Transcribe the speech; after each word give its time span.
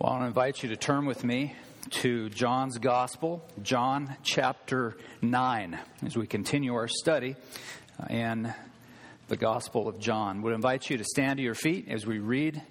Well, 0.00 0.12
I 0.12 0.12
want 0.14 0.22
to 0.22 0.28
invite 0.28 0.62
you 0.62 0.70
to 0.70 0.76
turn 0.76 1.04
with 1.04 1.24
me 1.24 1.54
to 1.90 2.30
John's 2.30 2.78
Gospel, 2.78 3.44
John 3.62 4.16
chapter 4.22 4.96
9, 5.20 5.78
as 6.06 6.16
we 6.16 6.26
continue 6.26 6.72
our 6.72 6.88
study 6.88 7.36
uh, 8.02 8.06
in 8.06 8.54
the 9.28 9.36
Gospel 9.36 9.88
of 9.88 9.98
John. 9.98 10.40
Would 10.40 10.54
invite 10.54 10.88
you 10.88 10.96
to 10.96 11.04
stand 11.04 11.36
to 11.36 11.42
your 11.42 11.54
feet 11.54 11.88
as 11.90 12.06
we 12.06 12.18
read 12.18 12.62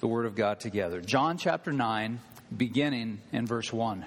the 0.00 0.06
Word 0.06 0.24
of 0.24 0.34
God 0.34 0.60
together. 0.60 1.02
John 1.02 1.36
chapter 1.36 1.74
9, 1.74 2.18
beginning 2.56 3.20
in 3.30 3.46
verse 3.46 3.70
1. 3.70 4.06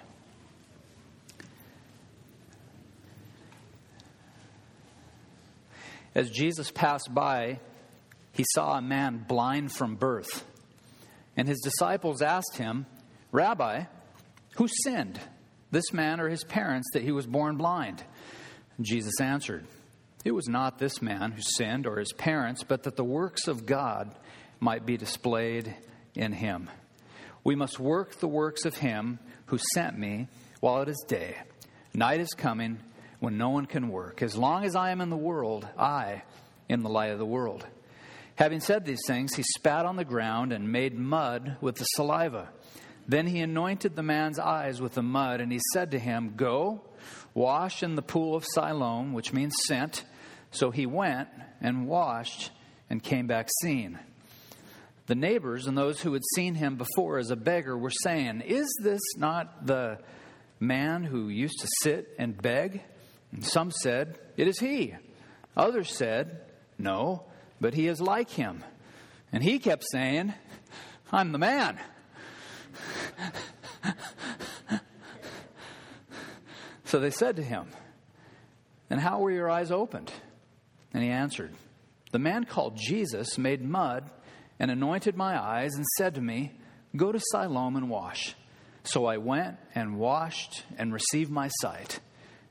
As 6.15 6.31
Jesus 6.31 6.71
passed 6.71 7.13
by, 7.13 7.59
he 8.34 8.43
saw 8.55 8.75
a 8.75 8.81
man 8.81 9.23
blind 9.27 9.71
from 9.71 9.93
birth. 9.93 10.43
And 11.37 11.47
his 11.47 11.61
disciples 11.61 12.21
asked 12.23 12.57
him, 12.57 12.87
Rabbi, 13.32 13.83
who 14.55 14.68
sinned, 14.83 15.19
this 15.69 15.93
man 15.93 16.19
or 16.19 16.27
his 16.27 16.43
parents, 16.43 16.89
that 16.93 17.04
he 17.04 17.11
was 17.11 17.27
born 17.27 17.57
blind? 17.57 18.04
Jesus 18.82 19.21
answered, 19.21 19.65
It 20.25 20.32
was 20.32 20.47
not 20.47 20.79
this 20.79 21.01
man 21.01 21.32
who 21.32 21.41
sinned 21.41 21.86
or 21.86 22.00
his 22.00 22.11
parents, 22.13 22.63
but 22.63 22.83
that 22.83 22.96
the 22.96 23.04
works 23.04 23.47
of 23.47 23.68
God 23.68 24.13
might 24.60 24.86
be 24.86 24.97
displayed 24.97 25.75
in 26.15 26.33
him. 26.33 26.69
We 27.43 27.55
must 27.55 27.79
work 27.79 28.15
the 28.15 28.27
works 28.27 28.65
of 28.65 28.77
him 28.77 29.19
who 29.46 29.60
sent 29.74 29.97
me 29.97 30.27
while 30.60 30.82
it 30.82 30.89
is 30.89 31.05
day. 31.07 31.38
Night 31.93 32.19
is 32.19 32.33
coming 32.35 32.80
when 33.19 33.38
no 33.38 33.49
one 33.49 33.67
can 33.67 33.89
work. 33.89 34.22
As 34.22 34.35
long 34.35 34.66
as 34.66 34.75
I 34.75 34.91
am 34.91 35.02
in 35.02 35.09
the 35.09 35.17
world, 35.17 35.67
I 35.77 36.23
am 36.69 36.83
the 36.83 36.89
light 36.89 37.11
of 37.11 37.19
the 37.19 37.25
world. 37.25 37.66
Having 38.38 38.59
said 38.59 38.86
these 38.86 39.02
things, 39.08 39.33
he 39.33 39.41
spat 39.41 39.86
on 39.86 39.95
the 39.95 40.05
ground 40.05 40.53
and 40.53 40.72
made 40.72 40.95
mud 40.95 41.58
with 41.59 41.75
the 41.75 41.86
saliva. 41.86 42.50
Then 43.08 43.25
he 43.25 43.39
anointed 43.39 43.95
the 43.95 44.03
man's 44.03 44.38
eyes 44.38 44.80
with 44.80 44.93
the 44.93 45.02
mud, 45.02 45.41
and 45.41 45.52
he 45.52 45.59
said 45.73 45.91
to 45.91 45.99
him, 45.99 46.33
Go, 46.35 46.83
wash 47.33 47.81
in 47.81 47.95
the 47.95 48.03
pool 48.03 48.35
of 48.35 48.45
Siloam, 48.45 49.13
which 49.13 49.33
means 49.33 49.55
sent. 49.65 50.03
So 50.52 50.69
he 50.69 50.85
went 50.85 51.30
and 51.61 51.88
washed 51.88 52.52
and 52.91 53.02
came 53.02 53.25
back 53.25 53.49
seeing. 53.63 53.97
The 55.08 55.15
neighbors 55.15 55.65
and 55.65 55.75
those 55.75 56.02
who 56.02 56.13
had 56.13 56.23
seen 56.35 56.53
him 56.53 56.75
before 56.75 57.17
as 57.17 57.31
a 57.31 57.35
beggar 57.35 57.75
were 57.75 57.89
saying, 57.89 58.41
Is 58.41 58.67
this 58.83 59.02
not 59.17 59.65
the 59.65 59.97
man 60.59 61.03
who 61.03 61.30
used 61.30 61.59
to 61.61 61.67
sit 61.81 62.13
and 62.19 62.39
beg? 62.39 62.83
And 63.31 63.43
some 63.43 63.71
said, 63.71 64.19
It 64.35 64.47
is 64.47 64.59
he. 64.59 64.93
Others 65.55 65.91
said, 65.95 66.41
No 66.77 67.23
but 67.59 67.73
he 67.73 67.88
is 67.88 68.00
like 68.02 68.30
him. 68.30 68.63
And 69.31 69.44
he 69.44 69.59
kept 69.59 69.83
saying, 69.91 70.33
I'm 71.11 71.31
the 71.31 71.38
man. 71.38 71.80
so 76.86 76.99
they 76.99 77.11
said 77.11 77.36
to 77.38 77.44
him, 77.44 77.67
And 78.89 78.99
how 78.99 79.19
were 79.19 79.31
your 79.31 79.49
eyes 79.49 79.72
opened? 79.72 80.11
And 80.94 81.03
he 81.03 81.09
answered, 81.09 81.53
The 82.11 82.19
man 82.19 82.45
called 82.45 82.77
Jesus 82.77 83.38
made 83.38 83.61
mud 83.61 84.09
and 84.59 84.71
anointed 84.71 85.16
my 85.16 85.39
eyes 85.42 85.73
and 85.75 85.86
said 85.97 86.16
to 86.16 86.21
me, 86.21 86.53
Go 86.95 87.11
to 87.11 87.19
Siloam 87.31 87.75
and 87.75 87.89
wash. 87.89 88.36
So 88.83 89.05
I 89.05 89.17
went 89.17 89.58
and 89.75 89.97
washed 89.97 90.64
and 90.77 90.94
received 90.94 91.30
my 91.30 91.49
sight. 91.61 91.99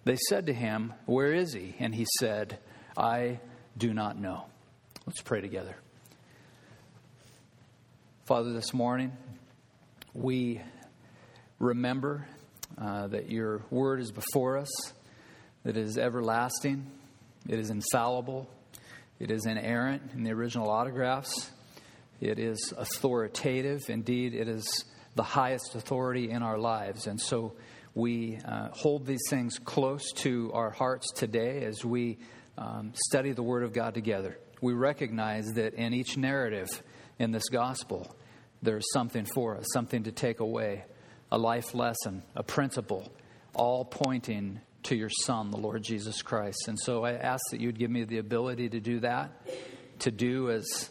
They 0.04 0.16
said 0.28 0.46
to 0.46 0.52
him, 0.52 0.92
Where 1.06 1.32
is 1.32 1.54
he? 1.54 1.74
And 1.78 1.94
he 1.94 2.06
said, 2.18 2.58
I 2.96 3.40
do 3.76 3.94
not 3.94 4.18
know. 4.18 4.46
Let's 5.06 5.22
pray 5.22 5.40
together. 5.40 5.76
Father, 8.24 8.52
this 8.52 8.74
morning 8.74 9.12
we 10.14 10.60
remember 11.60 12.26
uh, 12.76 13.06
that 13.06 13.30
your 13.30 13.62
word 13.70 14.00
is 14.00 14.10
before 14.10 14.58
us, 14.58 14.68
that 15.62 15.76
it 15.76 15.84
is 15.84 15.96
everlasting, 15.96 16.90
it 17.48 17.60
is 17.60 17.70
infallible, 17.70 18.50
it 19.20 19.30
is 19.30 19.46
inerrant 19.46 20.02
in 20.12 20.24
the 20.24 20.32
original 20.32 20.68
autographs, 20.68 21.52
it 22.20 22.40
is 22.40 22.74
authoritative. 22.76 23.88
Indeed, 23.88 24.34
it 24.34 24.48
is 24.48 24.86
the 25.14 25.22
highest 25.22 25.76
authority 25.76 26.30
in 26.30 26.42
our 26.42 26.58
lives. 26.58 27.06
And 27.06 27.20
so 27.20 27.54
we 27.94 28.40
uh, 28.44 28.70
hold 28.72 29.06
these 29.06 29.22
things 29.30 29.60
close 29.60 30.10
to 30.14 30.50
our 30.52 30.70
hearts 30.70 31.12
today 31.12 31.62
as 31.62 31.84
we 31.84 32.18
um, 32.58 32.92
study 33.06 33.30
the 33.30 33.44
Word 33.44 33.62
of 33.62 33.72
God 33.72 33.94
together 33.94 34.36
we 34.60 34.72
recognize 34.72 35.46
that 35.54 35.74
in 35.74 35.94
each 35.94 36.16
narrative 36.16 36.68
in 37.18 37.30
this 37.30 37.48
gospel, 37.48 38.16
there's 38.62 38.86
something 38.92 39.26
for 39.34 39.56
us, 39.56 39.66
something 39.72 40.04
to 40.04 40.12
take 40.12 40.40
away, 40.40 40.84
a 41.30 41.38
life 41.38 41.74
lesson, 41.74 42.22
a 42.34 42.42
principle, 42.42 43.12
all 43.54 43.84
pointing 43.84 44.60
to 44.84 44.94
your 44.94 45.10
Son, 45.24 45.50
the 45.50 45.56
Lord 45.56 45.82
Jesus 45.82 46.22
Christ. 46.22 46.68
And 46.68 46.78
so 46.78 47.04
I 47.04 47.12
ask 47.12 47.42
that 47.50 47.60
you'd 47.60 47.78
give 47.78 47.90
me 47.90 48.04
the 48.04 48.18
ability 48.18 48.68
to 48.70 48.80
do 48.80 49.00
that, 49.00 49.30
to 50.00 50.10
do 50.10 50.50
as 50.50 50.90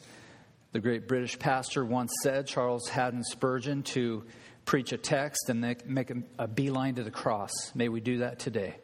the 0.74 0.80
great 0.80 1.08
British 1.08 1.40
pastor 1.40 1.86
once 1.86 2.12
said, 2.22 2.48
Charles 2.48 2.90
Haddon 2.90 3.24
Spurgeon, 3.24 3.84
to 3.84 4.26
preach 4.66 4.92
a 4.92 4.98
text 4.98 5.50
and 5.50 5.62
make 5.86 6.12
a 6.38 6.48
beeline 6.48 6.96
to 6.96 7.04
the 7.04 7.12
cross. 7.12 7.52
May 7.74 7.88
we 7.88 8.02
do 8.02 8.18
that 8.18 8.40
today. 8.40 8.76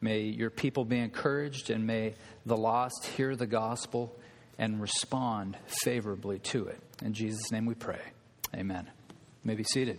May 0.00 0.22
your 0.22 0.50
people 0.50 0.84
be 0.84 0.98
encouraged 0.98 1.70
and 1.70 1.86
may 1.86 2.14
the 2.48 2.56
lost 2.56 3.06
hear 3.16 3.36
the 3.36 3.46
gospel 3.46 4.16
and 4.58 4.80
respond 4.80 5.56
favorably 5.84 6.38
to 6.38 6.66
it. 6.66 6.80
In 7.02 7.12
Jesus' 7.12 7.52
name 7.52 7.66
we 7.66 7.74
pray. 7.74 8.00
Amen. 8.54 8.88
You 9.08 9.48
may 9.48 9.54
be 9.54 9.64
seated. 9.64 9.98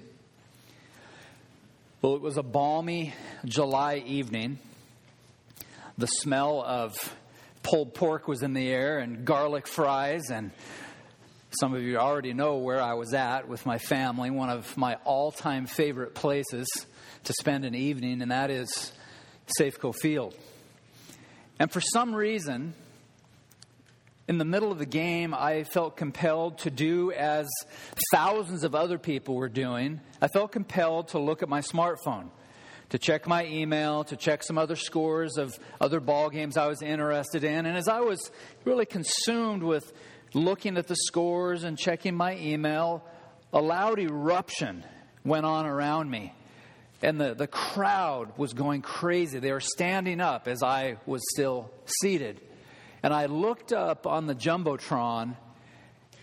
Well, 2.02 2.16
it 2.16 2.22
was 2.22 2.38
a 2.38 2.44
balmy 2.44 3.14
July 3.46 4.04
evening. 4.06 4.58
The 5.98 6.08
smell 6.08 6.64
of 6.66 6.96
pulled 7.62 7.94
pork 7.94 8.28
was 8.28 8.42
in 8.42 8.54
the 8.54 8.68
air 8.68 8.98
and 9.00 9.26
garlic 9.26 9.68
fries. 9.68 10.32
And 10.32 10.52
some 11.59 11.74
of 11.76 11.84
you 11.84 11.98
already 11.98 12.34
know 12.34 12.58
where 12.58 12.82
I 12.82 12.96
was 12.96 13.14
at 13.14 13.48
with 13.48 13.66
my 13.66 13.78
family, 13.78 14.32
one 14.32 14.50
of 14.50 14.76
my 14.76 14.96
all 15.06 15.32
time 15.32 15.68
favorite 15.68 16.16
places 16.16 16.68
to 17.26 17.34
spend 17.34 17.66
an 17.66 17.76
evening, 17.76 18.22
and 18.22 18.32
that 18.32 18.50
is 18.50 18.92
Safeco 19.59 19.94
Field. 19.94 20.36
And 21.59 21.70
for 21.70 21.81
some 21.81 22.16
reason, 22.16 22.74
in 24.30 24.38
the 24.38 24.46
middle 24.46 24.72
of 24.72 24.78
the 24.78 24.86
game, 24.86 25.34
I 25.34 25.64
felt 25.64 25.97
compelled 25.97 26.59
to 26.59 26.70
do 26.70 27.12
as 27.12 27.47
thousands 28.14 28.64
of 28.64 28.75
other 28.75 28.97
people 28.97 29.36
were 29.36 29.50
doing. 29.50 30.00
I 30.22 30.30
felt 30.30 30.52
compelled 30.52 31.09
to 31.09 31.20
look 31.20 31.44
at 31.44 31.50
my 31.50 31.59
smartphone, 31.59 32.30
to 32.90 32.97
check 32.97 33.28
my 33.28 33.46
email, 33.46 34.03
to 34.06 34.16
check 34.16 34.44
some 34.44 34.58
other 34.58 34.78
scores 34.78 35.38
of 35.38 35.58
other 35.81 36.00
ball 36.00 36.30
games 36.30 36.56
I 36.56 36.68
was 36.68 36.81
interested 36.81 37.44
in. 37.44 37.66
And 37.66 37.76
as 37.76 37.88
I 37.88 38.00
was 38.00 38.31
really 38.64 38.86
consumed 38.86 39.64
with 39.64 39.91
looking 40.34 40.78
at 40.78 40.88
the 40.88 40.96
scores 40.96 41.64
and 41.64 41.78
checking 41.78 42.16
my 42.16 42.38
email, 42.38 43.03
a 43.52 43.59
loud 43.59 44.00
eruption 44.00 44.86
went 45.26 45.46
on 45.46 45.66
around 45.66 46.09
me. 46.09 46.34
And 47.02 47.20
the, 47.20 47.34
the 47.34 47.48
crowd 47.48 48.38
was 48.38 48.54
going 48.54 48.82
crazy. 48.82 49.40
They 49.40 49.52
were 49.52 49.62
standing 49.62 50.20
up 50.20 50.48
as 50.48 50.62
I 50.62 50.98
was 51.06 51.22
still 51.34 51.72
seated. 52.02 52.42
And 53.02 53.14
I 53.14 53.28
looked 53.28 53.72
up 53.72 54.06
on 54.06 54.28
the 54.28 54.36
Jumbotron, 54.36 55.38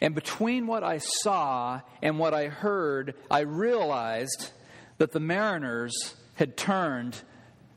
and 0.03 0.15
between 0.15 0.67
what 0.67 0.85
I 0.85 0.99
saw 0.99 1.81
and 2.03 2.19
what 2.19 2.35
I 2.35 2.49
heard, 2.49 3.15
I 3.31 3.41
realized 3.41 4.51
that 4.99 5.13
the 5.13 5.21
Mariners 5.21 5.95
had 6.35 6.57
turned 6.57 7.17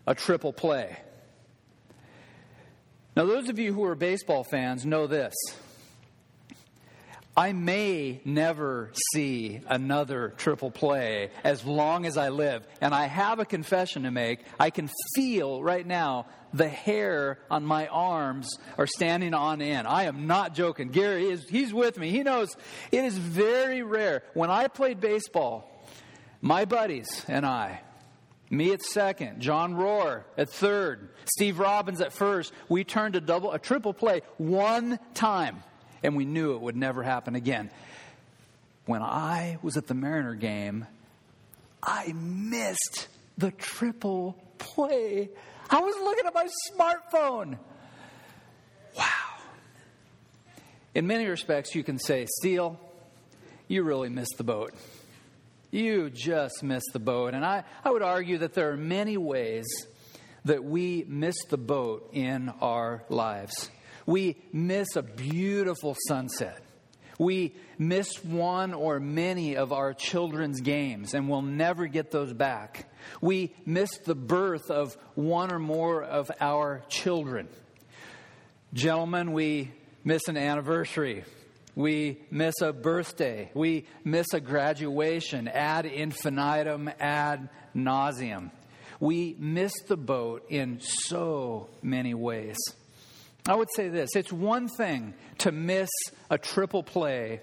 a 0.05 0.13
triple 0.13 0.51
play. 0.51 0.97
Now, 3.15 3.25
those 3.25 3.47
of 3.47 3.57
you 3.57 3.73
who 3.73 3.83
are 3.85 3.95
baseball 3.95 4.43
fans 4.43 4.85
know 4.85 5.07
this. 5.07 5.33
I 7.39 7.53
may 7.53 8.19
never 8.25 8.91
see 9.13 9.61
another 9.65 10.33
triple 10.35 10.71
play 10.71 11.31
as 11.45 11.63
long 11.63 12.05
as 12.05 12.17
I 12.17 12.27
live. 12.27 12.67
And 12.81 12.93
I 12.93 13.05
have 13.05 13.39
a 13.39 13.45
confession 13.45 14.03
to 14.03 14.11
make. 14.11 14.41
I 14.59 14.71
can 14.71 14.89
feel 15.15 15.63
right 15.63 15.87
now 15.87 16.25
the 16.53 16.67
hair 16.67 17.39
on 17.49 17.63
my 17.63 17.87
arms 17.87 18.59
are 18.77 18.87
standing 18.87 19.33
on 19.33 19.61
end. 19.61 19.87
I 19.87 20.03
am 20.03 20.27
not 20.27 20.53
joking. 20.53 20.89
Gary 20.89 21.29
is, 21.29 21.47
he's 21.47 21.73
with 21.73 21.97
me. 21.97 22.11
He 22.11 22.23
knows 22.23 22.57
it 22.91 23.05
is 23.05 23.17
very 23.17 23.83
rare. 23.83 24.23
When 24.33 24.49
I 24.49 24.67
played 24.67 24.99
baseball, 24.99 25.87
my 26.41 26.65
buddies 26.65 27.23
and 27.29 27.45
I, 27.45 27.79
me 28.49 28.73
at 28.73 28.81
second, 28.81 29.39
John 29.39 29.75
Rohr 29.75 30.25
at 30.37 30.49
third, 30.49 31.11
Steve 31.23 31.57
Robbins 31.57 32.01
at 32.01 32.11
first, 32.11 32.51
we 32.67 32.83
turned 32.83 33.15
a 33.15 33.21
double, 33.21 33.53
a 33.53 33.59
triple 33.59 33.93
play 33.93 34.23
one 34.37 34.99
time 35.13 35.63
and 36.03 36.15
we 36.15 36.25
knew 36.25 36.53
it 36.55 36.61
would 36.61 36.75
never 36.75 37.03
happen 37.03 37.35
again. 37.35 37.69
When 38.85 39.01
I 39.01 39.57
was 39.61 39.77
at 39.77 39.87
the 39.87 39.93
Mariner 39.93 40.35
game, 40.35 40.87
I 41.83 42.13
missed 42.13 43.07
the 43.37 43.51
triple 43.51 44.41
play. 44.57 45.29
I 45.69 45.81
was 45.81 45.95
looking 46.01 46.25
at 46.25 46.33
my 46.33 46.47
smartphone. 46.71 47.57
Wow. 48.97 49.05
In 50.95 51.07
many 51.07 51.25
respects, 51.27 51.75
you 51.75 51.83
can 51.83 51.99
say, 51.99 52.25
Steele, 52.39 52.79
you 53.67 53.83
really 53.83 54.09
missed 54.09 54.35
the 54.37 54.43
boat. 54.43 54.73
You 55.71 56.09
just 56.09 56.63
missed 56.63 56.89
the 56.93 56.99
boat. 56.99 57.35
And 57.35 57.45
I, 57.45 57.63
I 57.85 57.91
would 57.91 58.01
argue 58.01 58.39
that 58.39 58.55
there 58.55 58.71
are 58.71 58.77
many 58.77 59.17
ways 59.17 59.67
that 60.45 60.63
we 60.63 61.05
miss 61.07 61.35
the 61.49 61.57
boat 61.57 62.09
in 62.13 62.49
our 62.61 63.03
lives. 63.09 63.69
We 64.09 64.37
miss 64.51 64.95
a 64.95 65.03
beautiful 65.03 65.95
sunset. 66.07 66.63
We 67.19 67.53
miss 67.77 68.23
one 68.23 68.73
or 68.73 68.99
many 68.99 69.55
of 69.55 69.71
our 69.71 69.93
children's 69.93 70.61
games 70.61 71.13
and 71.13 71.29
we'll 71.29 71.43
never 71.43 71.85
get 71.85 72.09
those 72.09 72.33
back. 72.33 72.91
We 73.21 73.53
miss 73.67 73.95
the 73.99 74.15
birth 74.15 74.71
of 74.71 74.97
one 75.13 75.53
or 75.53 75.59
more 75.59 76.01
of 76.01 76.31
our 76.41 76.81
children. 76.89 77.49
Gentlemen, 78.73 79.31
we 79.31 79.69
miss 80.03 80.27
an 80.27 80.37
anniversary. 80.37 81.23
We 81.75 82.17
miss 82.31 82.61
a 82.61 82.73
birthday. 82.73 83.51
We 83.53 83.85
miss 84.03 84.33
a 84.33 84.39
graduation 84.39 85.47
ad 85.47 85.85
infinitum, 85.85 86.89
ad 86.99 87.47
nauseum. 87.75 88.49
We 88.99 89.35
miss 89.37 89.73
the 89.87 89.97
boat 89.97 90.47
in 90.49 90.79
so 90.81 91.69
many 91.83 92.15
ways. 92.15 92.57
I 93.47 93.55
would 93.55 93.69
say 93.75 93.89
this 93.89 94.15
it's 94.15 94.31
one 94.31 94.67
thing 94.67 95.13
to 95.39 95.51
miss 95.51 95.89
a 96.29 96.37
triple 96.37 96.83
play 96.83 97.41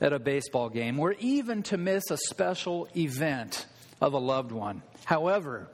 at 0.00 0.12
a 0.12 0.18
baseball 0.18 0.68
game, 0.68 1.00
or 1.00 1.12
even 1.14 1.62
to 1.64 1.76
miss 1.76 2.10
a 2.10 2.16
special 2.16 2.88
event 2.96 3.66
of 4.00 4.12
a 4.12 4.18
loved 4.18 4.52
one. 4.52 4.82
However, 5.04 5.68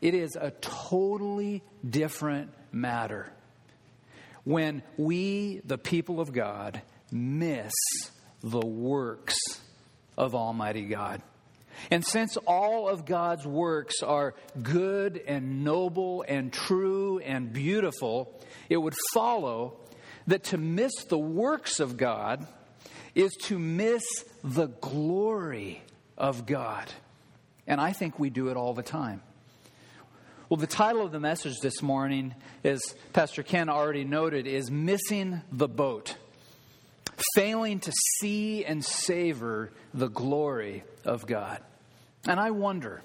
it 0.00 0.14
is 0.14 0.36
a 0.36 0.50
totally 0.60 1.62
different 1.88 2.50
matter 2.72 3.30
when 4.44 4.82
we, 4.96 5.60
the 5.64 5.76
people 5.76 6.20
of 6.20 6.32
God, 6.32 6.80
miss 7.10 7.72
the 8.42 8.64
works 8.64 9.36
of 10.16 10.34
Almighty 10.34 10.84
God. 10.84 11.20
And 11.90 12.04
since 12.04 12.36
all 12.46 12.88
of 12.88 13.06
God's 13.06 13.46
works 13.46 14.02
are 14.02 14.34
good 14.62 15.22
and 15.26 15.64
noble 15.64 16.24
and 16.26 16.52
true 16.52 17.18
and 17.18 17.52
beautiful, 17.52 18.40
it 18.68 18.76
would 18.76 18.94
follow 19.12 19.78
that 20.26 20.44
to 20.44 20.58
miss 20.58 20.92
the 21.04 21.18
works 21.18 21.80
of 21.80 21.96
God 21.96 22.46
is 23.14 23.34
to 23.44 23.58
miss 23.58 24.04
the 24.44 24.66
glory 24.66 25.82
of 26.18 26.46
God. 26.46 26.90
And 27.66 27.80
I 27.80 27.92
think 27.92 28.18
we 28.18 28.30
do 28.30 28.48
it 28.48 28.56
all 28.56 28.74
the 28.74 28.82
time. 28.82 29.22
Well, 30.48 30.58
the 30.58 30.66
title 30.66 31.02
of 31.02 31.10
the 31.10 31.18
message 31.18 31.58
this 31.60 31.82
morning, 31.82 32.34
as 32.62 32.80
Pastor 33.12 33.42
Ken 33.42 33.68
already 33.68 34.04
noted, 34.04 34.46
is 34.46 34.70
Missing 34.70 35.40
the 35.50 35.66
Boat 35.66 36.16
failing 37.34 37.80
to 37.80 37.92
see 38.18 38.64
and 38.64 38.84
savor 38.84 39.72
the 39.94 40.08
glory 40.08 40.84
of 41.04 41.26
God. 41.26 41.60
And 42.28 42.40
I 42.40 42.50
wonder, 42.50 43.02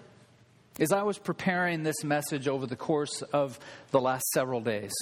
as 0.80 0.92
I 0.92 1.04
was 1.04 1.18
preparing 1.18 1.84
this 1.84 2.04
message 2.04 2.48
over 2.48 2.66
the 2.66 2.76
course 2.76 3.22
of 3.22 3.60
the 3.92 4.02
last 4.02 4.26
several 4.34 4.62
days, 4.62 4.94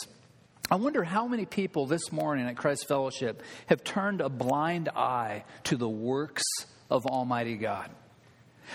I 0.72 0.76
wonder 0.76 1.04
how 1.04 1.28
many 1.28 1.46
people 1.46 1.88
this 1.88 2.12
morning 2.12 2.48
at 2.48 2.56
Christ 2.56 2.88
Fellowship 2.88 3.42
have 3.68 3.84
turned 3.84 4.22
a 4.22 4.30
blind 4.30 4.90
eye 4.90 5.46
to 5.64 5.78
the 5.78 5.90
works 5.90 6.44
of 6.92 7.08
Almighty 7.08 7.56
God. 7.56 7.90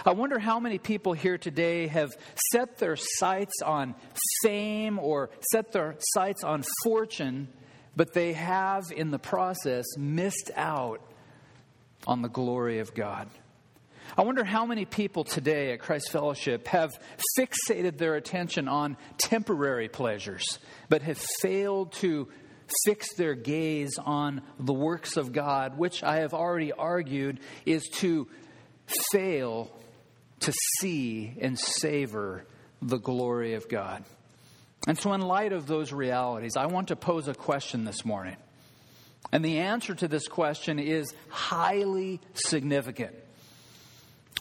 I 0.05 0.13
wonder 0.13 0.41
how 0.41 0.59
many 0.59 0.79
people 0.79 1.13
here 1.13 1.39
today 1.39 1.87
have 1.87 2.11
set 2.51 2.79
their 2.79 2.97
sights 2.97 3.63
on 3.65 3.95
fame 4.43 4.99
or 4.99 5.31
set 5.53 5.71
their 5.71 5.95
sights 6.15 6.43
on 6.43 6.65
fortune 6.83 7.47
but 7.97 8.13
they 8.13 8.33
have 8.33 8.85
in 8.95 9.11
the 9.11 9.19
process 9.19 9.85
missed 9.97 10.51
out 10.57 11.01
on 12.07 12.23
the 12.23 12.29
glory 12.29 12.79
of 12.81 12.95
God. 12.95 13.29
I 14.17 14.23
wonder 14.23 14.45
how 14.45 14.67
many 14.67 14.85
people 14.85 15.25
today 15.25 15.73
at 15.73 15.81
Christ 15.81 16.11
Fellowship 16.13 16.69
have 16.69 16.93
fixated 17.39 17.97
their 17.97 18.15
attention 18.15 18.69
on 18.69 18.97
temporary 19.19 19.89
pleasures, 19.89 20.59
but 20.89 21.03
have 21.03 21.19
failed 21.41 21.93
to 21.95 22.29
fix 22.85 23.15
their 23.15 23.35
gaze 23.35 23.99
on 23.99 24.43
the 24.59 24.73
works 24.73 25.17
of 25.17 25.33
God, 25.33 25.79
which 25.79 26.03
I 26.03 26.17
have 26.17 26.35
already 26.35 26.73
argued 26.73 27.41
is 27.67 27.85
to 27.95 28.29
fail 29.13 29.71
to 30.41 30.53
see 30.79 31.37
and 31.41 31.59
savor 31.59 32.47
the 32.83 32.99
glory 32.99 33.55
of 33.55 33.69
God. 33.69 34.05
And 34.87 34.99
so, 34.99 35.13
in 35.15 35.23
light 35.23 35.53
of 35.53 35.67
those 35.67 35.93
realities, 35.93 36.57
I 36.57 36.67
want 36.67 36.89
to 36.89 36.97
pose 36.97 37.29
a 37.29 37.35
question 37.35 37.85
this 37.85 38.05
morning. 38.05 38.37
And 39.33 39.45
the 39.45 39.59
answer 39.59 39.95
to 39.95 40.09
this 40.09 40.29
question 40.29 40.79
is 40.79 41.15
highly 41.29 42.21
significant. 42.35 43.15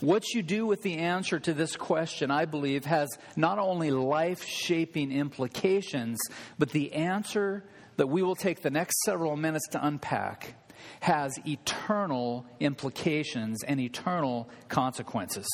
What 0.00 0.34
you 0.34 0.42
do 0.42 0.66
with 0.66 0.82
the 0.82 0.98
answer 0.98 1.38
to 1.38 1.54
this 1.54 1.76
question, 1.76 2.30
I 2.30 2.44
believe, 2.44 2.84
has 2.84 3.08
not 3.36 3.58
only 3.58 3.90
life 3.90 4.44
shaping 4.44 5.12
implications, 5.12 6.18
but 6.58 6.70
the 6.70 6.92
answer 6.92 7.64
that 7.96 8.08
we 8.08 8.22
will 8.22 8.34
take 8.34 8.60
the 8.60 8.70
next 8.70 8.96
several 9.04 9.36
minutes 9.36 9.68
to 9.68 9.86
unpack 9.86 10.54
has 11.00 11.38
eternal 11.46 12.44
implications 12.60 13.62
and 13.64 13.80
eternal 13.80 14.48
consequences. 14.68 15.46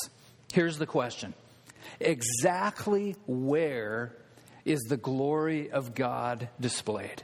Here's 0.53 0.79
the 0.79 0.87
question 0.87 1.35
Exactly 2.01 3.17
where 3.27 4.17
is 4.71 4.81
the 4.83 4.97
glory 4.97 5.71
of 5.71 5.95
God 5.95 6.49
displayed. 6.61 7.23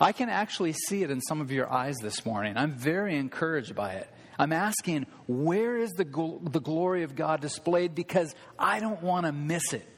I 0.00 0.12
can 0.12 0.28
actually 0.28 0.72
see 0.72 1.02
it 1.02 1.10
in 1.10 1.20
some 1.20 1.40
of 1.40 1.52
your 1.52 1.72
eyes 1.72 1.96
this 2.02 2.26
morning. 2.26 2.56
I'm 2.56 2.72
very 2.72 3.16
encouraged 3.16 3.74
by 3.74 3.92
it. 3.94 4.08
I'm 4.38 4.52
asking, 4.52 5.06
where 5.28 5.76
is 5.76 5.92
the, 5.92 6.04
gl- 6.04 6.52
the 6.52 6.60
glory 6.60 7.04
of 7.04 7.14
God 7.14 7.40
displayed? 7.40 7.94
Because 7.94 8.34
I 8.58 8.80
don't 8.80 9.02
want 9.02 9.26
to 9.26 9.32
miss 9.32 9.72
it. 9.72 9.88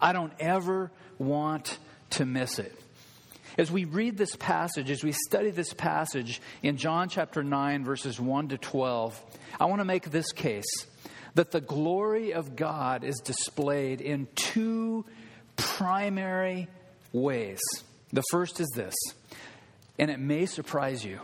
I 0.00 0.12
don't 0.12 0.32
ever 0.40 0.90
want 1.18 1.78
to 2.10 2.26
miss 2.26 2.58
it. 2.58 2.74
As 3.56 3.70
we 3.70 3.84
read 3.84 4.18
this 4.18 4.36
passage, 4.36 4.90
as 4.90 5.02
we 5.02 5.12
study 5.12 5.50
this 5.50 5.72
passage 5.72 6.42
in 6.62 6.76
John 6.76 7.08
chapter 7.08 7.42
9, 7.42 7.84
verses 7.84 8.20
1 8.20 8.48
to 8.48 8.58
12, 8.58 9.22
I 9.58 9.64
want 9.66 9.80
to 9.80 9.84
make 9.84 10.10
this 10.10 10.32
case 10.32 10.86
that 11.36 11.50
the 11.50 11.60
glory 11.60 12.32
of 12.32 12.56
God 12.56 13.04
is 13.04 13.16
displayed 13.22 14.00
in 14.00 14.26
two 14.34 15.04
primary 15.56 16.66
ways. 17.12 17.60
The 18.10 18.22
first 18.30 18.58
is 18.58 18.68
this, 18.74 18.94
and 19.98 20.10
it 20.10 20.18
may 20.18 20.46
surprise 20.46 21.04
you 21.04 21.20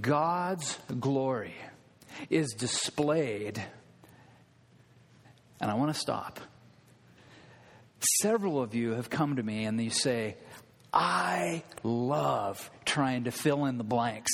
God's 0.00 0.78
glory 1.00 1.54
is 2.28 2.52
displayed, 2.52 3.62
and 5.58 5.70
I 5.70 5.74
want 5.74 5.92
to 5.92 5.98
stop. 5.98 6.38
Several 8.20 8.60
of 8.60 8.74
you 8.74 8.92
have 8.92 9.08
come 9.08 9.36
to 9.36 9.42
me 9.42 9.64
and 9.64 9.82
you 9.82 9.88
say, 9.88 10.36
I 10.92 11.62
love 11.82 12.70
trying 12.84 13.24
to 13.24 13.30
fill 13.30 13.64
in 13.64 13.78
the 13.78 13.84
blanks 13.84 14.30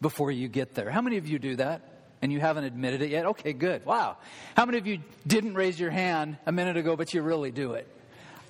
before 0.00 0.30
you 0.30 0.46
get 0.46 0.74
there. 0.74 0.88
How 0.88 1.00
many 1.00 1.16
of 1.16 1.28
you 1.28 1.40
do 1.40 1.56
that? 1.56 1.89
And 2.22 2.32
you 2.32 2.40
haven't 2.40 2.64
admitted 2.64 3.02
it 3.02 3.10
yet? 3.10 3.26
Okay, 3.26 3.52
good. 3.52 3.84
Wow. 3.84 4.16
How 4.56 4.66
many 4.66 4.78
of 4.78 4.86
you 4.86 5.00
didn't 5.26 5.54
raise 5.54 5.78
your 5.78 5.90
hand 5.90 6.38
a 6.46 6.52
minute 6.52 6.76
ago, 6.76 6.96
but 6.96 7.14
you 7.14 7.22
really 7.22 7.50
do 7.50 7.72
it? 7.72 7.88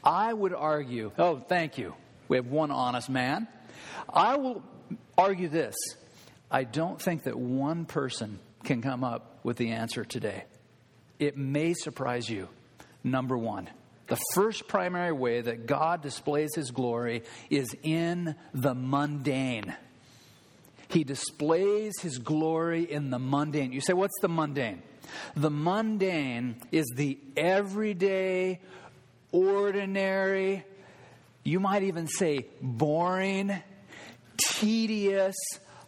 I 0.03 0.33
would 0.33 0.55
argue, 0.55 1.13
oh, 1.19 1.39
thank 1.39 1.79
you. 1.79 1.95
We 2.29 2.37
have 2.37 2.47
one 2.47 2.71
honest 2.71 3.11
man. 3.11 3.49
I 4.09 4.37
will 4.37 4.63
argue 5.19 5.49
this 5.49 5.77
I 6.51 6.65
don't 6.65 7.01
think 7.01 7.25
that 7.25 7.39
one 7.39 7.85
person 7.85 8.41
can 8.65 8.83
come 8.83 9.05
up 9.05 9.41
with 9.45 9.57
the 9.57 9.71
answer 9.71 10.05
today. 10.05 10.45
It 11.19 11.37
may 11.37 11.75
surprise 11.75 12.29
you. 12.29 12.49
Number 13.05 13.39
one, 13.39 13.71
the 14.09 14.19
first 14.35 14.67
primary 14.67 15.13
way 15.13 15.41
that 15.41 15.67
God 15.67 16.03
displays 16.03 16.55
his 16.55 16.73
glory 16.73 17.23
is 17.51 17.75
in 17.83 18.35
the 18.53 18.75
mundane. 18.75 19.77
He 20.91 21.05
displays 21.05 22.01
his 22.01 22.19
glory 22.19 22.91
in 22.91 23.11
the 23.11 23.19
mundane. 23.19 23.73
You 23.73 23.81
say, 23.81 23.93
what's 23.93 24.19
the 24.21 24.29
mundane? 24.29 24.83
The 25.37 25.51
mundane 25.51 26.57
is 26.73 26.87
the 26.95 27.19
everyday, 27.37 28.61
ordinary, 29.33 30.65
you 31.45 31.61
might 31.61 31.83
even 31.85 32.07
say 32.07 32.47
boring, 32.61 33.63
tedious, 34.37 35.37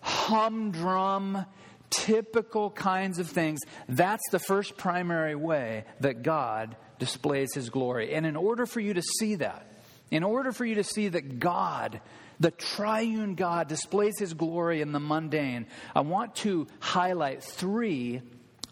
humdrum, 0.01 1.45
typical 1.91 2.71
kinds 2.71 3.19
of 3.19 3.29
things. 3.29 3.61
That's 3.89 4.23
the 4.31 4.39
first 4.39 4.77
primary 4.77 5.35
way 5.35 5.85
that 6.01 6.23
God 6.23 6.77
displays 6.99 7.55
his 7.55 7.69
glory. 7.71 8.15
And 8.15 8.25
in 8.25 8.37
order 8.37 8.65
for 8.65 8.81
you 8.81 8.95
to 8.95 9.03
see 9.03 9.35
that, 9.37 9.67
in 10.11 10.23
order 10.23 10.53
for 10.53 10.65
you 10.65 10.77
to 10.77 10.85
see 10.85 11.09
that 11.09 11.39
God 11.39 12.01
the 12.41 12.51
triune 12.51 13.35
God 13.35 13.69
displays 13.69 14.19
his 14.19 14.35
glory 14.35 14.81
in 14.81 14.93
the 14.93 15.01
mundane, 15.01 15.67
I 15.95 16.01
want 16.01 16.37
to 16.37 16.67
highlight 16.81 17.43
three 17.43 18.23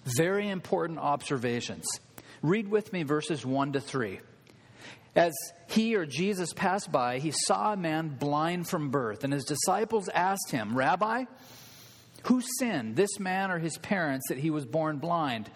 very 0.05 0.49
important 0.49 0.99
observations. 0.99 1.87
Read 2.43 2.69
with 2.69 2.93
me 2.93 3.03
verses 3.03 3.45
1 3.45 3.73
to 3.73 3.81
3. 3.81 4.21
As 5.15 5.33
he 5.69 5.97
or 5.97 6.07
Jesus 6.07 6.53
passed 6.53 6.91
by, 6.93 7.19
he 7.19 7.33
saw 7.47 7.73
a 7.73 7.77
man 7.77 8.09
blind 8.09 8.69
from 8.69 8.91
birth, 8.91 9.25
and 9.25 9.33
his 9.33 9.45
disciples 9.45 10.09
asked 10.09 10.51
him, 10.51 10.77
Rabbi, 10.77 11.25
Who 12.25 12.41
sinned, 12.59 12.97
this 12.97 13.19
man 13.19 13.51
or 13.51 13.59
his 13.59 13.77
parents, 13.79 14.29
that 14.29 14.39
he 14.39 14.51
was 14.51 14.65
born 14.65 14.99
blind? 14.99 15.51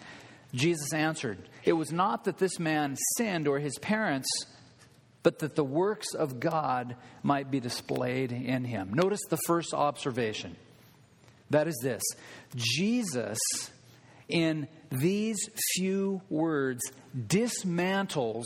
Jesus 0.53 0.93
answered, 0.93 1.37
It 1.63 1.73
was 1.73 1.91
not 1.91 2.25
that 2.25 2.37
this 2.37 2.59
man 2.59 2.97
sinned 3.17 3.47
or 3.47 3.59
his 3.59 3.77
parents, 3.79 4.27
but 5.25 5.39
that 5.39 5.55
the 5.55 5.63
works 5.63 6.13
of 6.13 6.39
God 6.39 6.95
might 7.23 7.49
be 7.49 7.59
displayed 7.59 8.31
in 8.31 8.63
him. 8.63 8.93
Notice 8.93 9.21
the 9.27 9.39
first 9.47 9.73
observation. 9.73 10.55
That 11.49 11.67
is 11.67 11.79
this 11.81 12.03
Jesus, 12.55 13.39
in 14.29 14.67
these 14.91 15.37
few 15.73 16.21
words, 16.29 16.83
dismantles, 17.17 18.43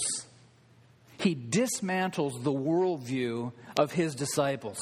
he 1.18 1.36
dismantles 1.36 2.42
the 2.46 2.54
worldview 2.54 3.52
of 3.78 3.92
his 3.92 4.16
disciples. 4.16 4.80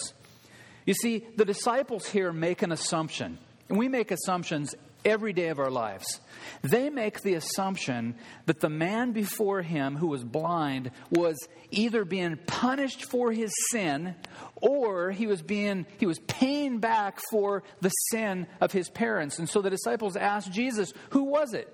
You 0.85 0.93
see, 0.93 1.25
the 1.35 1.45
disciples 1.45 2.05
here 2.05 2.31
make 2.31 2.61
an 2.61 2.71
assumption, 2.71 3.39
and 3.69 3.77
we 3.79 3.87
make 3.87 4.11
assumptions 4.11 4.75
every 5.07 5.33
day 5.33 5.47
of 5.47 5.57
our 5.57 5.71
lives. 5.71 6.19
They 6.61 6.89
make 6.89 7.21
the 7.21 7.35
assumption 7.35 8.15
that 8.45 8.59
the 8.59 8.69
man 8.69 9.13
before 9.13 9.61
him 9.61 9.95
who 9.95 10.07
was 10.07 10.23
blind 10.23 10.91
was 11.09 11.37
either 11.71 12.03
being 12.03 12.37
punished 12.45 13.05
for 13.05 13.31
his 13.31 13.51
sin 13.71 14.15
or 14.57 15.11
he 15.11 15.25
was 15.27 15.41
being 15.41 15.85
he 15.97 16.05
was 16.05 16.19
paying 16.27 16.79
back 16.79 17.19
for 17.31 17.63
the 17.81 17.89
sin 18.11 18.47
of 18.59 18.71
his 18.71 18.89
parents. 18.89 19.39
And 19.39 19.49
so 19.49 19.61
the 19.61 19.69
disciples 19.69 20.15
asked 20.15 20.51
Jesus, 20.51 20.93
"Who 21.11 21.23
was 21.23 21.53
it? 21.53 21.73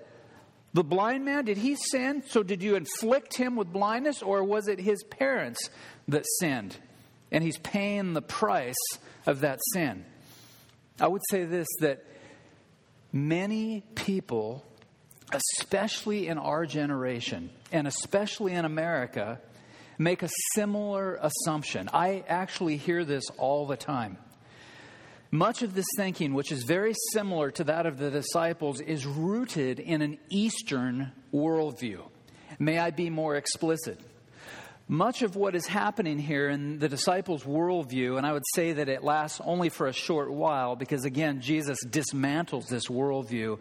The 0.72 0.84
blind 0.84 1.24
man, 1.24 1.44
did 1.44 1.58
he 1.58 1.76
sin? 1.76 2.22
So 2.26 2.42
did 2.42 2.62
you 2.62 2.76
inflict 2.76 3.36
him 3.36 3.56
with 3.56 3.72
blindness 3.72 4.22
or 4.22 4.44
was 4.44 4.68
it 4.68 4.78
his 4.78 5.02
parents 5.04 5.70
that 6.08 6.24
sinned?" 6.40 6.76
And 7.32 7.42
he's 7.42 7.58
paying 7.58 8.12
the 8.12 8.22
price 8.22 8.74
of 9.26 9.40
that 9.40 9.58
sin. 9.72 10.04
I 11.00 11.08
would 11.08 11.22
say 11.30 11.44
this 11.44 11.66
that 11.80 12.04
many 13.14 13.80
people, 13.94 14.66
especially 15.32 16.26
in 16.26 16.36
our 16.36 16.66
generation, 16.66 17.48
and 17.70 17.86
especially 17.86 18.52
in 18.52 18.64
America, 18.64 19.40
make 19.98 20.24
a 20.24 20.28
similar 20.54 21.18
assumption. 21.22 21.88
I 21.92 22.24
actually 22.28 22.76
hear 22.76 23.04
this 23.04 23.22
all 23.38 23.66
the 23.66 23.76
time. 23.76 24.18
Much 25.30 25.62
of 25.62 25.74
this 25.74 25.86
thinking, 25.96 26.34
which 26.34 26.50
is 26.50 26.64
very 26.64 26.92
similar 27.12 27.50
to 27.52 27.64
that 27.64 27.86
of 27.86 27.98
the 27.98 28.10
disciples, 28.10 28.80
is 28.80 29.06
rooted 29.06 29.78
in 29.78 30.02
an 30.02 30.18
Eastern 30.28 31.12
worldview. 31.32 32.02
May 32.58 32.78
I 32.78 32.90
be 32.90 33.10
more 33.10 33.36
explicit? 33.36 34.00
Much 34.86 35.22
of 35.22 35.34
what 35.34 35.54
is 35.54 35.66
happening 35.66 36.18
here 36.18 36.50
in 36.50 36.78
the 36.78 36.90
disciples' 36.90 37.44
worldview, 37.44 38.18
and 38.18 38.26
I 38.26 38.32
would 38.32 38.42
say 38.54 38.74
that 38.74 38.88
it 38.90 39.02
lasts 39.02 39.40
only 39.42 39.70
for 39.70 39.86
a 39.86 39.94
short 39.94 40.30
while 40.30 40.76
because, 40.76 41.06
again, 41.06 41.40
Jesus 41.40 41.78
dismantles 41.86 42.68
this 42.68 42.88
worldview. 42.88 43.58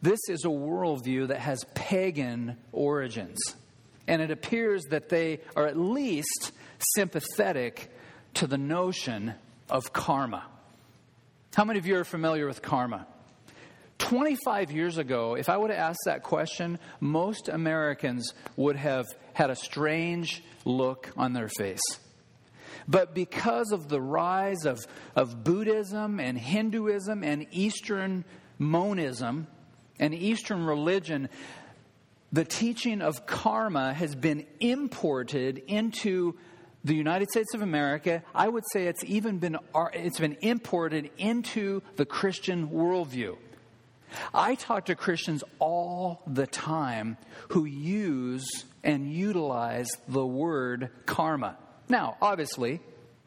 This 0.00 0.20
is 0.28 0.44
a 0.44 0.48
worldview 0.48 1.28
that 1.28 1.40
has 1.40 1.64
pagan 1.74 2.56
origins. 2.70 3.38
And 4.06 4.22
it 4.22 4.30
appears 4.30 4.84
that 4.90 5.08
they 5.08 5.40
are 5.56 5.66
at 5.66 5.76
least 5.76 6.52
sympathetic 6.94 7.90
to 8.34 8.46
the 8.46 8.58
notion 8.58 9.34
of 9.68 9.92
karma. 9.92 10.46
How 11.54 11.64
many 11.64 11.80
of 11.80 11.86
you 11.86 11.96
are 11.96 12.04
familiar 12.04 12.46
with 12.46 12.62
karma? 12.62 13.08
25 13.98 14.72
years 14.72 14.98
ago, 14.98 15.34
if 15.34 15.48
I 15.48 15.56
would 15.56 15.70
have 15.70 15.78
asked 15.78 16.00
that 16.06 16.22
question, 16.22 16.78
most 17.00 17.48
Americans 17.48 18.32
would 18.56 18.76
have 18.76 19.06
had 19.40 19.48
a 19.48 19.56
strange 19.56 20.42
look 20.66 21.10
on 21.16 21.32
their 21.32 21.48
face. 21.48 21.80
But 22.86 23.14
because 23.14 23.72
of 23.72 23.88
the 23.88 23.98
rise 24.00 24.66
of, 24.66 24.78
of 25.16 25.42
Buddhism 25.42 26.20
and 26.20 26.36
Hinduism 26.36 27.24
and 27.24 27.46
Eastern 27.50 28.26
monism 28.58 29.46
and 29.98 30.12
Eastern 30.12 30.66
religion, 30.66 31.30
the 32.30 32.44
teaching 32.44 33.00
of 33.00 33.24
karma 33.24 33.94
has 33.94 34.14
been 34.14 34.44
imported 34.60 35.62
into 35.66 36.36
the 36.84 36.94
United 36.94 37.30
States 37.30 37.54
of 37.54 37.62
America. 37.62 38.22
I 38.34 38.46
would 38.46 38.64
say 38.74 38.88
it's 38.88 39.04
even 39.04 39.38
been, 39.38 39.56
it's 39.94 40.20
been 40.20 40.36
imported 40.42 41.10
into 41.16 41.80
the 41.96 42.04
Christian 42.04 42.68
worldview. 42.68 43.38
I 44.34 44.54
talk 44.56 44.86
to 44.86 44.94
Christians 44.94 45.42
all 45.60 46.22
the 46.26 46.46
time 46.46 47.16
who 47.48 47.64
use 47.64 48.66
and 48.82 49.12
utilize 49.12 49.88
the 50.08 50.24
word 50.24 50.90
karma. 51.06 51.56
Now, 51.88 52.16
obviously, 52.20 52.80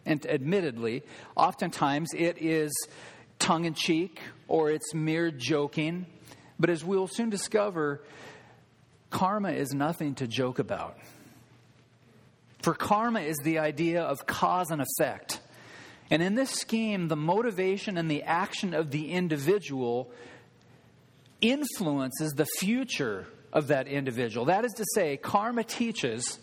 and 0.05 0.25
admittedly, 0.25 1.03
oftentimes 1.35 2.09
it 2.15 2.37
is 2.39 2.71
tongue 3.39 3.65
in 3.65 3.73
cheek 3.73 4.19
or 4.47 4.71
it's 4.71 4.93
mere 4.93 5.31
joking. 5.31 6.05
But 6.59 6.69
as 6.69 6.83
we'll 6.83 7.07
soon 7.07 7.29
discover, 7.29 8.03
karma 9.09 9.51
is 9.51 9.73
nothing 9.73 10.15
to 10.15 10.27
joke 10.27 10.59
about. 10.59 10.97
For 12.61 12.73
karma 12.73 13.21
is 13.21 13.37
the 13.43 13.59
idea 13.59 14.01
of 14.03 14.25
cause 14.25 14.71
and 14.71 14.81
effect. 14.81 15.41
And 16.09 16.21
in 16.21 16.35
this 16.35 16.51
scheme, 16.51 17.07
the 17.07 17.15
motivation 17.15 17.97
and 17.97 18.09
the 18.09 18.23
action 18.23 18.73
of 18.73 18.91
the 18.91 19.11
individual 19.11 20.11
influences 21.41 22.31
the 22.33 22.45
future 22.59 23.27
of 23.53 23.67
that 23.67 23.87
individual. 23.87 24.47
That 24.47 24.65
is 24.65 24.73
to 24.73 24.85
say, 24.93 25.15
karma 25.15 25.63
teaches 25.63 26.39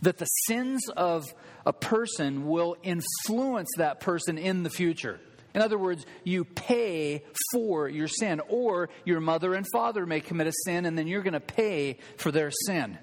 that 0.00 0.16
the 0.16 0.24
sins 0.46 0.88
of 0.96 1.24
a 1.66 1.72
person 1.72 2.46
will 2.46 2.76
influence 2.82 3.68
that 3.76 4.00
person 4.00 4.38
in 4.38 4.62
the 4.62 4.70
future. 4.70 5.20
In 5.54 5.62
other 5.62 5.76
words, 5.78 6.06
you 6.22 6.44
pay 6.44 7.24
for 7.52 7.88
your 7.88 8.08
sin, 8.08 8.40
or 8.48 8.88
your 9.04 9.20
mother 9.20 9.54
and 9.54 9.66
father 9.72 10.06
may 10.06 10.20
commit 10.20 10.46
a 10.46 10.52
sin, 10.64 10.86
and 10.86 10.96
then 10.96 11.06
you're 11.06 11.22
going 11.22 11.32
to 11.32 11.40
pay 11.40 11.98
for 12.18 12.30
their 12.30 12.50
sin. 12.50 12.96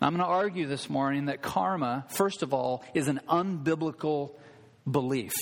I'm 0.00 0.14
going 0.14 0.24
to 0.24 0.32
argue 0.32 0.66
this 0.66 0.88
morning 0.88 1.26
that 1.26 1.42
karma, 1.42 2.04
first 2.08 2.42
of 2.42 2.54
all, 2.54 2.84
is 2.94 3.08
an 3.08 3.20
unbiblical 3.28 4.30
belief. 4.88 5.32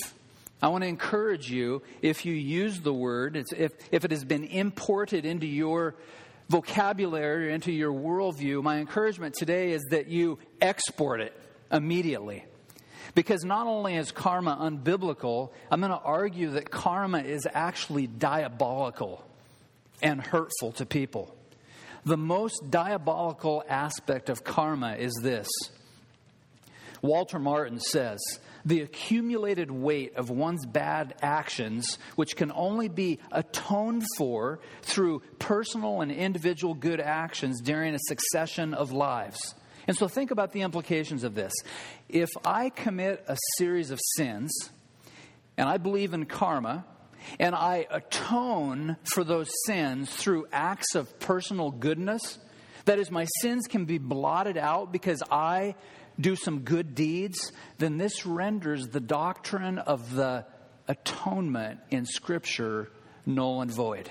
I 0.61 0.69
want 0.69 0.83
to 0.83 0.87
encourage 0.87 1.51
you, 1.51 1.83
if 2.01 2.25
you 2.25 2.33
use 2.33 2.79
the 2.79 2.93
word, 2.93 3.35
if, 3.35 3.71
if 3.91 4.03
it 4.03 4.09
has 4.09 4.23
been 4.23 4.45
imported 4.45 5.25
into 5.25 5.45
your 5.45 5.95
vocabulary, 6.49 7.53
into 7.53 7.71
your 7.71 7.91
worldview, 7.91 8.63
my 8.63 8.77
encouragement 8.77 9.35
today 9.35 9.71
is 9.71 9.83
that 9.91 10.07
you 10.07 10.39
export 10.61 11.21
it 11.21 11.33
immediately. 11.71 12.45
Because 13.15 13.43
not 13.43 13.67
only 13.67 13.95
is 13.95 14.11
karma 14.11 14.57
unbiblical, 14.59 15.51
I'm 15.71 15.79
going 15.79 15.91
to 15.91 15.97
argue 15.97 16.51
that 16.51 16.69
karma 16.69 17.19
is 17.19 17.47
actually 17.51 18.07
diabolical 18.07 19.25
and 20.01 20.21
hurtful 20.21 20.73
to 20.73 20.85
people. 20.85 21.35
The 22.05 22.17
most 22.17 22.69
diabolical 22.69 23.63
aspect 23.67 24.29
of 24.29 24.43
karma 24.43 24.95
is 24.95 25.13
this 25.21 25.47
Walter 27.01 27.39
Martin 27.39 27.79
says, 27.79 28.19
the 28.67 28.81
accumulated 28.81 29.71
weight 29.71 30.15
of 30.17 30.29
one's 30.29 30.65
bad 30.65 31.15
actions, 31.21 31.97
which 32.17 32.35
can 32.35 32.51
only 32.51 32.89
be 32.89 33.17
atoned 33.31 34.03
for 34.17 34.59
through 34.81 35.21
personal 35.39 36.01
and 36.01 36.11
individual 36.11 36.73
good 36.73 36.99
actions 36.99 37.61
during 37.61 37.95
a 37.95 37.99
succession 37.99 38.73
of 38.73 38.91
lives. 38.91 39.55
And 39.87 39.95
so 39.95 40.09
think 40.09 40.31
about 40.31 40.51
the 40.51 40.61
implications 40.61 41.23
of 41.23 41.33
this. 41.33 41.53
If 42.09 42.29
I 42.45 42.69
commit 42.69 43.23
a 43.29 43.37
series 43.57 43.89
of 43.89 44.01
sins, 44.17 44.51
and 45.57 45.69
I 45.69 45.77
believe 45.77 46.13
in 46.13 46.25
karma, 46.25 46.85
and 47.39 47.55
I 47.55 47.87
atone 47.89 48.97
for 49.13 49.23
those 49.23 49.49
sins 49.65 50.13
through 50.13 50.47
acts 50.51 50.93
of 50.93 51.19
personal 51.19 51.71
goodness, 51.71 52.37
that 52.83 52.99
is, 52.99 53.09
my 53.11 53.27
sins 53.41 53.65
can 53.67 53.85
be 53.85 53.97
blotted 53.97 54.57
out 54.57 54.91
because 54.91 55.23
I 55.31 55.75
do 56.19 56.35
some 56.35 56.61
good 56.61 56.95
deeds, 56.95 57.51
then 57.77 57.97
this 57.97 58.25
renders 58.25 58.87
the 58.87 58.99
doctrine 58.99 59.79
of 59.79 60.13
the 60.13 60.45
atonement 60.87 61.79
in 61.89 62.05
Scripture 62.05 62.91
null 63.25 63.61
and 63.61 63.71
void. 63.71 64.09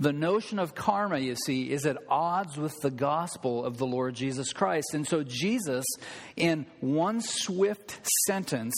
The 0.00 0.12
notion 0.12 0.58
of 0.58 0.74
karma, 0.74 1.18
you 1.18 1.34
see, 1.34 1.70
is 1.70 1.86
at 1.86 1.98
odds 2.08 2.56
with 2.56 2.76
the 2.80 2.90
gospel 2.90 3.64
of 3.64 3.78
the 3.78 3.86
Lord 3.86 4.14
Jesus 4.14 4.52
Christ. 4.52 4.94
And 4.94 5.06
so, 5.06 5.22
Jesus, 5.22 5.84
in 6.36 6.66
one 6.80 7.20
swift 7.20 8.00
sentence, 8.26 8.74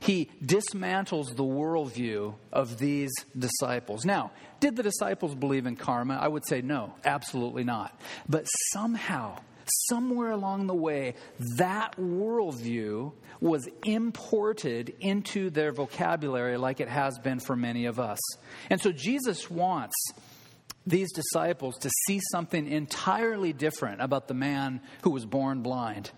he 0.00 0.30
dismantles 0.44 1.36
the 1.36 1.44
worldview 1.44 2.34
of 2.52 2.78
these 2.78 3.12
disciples. 3.38 4.04
Now, 4.04 4.32
did 4.60 4.76
the 4.76 4.82
disciples 4.82 5.34
believe 5.34 5.66
in 5.66 5.76
karma? 5.76 6.14
I 6.14 6.28
would 6.28 6.46
say 6.46 6.60
no, 6.60 6.94
absolutely 7.04 7.64
not. 7.64 8.00
But 8.28 8.46
somehow, 8.72 9.38
somewhere 9.88 10.30
along 10.30 10.66
the 10.66 10.74
way, 10.74 11.14
that 11.56 11.96
worldview 11.96 13.12
was 13.40 13.68
imported 13.84 14.94
into 15.00 15.50
their 15.50 15.72
vocabulary 15.72 16.56
like 16.56 16.80
it 16.80 16.88
has 16.88 17.18
been 17.18 17.40
for 17.40 17.56
many 17.56 17.86
of 17.86 17.98
us. 17.98 18.18
And 18.70 18.80
so 18.80 18.92
Jesus 18.92 19.50
wants 19.50 19.94
these 20.86 21.12
disciples 21.12 21.76
to 21.78 21.90
see 22.06 22.20
something 22.30 22.66
entirely 22.66 23.52
different 23.52 24.00
about 24.00 24.28
the 24.28 24.34
man 24.34 24.80
who 25.02 25.10
was 25.10 25.24
born 25.24 25.62
blind. 25.62 26.10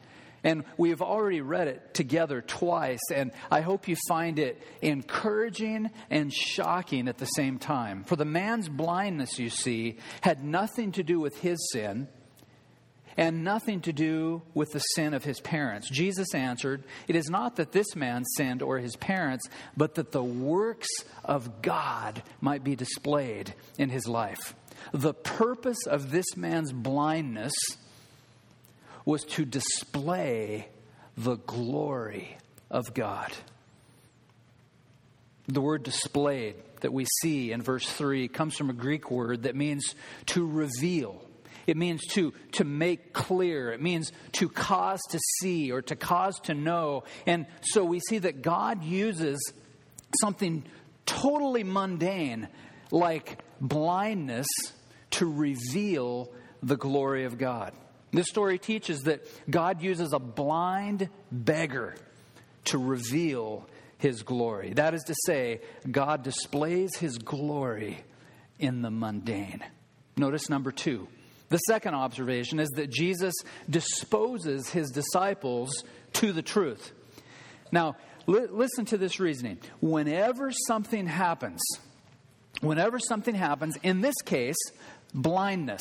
And 0.42 0.64
we've 0.76 1.00
already 1.00 1.40
read 1.40 1.68
it 1.68 1.94
together 1.94 2.42
twice, 2.42 3.00
and 3.12 3.32
I 3.50 3.62
hope 3.62 3.88
you 3.88 3.96
find 4.08 4.38
it 4.38 4.60
encouraging 4.82 5.90
and 6.10 6.32
shocking 6.32 7.08
at 7.08 7.16
the 7.16 7.24
same 7.24 7.58
time. 7.58 8.04
For 8.04 8.16
the 8.16 8.26
man's 8.26 8.68
blindness, 8.68 9.38
you 9.38 9.48
see, 9.48 9.96
had 10.20 10.44
nothing 10.44 10.92
to 10.92 11.02
do 11.02 11.18
with 11.18 11.34
his 11.38 11.70
sin 11.72 12.08
and 13.16 13.44
nothing 13.44 13.80
to 13.82 13.92
do 13.92 14.42
with 14.54 14.72
the 14.72 14.80
sin 14.80 15.14
of 15.14 15.24
his 15.24 15.40
parents. 15.40 15.88
Jesus 15.90 16.34
answered, 16.34 16.84
It 17.08 17.16
is 17.16 17.28
not 17.28 17.56
that 17.56 17.72
this 17.72 17.94
man 17.94 18.24
sinned 18.36 18.62
or 18.62 18.78
his 18.78 18.96
parents, 18.96 19.48
but 19.76 19.94
that 19.94 20.12
the 20.12 20.22
works 20.22 20.88
of 21.24 21.62
God 21.62 22.22
might 22.40 22.64
be 22.64 22.76
displayed 22.76 23.54
in 23.78 23.90
his 23.90 24.06
life. 24.06 24.54
The 24.92 25.14
purpose 25.14 25.86
of 25.86 26.10
this 26.10 26.36
man's 26.36 26.72
blindness 26.72 27.54
was 29.04 29.22
to 29.24 29.44
display 29.44 30.68
the 31.16 31.36
glory 31.36 32.36
of 32.70 32.94
God. 32.94 33.32
The 35.46 35.60
word 35.60 35.82
displayed 35.82 36.56
that 36.80 36.92
we 36.92 37.06
see 37.22 37.52
in 37.52 37.62
verse 37.62 37.86
3 37.86 38.28
comes 38.28 38.56
from 38.56 38.70
a 38.70 38.74
Greek 38.74 39.10
word 39.10 39.42
that 39.42 39.54
means 39.54 39.94
to 40.26 40.46
reveal 40.46 41.22
it 41.66 41.76
means 41.76 42.06
to, 42.08 42.32
to 42.52 42.64
make 42.64 43.12
clear. 43.12 43.72
It 43.72 43.80
means 43.80 44.12
to 44.32 44.48
cause 44.48 45.00
to 45.10 45.20
see 45.40 45.72
or 45.72 45.82
to 45.82 45.96
cause 45.96 46.38
to 46.44 46.54
know. 46.54 47.04
And 47.26 47.46
so 47.62 47.84
we 47.84 48.00
see 48.00 48.18
that 48.18 48.42
God 48.42 48.84
uses 48.84 49.52
something 50.20 50.64
totally 51.06 51.64
mundane, 51.64 52.48
like 52.90 53.38
blindness, 53.60 54.46
to 55.12 55.30
reveal 55.30 56.32
the 56.62 56.76
glory 56.76 57.24
of 57.24 57.38
God. 57.38 57.72
This 58.12 58.28
story 58.28 58.58
teaches 58.58 59.02
that 59.02 59.26
God 59.50 59.82
uses 59.82 60.12
a 60.12 60.18
blind 60.18 61.08
beggar 61.30 61.96
to 62.66 62.78
reveal 62.78 63.66
his 63.98 64.22
glory. 64.22 64.72
That 64.74 64.94
is 64.94 65.02
to 65.04 65.14
say, 65.26 65.60
God 65.90 66.22
displays 66.22 66.96
his 66.96 67.18
glory 67.18 68.04
in 68.58 68.82
the 68.82 68.90
mundane. 68.90 69.64
Notice 70.16 70.48
number 70.48 70.70
two 70.70 71.08
the 71.54 71.58
second 71.58 71.94
observation 71.94 72.58
is 72.58 72.68
that 72.70 72.90
Jesus 72.90 73.32
disposes 73.70 74.70
his 74.70 74.90
disciples 74.90 75.84
to 76.14 76.32
the 76.32 76.42
truth. 76.42 76.90
Now, 77.70 77.94
li- 78.26 78.48
listen 78.50 78.86
to 78.86 78.98
this 78.98 79.20
reasoning. 79.20 79.58
Whenever 79.80 80.50
something 80.50 81.06
happens, 81.06 81.62
whenever 82.60 82.98
something 82.98 83.36
happens, 83.36 83.78
in 83.84 84.00
this 84.00 84.16
case, 84.24 84.56
blindness, 85.14 85.80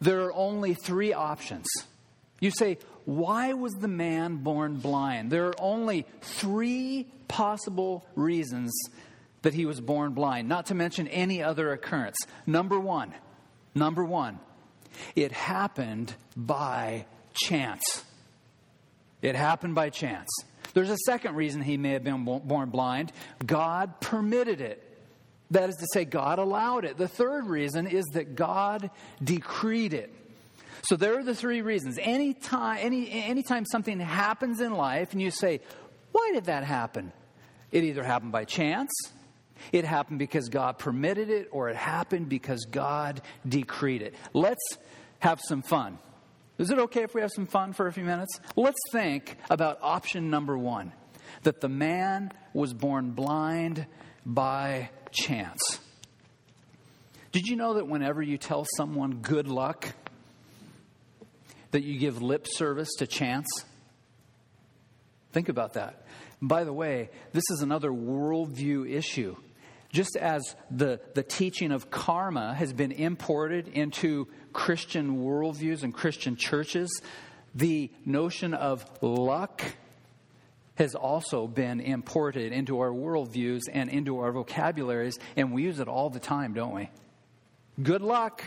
there 0.00 0.22
are 0.22 0.34
only 0.34 0.74
three 0.74 1.12
options. 1.12 1.66
You 2.40 2.50
say, 2.50 2.78
why 3.04 3.52
was 3.52 3.74
the 3.74 3.86
man 3.86 4.38
born 4.38 4.78
blind? 4.78 5.30
There 5.30 5.46
are 5.46 5.60
only 5.60 6.06
three 6.22 7.06
possible 7.28 8.04
reasons 8.16 8.72
that 9.42 9.54
he 9.54 9.64
was 9.64 9.80
born 9.80 10.12
blind, 10.12 10.48
not 10.48 10.66
to 10.66 10.74
mention 10.74 11.06
any 11.06 11.40
other 11.40 11.70
occurrence. 11.70 12.16
Number 12.48 12.80
one, 12.80 13.14
Number 13.74 14.04
one, 14.04 14.38
it 15.14 15.32
happened 15.32 16.14
by 16.36 17.06
chance. 17.34 18.04
It 19.22 19.34
happened 19.34 19.74
by 19.74 19.90
chance. 19.90 20.28
There's 20.74 20.90
a 20.90 20.96
second 21.04 21.34
reason 21.34 21.62
he 21.62 21.76
may 21.76 21.90
have 21.90 22.04
been 22.04 22.24
born 22.24 22.70
blind 22.70 23.12
God 23.44 24.00
permitted 24.00 24.60
it. 24.60 24.86
That 25.50 25.68
is 25.68 25.76
to 25.76 25.86
say, 25.92 26.04
God 26.04 26.38
allowed 26.38 26.84
it. 26.84 26.96
The 26.96 27.08
third 27.08 27.46
reason 27.46 27.88
is 27.88 28.04
that 28.12 28.36
God 28.36 28.90
decreed 29.22 29.94
it. 29.94 30.14
So 30.82 30.96
there 30.96 31.18
are 31.18 31.24
the 31.24 31.34
three 31.34 31.60
reasons. 31.60 31.98
Anytime, 32.00 32.78
any, 32.80 33.10
anytime 33.10 33.66
something 33.66 33.98
happens 33.98 34.60
in 34.60 34.72
life 34.72 35.12
and 35.12 35.20
you 35.20 35.32
say, 35.32 35.60
why 36.12 36.30
did 36.32 36.44
that 36.44 36.62
happen? 36.64 37.12
It 37.72 37.84
either 37.84 38.04
happened 38.04 38.32
by 38.32 38.44
chance, 38.44 38.90
it 39.72 39.84
happened 39.84 40.18
because 40.18 40.48
God 40.48 40.78
permitted 40.78 41.30
it, 41.30 41.48
or 41.50 41.68
it 41.68 41.76
happened 41.76 42.28
because 42.28 42.66
God 42.70 43.22
decreed 43.48 44.02
it. 44.02 44.14
Let's 44.32 44.78
have 45.20 45.40
some 45.46 45.62
fun. 45.62 45.98
Is 46.58 46.70
it 46.70 46.78
okay 46.78 47.02
if 47.02 47.14
we 47.14 47.22
have 47.22 47.30
some 47.34 47.46
fun 47.46 47.72
for 47.72 47.86
a 47.86 47.92
few 47.92 48.04
minutes? 48.04 48.38
Let's 48.54 48.78
think 48.92 49.36
about 49.48 49.78
option 49.80 50.28
number 50.30 50.58
one 50.58 50.92
that 51.42 51.60
the 51.60 51.68
man 51.68 52.32
was 52.52 52.74
born 52.74 53.12
blind 53.12 53.86
by 54.26 54.90
chance. 55.10 55.80
Did 57.32 57.46
you 57.46 57.56
know 57.56 57.74
that 57.74 57.86
whenever 57.86 58.20
you 58.20 58.36
tell 58.36 58.66
someone 58.76 59.16
good 59.22 59.48
luck, 59.48 59.88
that 61.70 61.82
you 61.82 61.98
give 61.98 62.20
lip 62.20 62.46
service 62.48 62.90
to 62.98 63.06
chance? 63.06 63.46
Think 65.32 65.48
about 65.48 65.74
that. 65.74 66.04
By 66.42 66.64
the 66.64 66.72
way, 66.72 67.10
this 67.32 67.44
is 67.50 67.62
another 67.62 67.90
worldview 67.90 68.90
issue. 68.90 69.36
Just 69.90 70.16
as 70.16 70.54
the, 70.70 71.00
the 71.14 71.22
teaching 71.22 71.72
of 71.72 71.90
karma 71.90 72.54
has 72.54 72.72
been 72.72 72.92
imported 72.92 73.68
into 73.68 74.28
Christian 74.52 75.18
worldviews 75.24 75.82
and 75.82 75.92
Christian 75.92 76.36
churches, 76.36 77.02
the 77.54 77.90
notion 78.04 78.54
of 78.54 78.84
luck 79.02 79.62
has 80.76 80.94
also 80.94 81.46
been 81.46 81.80
imported 81.80 82.52
into 82.52 82.80
our 82.80 82.90
worldviews 82.90 83.62
and 83.70 83.90
into 83.90 84.20
our 84.20 84.32
vocabularies, 84.32 85.18
and 85.36 85.52
we 85.52 85.62
use 85.64 85.80
it 85.80 85.88
all 85.88 86.08
the 86.08 86.20
time, 86.20 86.54
don't 86.54 86.74
we? 86.74 86.88
Good 87.82 88.02
luck. 88.02 88.44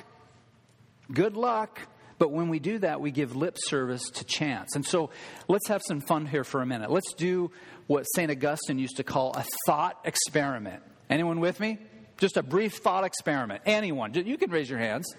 Good 1.11 1.35
luck. 1.35 1.79
But 2.17 2.31
when 2.31 2.49
we 2.49 2.59
do 2.59 2.79
that, 2.79 3.01
we 3.01 3.11
give 3.11 3.35
lip 3.35 3.57
service 3.59 4.09
to 4.11 4.23
chance. 4.23 4.75
And 4.75 4.85
so 4.85 5.09
let's 5.47 5.67
have 5.67 5.81
some 5.85 5.99
fun 5.99 6.25
here 6.25 6.43
for 6.43 6.61
a 6.61 6.65
minute. 6.65 6.89
Let's 6.89 7.13
do 7.13 7.51
what 7.87 8.03
St. 8.15 8.31
Augustine 8.31 8.79
used 8.79 8.97
to 8.97 9.03
call 9.03 9.33
a 9.35 9.43
thought 9.65 9.99
experiment. 10.05 10.81
Anyone 11.13 11.39
with 11.39 11.59
me? 11.59 11.77
Just 12.17 12.37
a 12.37 12.41
brief 12.41 12.77
thought 12.77 13.03
experiment. 13.03 13.61
Anyone. 13.67 14.15
You 14.15 14.35
can 14.35 14.49
raise 14.49 14.67
your 14.67 14.79
hands. 14.79 15.15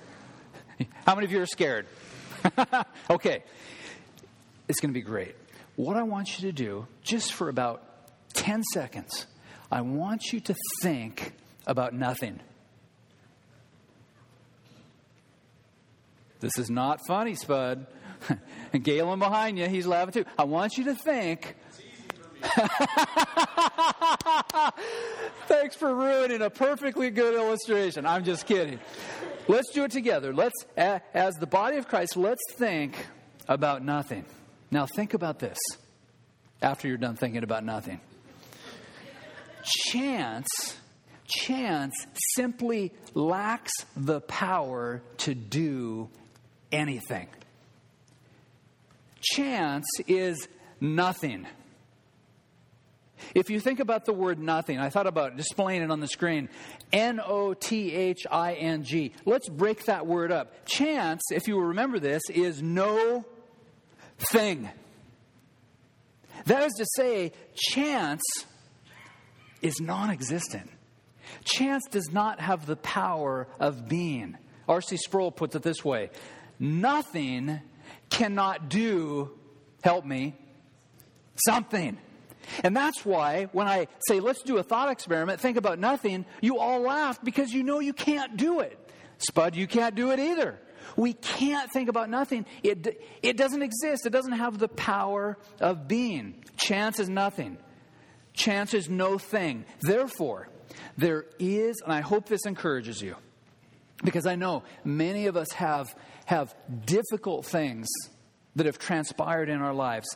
How 1.06 1.14
many 1.14 1.26
of 1.26 1.30
you 1.30 1.40
are 1.40 1.46
scared? 1.46 1.86
okay. 3.10 3.44
It's 4.66 4.80
going 4.80 4.92
to 4.92 4.98
be 4.98 5.02
great. 5.02 5.36
What 5.76 5.96
I 5.96 6.02
want 6.02 6.36
you 6.36 6.48
to 6.48 6.52
do, 6.52 6.88
just 7.04 7.32
for 7.32 7.48
about 7.48 7.84
10 8.32 8.64
seconds, 8.72 9.26
I 9.70 9.82
want 9.82 10.32
you 10.32 10.40
to 10.40 10.54
think 10.82 11.32
about 11.64 11.94
nothing. 11.94 12.40
This 16.40 16.58
is 16.58 16.70
not 16.70 16.98
funny, 17.06 17.36
Spud. 17.36 17.86
and 18.72 18.82
Galen 18.82 19.20
behind 19.20 19.60
you, 19.60 19.68
he's 19.68 19.86
laughing 19.86 20.24
too. 20.24 20.30
I 20.36 20.42
want 20.42 20.76
you 20.76 20.86
to 20.86 20.96
think 20.96 21.54
Thanks 25.46 25.76
for 25.76 25.94
ruining 25.94 26.42
a 26.42 26.50
perfectly 26.50 27.10
good 27.10 27.34
illustration. 27.34 28.06
I'm 28.06 28.24
just 28.24 28.46
kidding. 28.46 28.80
Let's 29.48 29.70
do 29.72 29.84
it 29.84 29.90
together. 29.90 30.34
Let's, 30.34 30.54
as 30.76 31.34
the 31.34 31.46
body 31.46 31.76
of 31.76 31.88
Christ, 31.88 32.16
let's 32.16 32.42
think 32.52 33.06
about 33.48 33.84
nothing. 33.84 34.24
Now, 34.70 34.86
think 34.86 35.14
about 35.14 35.38
this 35.38 35.58
after 36.62 36.88
you're 36.88 36.96
done 36.96 37.16
thinking 37.16 37.44
about 37.44 37.64
nothing. 37.64 38.00
Chance, 39.62 40.48
chance 41.26 41.94
simply 42.34 42.92
lacks 43.14 43.72
the 43.96 44.20
power 44.22 45.02
to 45.18 45.34
do 45.34 46.08
anything. 46.72 47.28
Chance 49.20 49.86
is 50.06 50.48
nothing. 50.80 51.46
If 53.34 53.50
you 53.50 53.60
think 53.60 53.80
about 53.80 54.04
the 54.04 54.12
word 54.12 54.38
nothing, 54.38 54.78
I 54.78 54.90
thought 54.90 55.06
about 55.06 55.36
displaying 55.36 55.82
it 55.82 55.90
on 55.90 56.00
the 56.00 56.08
screen 56.08 56.48
N 56.92 57.20
O 57.24 57.54
T 57.54 57.94
H 57.94 58.26
I 58.30 58.54
N 58.54 58.84
G. 58.84 59.12
Let's 59.24 59.48
break 59.48 59.84
that 59.86 60.06
word 60.06 60.32
up. 60.32 60.66
Chance, 60.66 61.22
if 61.30 61.48
you 61.48 61.56
will 61.56 61.64
remember 61.64 61.98
this, 61.98 62.22
is 62.30 62.62
no 62.62 63.24
thing. 64.18 64.68
That 66.46 66.64
is 66.64 66.72
to 66.74 66.86
say, 66.96 67.32
chance 67.54 68.22
is 69.62 69.80
non 69.80 70.10
existent. 70.10 70.70
Chance 71.44 71.84
does 71.90 72.10
not 72.12 72.40
have 72.40 72.66
the 72.66 72.76
power 72.76 73.48
of 73.58 73.88
being. 73.88 74.36
R.C. 74.68 74.96
Sproul 74.96 75.30
puts 75.30 75.56
it 75.56 75.62
this 75.62 75.84
way 75.84 76.10
Nothing 76.58 77.60
cannot 78.10 78.68
do, 78.68 79.30
help 79.82 80.04
me, 80.04 80.34
something. 81.46 81.98
And 82.62 82.76
that's 82.76 83.04
why 83.04 83.44
when 83.52 83.66
I 83.66 83.88
say, 84.08 84.20
let's 84.20 84.42
do 84.42 84.58
a 84.58 84.62
thought 84.62 84.90
experiment, 84.90 85.40
think 85.40 85.56
about 85.56 85.78
nothing, 85.78 86.24
you 86.40 86.58
all 86.58 86.80
laugh 86.80 87.22
because 87.22 87.52
you 87.52 87.62
know 87.62 87.80
you 87.80 87.92
can't 87.92 88.36
do 88.36 88.60
it. 88.60 88.78
Spud, 89.18 89.56
you 89.56 89.66
can't 89.66 89.94
do 89.94 90.10
it 90.10 90.18
either. 90.18 90.58
We 90.96 91.14
can't 91.14 91.70
think 91.72 91.88
about 91.88 92.10
nothing. 92.10 92.46
It, 92.62 93.02
it 93.22 93.36
doesn't 93.36 93.62
exist. 93.62 94.06
It 94.06 94.10
doesn't 94.10 94.32
have 94.32 94.58
the 94.58 94.68
power 94.68 95.38
of 95.60 95.88
being. 95.88 96.44
Chance 96.56 97.00
is 97.00 97.08
nothing. 97.08 97.58
Chance 98.34 98.74
is 98.74 98.88
no 98.88 99.18
thing. 99.18 99.64
Therefore, 99.80 100.48
there 100.96 101.26
is, 101.38 101.80
and 101.82 101.92
I 101.92 102.00
hope 102.00 102.26
this 102.26 102.46
encourages 102.46 103.00
you, 103.00 103.16
because 104.02 104.26
I 104.26 104.36
know 104.36 104.64
many 104.84 105.26
of 105.26 105.36
us 105.36 105.50
have, 105.52 105.94
have 106.26 106.54
difficult 106.84 107.46
things 107.46 107.88
that 108.56 108.66
have 108.66 108.78
transpired 108.78 109.48
in 109.48 109.60
our 109.60 109.74
lives. 109.74 110.06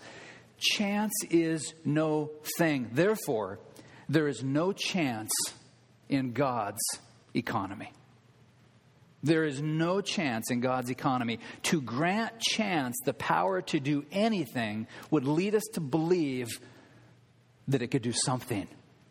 Chance 0.58 1.12
is 1.30 1.74
no 1.84 2.30
thing. 2.56 2.90
Therefore, 2.92 3.58
there 4.08 4.28
is 4.28 4.42
no 4.42 4.72
chance 4.72 5.30
in 6.08 6.32
God's 6.32 6.80
economy. 7.34 7.92
There 9.22 9.44
is 9.44 9.60
no 9.60 10.00
chance 10.00 10.50
in 10.50 10.60
God's 10.60 10.90
economy. 10.90 11.40
To 11.64 11.80
grant 11.80 12.38
chance 12.40 12.96
the 13.04 13.14
power 13.14 13.62
to 13.62 13.80
do 13.80 14.04
anything 14.12 14.86
would 15.10 15.26
lead 15.26 15.54
us 15.54 15.64
to 15.74 15.80
believe 15.80 16.48
that 17.68 17.82
it 17.82 17.88
could 17.88 18.02
do 18.02 18.12
something. 18.12 18.68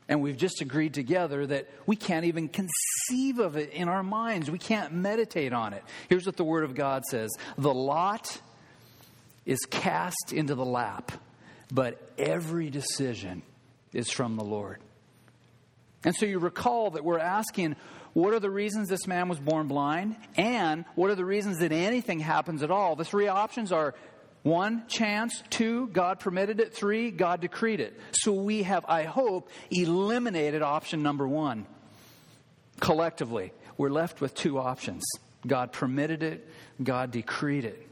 And 0.09 0.21
we've 0.21 0.37
just 0.37 0.61
agreed 0.61 0.93
together 0.93 1.45
that 1.47 1.67
we 1.85 1.97
can't 1.97 2.25
even 2.25 2.47
conceive 2.47 3.39
of 3.39 3.57
it 3.57 3.71
in 3.71 3.89
our 3.89 4.03
minds. 4.03 4.49
We 4.49 4.57
can't 4.57 4.93
meditate 4.93 5.51
on 5.51 5.73
it. 5.73 5.83
Here's 6.07 6.25
what 6.25 6.37
the 6.37 6.45
Word 6.45 6.63
of 6.63 6.73
God 6.73 7.03
says 7.05 7.29
The 7.57 7.73
lot 7.73 8.41
is 9.45 9.59
cast 9.69 10.31
into 10.31 10.55
the 10.55 10.65
lap, 10.65 11.11
but 11.71 12.01
every 12.17 12.69
decision 12.69 13.41
is 13.93 14.09
from 14.09 14.35
the 14.35 14.43
Lord. 14.43 14.79
And 16.03 16.15
so 16.15 16.25
you 16.25 16.39
recall 16.39 16.91
that 16.91 17.03
we're 17.03 17.19
asking, 17.19 17.75
what 18.13 18.33
are 18.33 18.39
the 18.39 18.49
reasons 18.49 18.89
this 18.89 19.07
man 19.07 19.29
was 19.29 19.39
born 19.39 19.67
blind? 19.67 20.15
And 20.35 20.85
what 20.95 21.09
are 21.11 21.15
the 21.15 21.25
reasons 21.25 21.59
that 21.59 21.71
anything 21.71 22.19
happens 22.19 22.63
at 22.63 22.71
all? 22.71 22.95
The 22.95 23.05
three 23.05 23.27
options 23.27 23.71
are 23.71 23.93
one, 24.43 24.87
chance. 24.87 25.43
Two, 25.49 25.87
God 25.87 26.19
permitted 26.19 26.59
it. 26.59 26.73
Three, 26.73 27.11
God 27.11 27.41
decreed 27.41 27.79
it. 27.79 27.99
So 28.11 28.31
we 28.31 28.63
have, 28.63 28.85
I 28.87 29.03
hope, 29.03 29.49
eliminated 29.69 30.61
option 30.61 31.03
number 31.03 31.27
one. 31.27 31.65
Collectively, 32.79 33.51
we're 33.77 33.89
left 33.89 34.21
with 34.21 34.33
two 34.33 34.57
options 34.57 35.03
God 35.45 35.71
permitted 35.71 36.23
it, 36.23 36.47
God 36.81 37.11
decreed 37.11 37.65
it. 37.65 37.87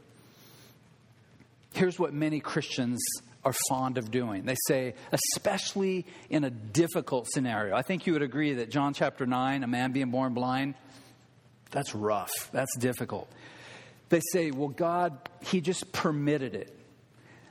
Here's 1.74 1.98
what 1.98 2.12
many 2.12 2.40
Christians 2.40 2.98
are 3.46 3.54
fond 3.68 3.96
of 3.96 4.10
doing. 4.10 4.44
They 4.44 4.56
say, 4.66 4.94
especially 5.12 6.04
in 6.28 6.42
a 6.42 6.50
difficult 6.50 7.28
scenario. 7.28 7.76
I 7.76 7.82
think 7.82 8.04
you 8.04 8.12
would 8.14 8.22
agree 8.22 8.54
that 8.54 8.70
John 8.70 8.92
chapter 8.92 9.24
9, 9.24 9.62
a 9.62 9.68
man 9.68 9.92
being 9.92 10.10
born 10.10 10.34
blind, 10.34 10.74
that's 11.70 11.94
rough. 11.94 12.50
That's 12.50 12.76
difficult. 12.76 13.30
They 14.08 14.20
say, 14.32 14.50
well, 14.50 14.68
God, 14.68 15.16
He 15.42 15.60
just 15.60 15.92
permitted 15.92 16.56
it. 16.56 16.76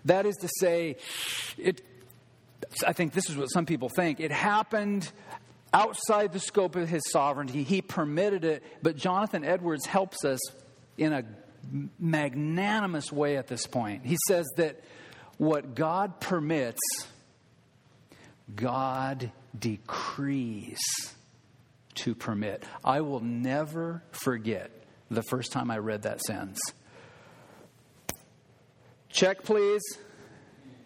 That 0.04 0.26
is 0.26 0.36
to 0.42 0.50
say, 0.60 0.98
it, 1.58 1.82
I 2.86 2.92
think 2.92 3.14
this 3.14 3.30
is 3.30 3.38
what 3.38 3.46
some 3.48 3.66
people 3.66 3.88
think. 3.88 4.20
It 4.20 4.32
happened 4.32 5.10
outside 5.74 6.34
the 6.34 6.40
scope 6.40 6.76
of 6.76 6.90
His 6.90 7.04
sovereignty. 7.10 7.64
He 7.64 7.82
permitted 7.82 8.44
it, 8.44 8.64
but 8.84 8.98
Jonathan 8.98 9.46
Edwards 9.46 9.86
helps 9.86 10.26
us 10.26 10.42
in 10.98 11.14
a 11.14 11.24
magnanimous 11.98 13.14
way 13.14 13.38
at 13.38 13.48
this 13.48 13.66
point. 13.66 14.06
He 14.06 14.18
says 14.28 14.46
that 14.58 14.82
what 15.38 15.76
God 15.76 16.20
permits, 16.20 16.82
God 18.56 19.32
decrees 19.58 20.80
to 21.96 22.16
permit. 22.16 22.64
I 22.84 23.02
will 23.02 23.22
never 23.22 24.04
forget 24.12 24.72
the 25.10 25.24
first 25.24 25.52
time 25.52 25.72
I 25.72 25.78
read 25.78 26.04
that 26.04 26.22
sentence. 26.22 26.60
Check, 29.10 29.44
please. 29.44 29.82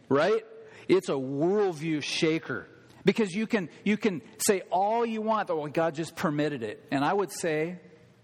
Right? 0.08 0.46
It's 0.88 1.10
a 1.10 1.14
worldview 1.14 2.04
shaker. 2.04 2.68
Because 3.06 3.34
you 3.34 3.48
can, 3.48 3.70
you 3.84 3.98
can 3.98 4.22
say 4.40 4.62
all 4.72 5.06
you 5.06 5.22
want, 5.22 5.48
that 5.48 5.56
well, 5.56 5.68
God 5.68 5.96
just 5.96 6.16
permitted 6.16 6.64
it. 6.64 6.86
And 6.92 7.04
I 7.04 7.14
would 7.14 7.32
say, 7.32 7.80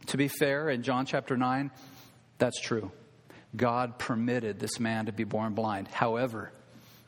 to 0.07 0.17
be 0.17 0.27
fair, 0.27 0.69
in 0.69 0.83
John 0.83 1.05
chapter 1.05 1.37
9, 1.37 1.71
that's 2.37 2.59
true. 2.59 2.91
God 3.55 3.97
permitted 3.97 4.59
this 4.59 4.79
man 4.79 5.05
to 5.05 5.11
be 5.11 5.23
born 5.23 5.53
blind. 5.53 5.87
However, 5.87 6.51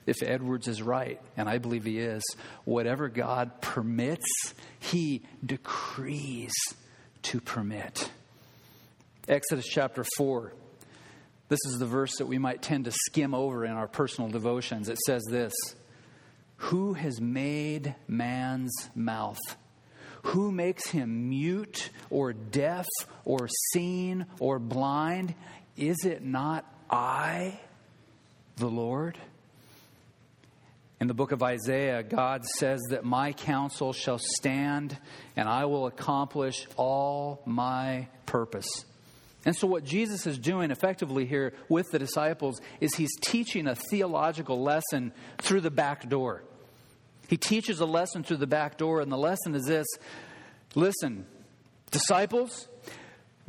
if 0.06 0.24
Edwards 0.24 0.68
is 0.68 0.82
right, 0.82 1.22
and 1.36 1.50
I 1.50 1.58
believe 1.58 1.84
he 1.84 2.00
is, 2.00 2.24
whatever 2.64 3.10
God 3.10 3.62
permits, 3.62 4.54
he 4.80 5.24
decrees 5.46 6.54
to 7.24 7.42
permit. 7.42 8.10
Exodus 9.28 9.68
chapter 9.68 10.06
4. 10.18 10.54
This 11.50 11.60
is 11.66 11.78
the 11.80 11.86
verse 11.86 12.18
that 12.18 12.26
we 12.28 12.38
might 12.38 12.62
tend 12.62 12.86
to 12.86 12.92
skim 12.92 13.34
over 13.34 13.66
in 13.66 13.72
our 13.72 13.88
personal 13.88 14.30
devotions. 14.30 14.90
It 14.90 14.98
says 15.06 15.24
this 15.30 15.54
Who 16.56 16.94
has 16.94 17.20
made 17.20 17.96
man's 18.08 18.72
mouth? 18.96 19.40
Who 20.24 20.52
makes 20.52 20.90
him 20.90 21.30
mute 21.30 21.90
or 22.10 22.34
deaf 22.34 22.88
or 23.24 23.48
seen 23.72 24.26
or 24.40 24.60
blind? 24.60 25.36
Is 25.78 26.06
it 26.06 26.24
not 26.24 26.66
I, 26.90 27.60
the 28.56 28.68
Lord? 28.68 29.18
In 31.00 31.08
the 31.08 31.14
book 31.14 31.32
of 31.32 31.44
Isaiah, 31.44 32.02
God 32.02 32.44
says 32.44 32.82
that 32.90 33.06
my 33.06 33.32
counsel 33.32 33.94
shall 33.94 34.18
stand 34.18 34.98
and 35.36 35.48
I 35.48 35.66
will 35.66 35.86
accomplish 35.86 36.68
all 36.76 37.44
my 37.46 38.08
purpose. 38.26 38.86
And 39.46 39.56
so, 39.56 39.68
what 39.68 39.84
Jesus 39.84 40.26
is 40.26 40.40
doing 40.40 40.72
effectively 40.72 41.26
here 41.26 41.54
with 41.70 41.86
the 41.92 42.00
disciples 42.00 42.60
is 42.82 42.96
he's 42.96 43.16
teaching 43.22 43.68
a 43.68 43.76
theological 43.76 44.62
lesson 44.62 45.14
through 45.38 45.62
the 45.62 45.72
back 45.72 46.10
door. 46.10 46.44
He 47.28 47.38
teaches 47.38 47.80
a 47.80 47.86
lesson 47.86 48.24
through 48.24 48.38
the 48.38 48.48
back 48.48 48.78
door, 48.78 49.00
and 49.00 49.12
the 49.12 49.18
lesson 49.18 49.54
is 49.54 49.66
this 49.66 49.88
listen, 50.74 51.28
disciples, 51.92 52.68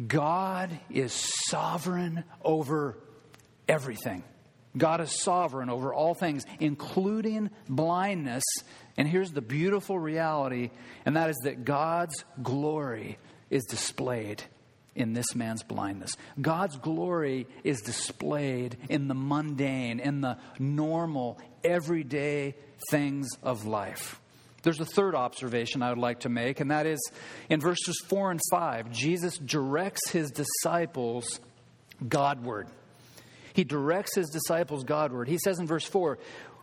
God 0.06 0.78
is 0.90 1.12
sovereign 1.48 2.24
over 2.42 2.98
everything. 3.66 4.22
God 4.76 5.00
is 5.00 5.20
sovereign 5.20 5.70
over 5.70 5.92
all 5.92 6.14
things, 6.14 6.44
including 6.61 7.50
blindness. 7.68 8.44
And 8.96 9.08
here's 9.08 9.32
the 9.32 9.40
beautiful 9.40 9.98
reality, 9.98 10.70
and 11.04 11.16
that 11.16 11.30
is 11.30 11.37
that 11.44 11.64
God's 11.64 12.24
glory 12.42 13.18
is 13.50 13.64
displayed 13.64 14.42
in 14.94 15.12
this 15.12 15.34
man's 15.34 15.62
blindness. 15.62 16.16
God's 16.40 16.76
glory 16.76 17.46
is 17.64 17.80
displayed 17.80 18.76
in 18.88 19.08
the 19.08 19.14
mundane, 19.14 20.00
in 20.00 20.20
the 20.20 20.38
normal, 20.58 21.38
everyday 21.64 22.54
things 22.90 23.28
of 23.42 23.64
life. 23.64 24.20
There's 24.62 24.81
a 24.81 24.85
third 24.85 25.14
observation 25.14 25.83
I 25.83 25.90
would 25.90 25.99
like 25.99 26.21
to 26.21 26.29
make, 26.29 26.61
and 26.61 26.71
that 26.71 26.87
is 26.87 27.01
in 27.49 27.61
verses 27.61 28.01
4 28.09 28.33
and 28.33 28.40
5, 28.51 28.90
Jesus 28.90 29.38
directs 29.38 30.11
his 30.11 30.31
disciples 30.31 31.40
Godward. 32.07 32.68
He 33.55 33.64
directs 33.64 34.14
his 34.14 34.29
disciples 34.31 34.85
Godward. 34.85 35.29
He 35.29 35.38
says 35.38 35.59
in 35.59 35.66
verse 35.66 35.85
4, 35.85 36.18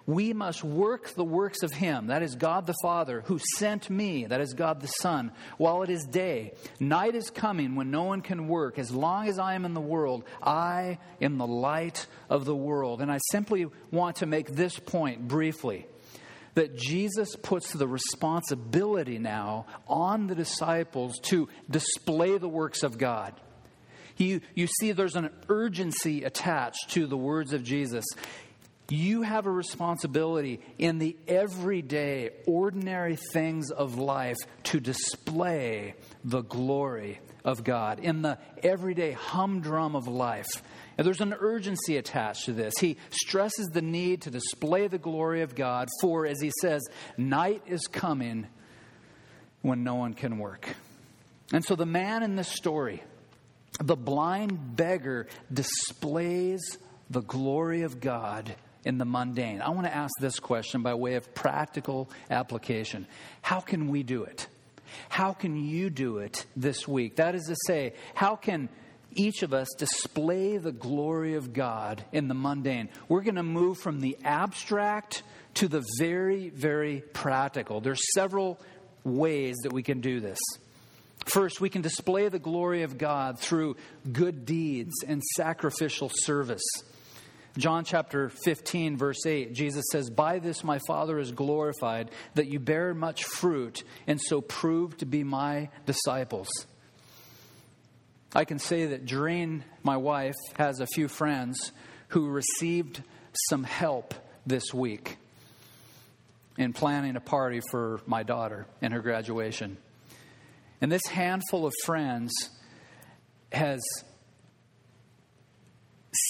we 0.08 0.34
must 0.34 0.64
work 0.64 1.10
the 1.16 1.24
works 1.24 1.64
of 1.64 1.72
Him, 1.72 2.08
that 2.08 2.22
is 2.22 2.36
God 2.36 2.68
the 2.68 2.76
Father, 2.84 3.22
who 3.22 3.40
sent 3.58 3.90
me, 3.90 4.26
that 4.26 4.40
is 4.40 4.54
God 4.54 4.80
the 4.80 4.88
Son, 4.88 5.32
while 5.58 5.82
it 5.82 5.90
is 5.90 6.06
day. 6.06 6.54
Night 6.80 7.16
is 7.16 7.32
coming 7.32 7.76
when 7.76 7.90
no 7.90 8.04
one 8.04 8.22
can 8.22 8.48
work. 8.48 8.78
As 8.78 8.92
long 8.92 9.28
as 9.28 9.40
I 9.40 9.56
am 9.56 9.66
in 9.66 9.74
the 9.74 9.82
world, 9.82 10.24
I 10.44 11.00
am 11.22 11.40
the 11.40 11.48
light 11.48 12.06
of 12.30 12.46
the 12.46 12.56
world. 12.56 13.02
And 13.02 13.12
I 13.12 13.18
simply 13.32 13.66
want 13.90 14.18
to 14.18 14.28
make 14.28 14.50
this 14.50 14.78
point 14.78 15.28
briefly 15.28 15.88
that 16.56 16.76
Jesus 16.76 17.36
puts 17.36 17.72
the 17.72 17.88
responsibility 17.88 19.20
now 19.20 19.66
on 19.88 20.28
the 20.28 20.36
disciples 20.36 21.20
to 21.24 21.48
display 21.70 22.38
the 22.38 22.50
works 22.50 22.84
of 22.84 22.98
God. 22.98 23.34
You, 24.18 24.42
you 24.56 24.68
see, 24.68 24.94
there's 24.94 25.18
an 25.18 25.30
urgency 25.50 26.24
attached 26.24 26.92
to 26.92 27.06
the 27.06 27.18
words 27.18 27.52
of 27.54 27.64
Jesus. 27.64 28.06
You 28.90 29.24
have 29.24 29.46
a 29.46 29.52
responsibility 29.52 30.62
in 30.78 31.00
the 31.00 31.18
everyday, 31.28 32.32
ordinary 32.48 33.18
things 33.34 33.72
of 33.72 33.98
life 33.98 34.38
to 34.64 34.80
display 34.80 35.96
the 36.24 36.42
glory 36.42 37.20
of 37.44 37.64
God, 37.64 38.00
in 38.00 38.22
the 38.22 38.38
everyday 38.64 39.12
humdrum 39.12 39.96
of 39.96 40.08
life. 40.08 40.64
There's 40.98 41.22
an 41.22 41.34
urgency 41.38 41.98
attached 41.98 42.46
to 42.46 42.54
this. 42.54 42.74
He 42.80 42.98
stresses 43.10 43.68
the 43.68 43.82
need 43.82 44.22
to 44.24 44.32
display 44.32 44.88
the 44.88 44.98
glory 44.98 45.42
of 45.42 45.56
God, 45.56 45.90
for, 46.02 46.26
as 46.26 46.40
he 46.42 46.52
says, 46.62 46.82
night 47.18 47.64
is 47.68 47.88
coming 47.88 48.48
when 49.62 49.84
no 49.84 49.96
one 49.96 50.14
can 50.14 50.38
work. 50.38 50.76
And 51.52 51.64
so 51.64 51.76
the 51.76 51.86
man 51.86 52.24
in 52.24 52.36
this 52.36 52.48
story, 52.48 53.04
the 53.84 53.96
blind 53.96 54.76
beggar, 54.76 55.28
displays 55.52 56.78
the 57.10 57.22
glory 57.22 57.82
of 57.82 58.00
God 58.00 58.56
in 58.84 58.98
the 58.98 59.06
mundane. 59.06 59.62
I 59.62 59.70
want 59.70 59.88
to 59.88 59.96
ask 59.96 60.14
this 60.20 60.40
question 60.40 60.82
by 60.82 60.94
way 60.94 61.16
of 61.16 61.34
practical 61.34 62.10
application 62.30 63.08
How 63.42 63.60
can 63.60 63.90
we 63.90 64.04
do 64.04 64.24
it? 64.24 64.48
How 65.10 65.34
can 65.34 65.58
you 65.58 65.90
do 65.90 66.20
it 66.20 66.46
this 66.56 66.88
week? 66.88 67.18
That 67.18 67.36
is 67.36 67.46
to 67.46 67.56
say, 67.66 67.94
how 68.14 68.36
can 68.36 68.70
each 69.16 69.44
of 69.44 69.54
us 69.54 69.68
display 69.78 70.58
the 70.58 70.72
glory 70.72 71.36
of 71.36 71.54
God 71.54 72.04
in 72.12 72.28
the 72.28 72.34
mundane. 72.34 72.90
We're 73.08 73.22
going 73.22 73.36
to 73.36 73.44
move 73.44 73.80
from 73.80 74.02
the 74.02 74.18
abstract 74.24 75.24
to 75.56 75.68
the 75.68 75.84
very, 76.00 76.50
very 76.50 77.02
practical. 77.14 77.82
There's 77.82 78.02
several 78.14 78.60
ways 79.04 79.56
that 79.64 79.74
we 79.74 79.84
can 79.84 80.02
do 80.02 80.20
this. 80.20 80.40
First, 81.26 81.60
we 81.60 81.70
can 81.70 81.82
display 81.82 82.30
the 82.30 82.40
glory 82.40 82.84
of 82.84 82.98
God 82.98 83.40
through 83.40 83.78
good 84.12 84.46
deeds 84.46 84.94
and 85.08 85.24
sacrificial 85.36 86.12
service. 86.14 86.64
John 87.58 87.86
chapter 87.86 88.30
15, 88.30 88.98
verse 88.98 89.26
8, 89.26 89.54
Jesus 89.54 89.86
says, 89.92 90.10
By 90.10 90.40
this 90.40 90.64
my 90.64 90.80
Father 90.88 91.18
is 91.18 91.32
glorified, 91.32 92.12
that 92.34 92.48
you 92.48 92.60
bear 92.60 92.94
much 92.94 93.24
fruit, 93.24 93.84
and 94.08 94.20
so 94.22 94.42
prove 94.42 94.98
to 94.98 95.06
be 95.06 95.24
my 95.24 95.70
disciples. 95.86 96.50
I 98.36 98.44
can 98.44 98.60
say 98.60 98.88
that 98.88 99.06
Doreen, 99.06 99.64
my 99.82 99.96
wife, 99.96 100.36
has 100.58 100.82
a 100.82 100.88
few 100.88 101.08
friends 101.08 101.72
who 102.10 102.28
received 102.28 103.02
some 103.50 103.64
help 103.64 104.14
this 104.46 104.74
week 104.74 105.16
in 106.58 106.74
planning 106.74 107.16
a 107.16 107.22
party 107.22 107.62
for 107.72 108.02
my 108.06 108.24
daughter 108.24 108.66
and 108.82 108.94
her 108.94 109.00
graduation. 109.00 109.78
And 110.82 110.92
this 110.92 111.06
handful 111.06 111.66
of 111.66 111.74
friends 111.86 112.34
has 113.54 113.82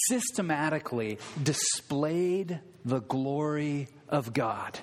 systematically 0.06 1.18
displayed 1.42 2.60
the 2.84 3.00
glory 3.00 3.88
of 4.08 4.32
God 4.32 4.78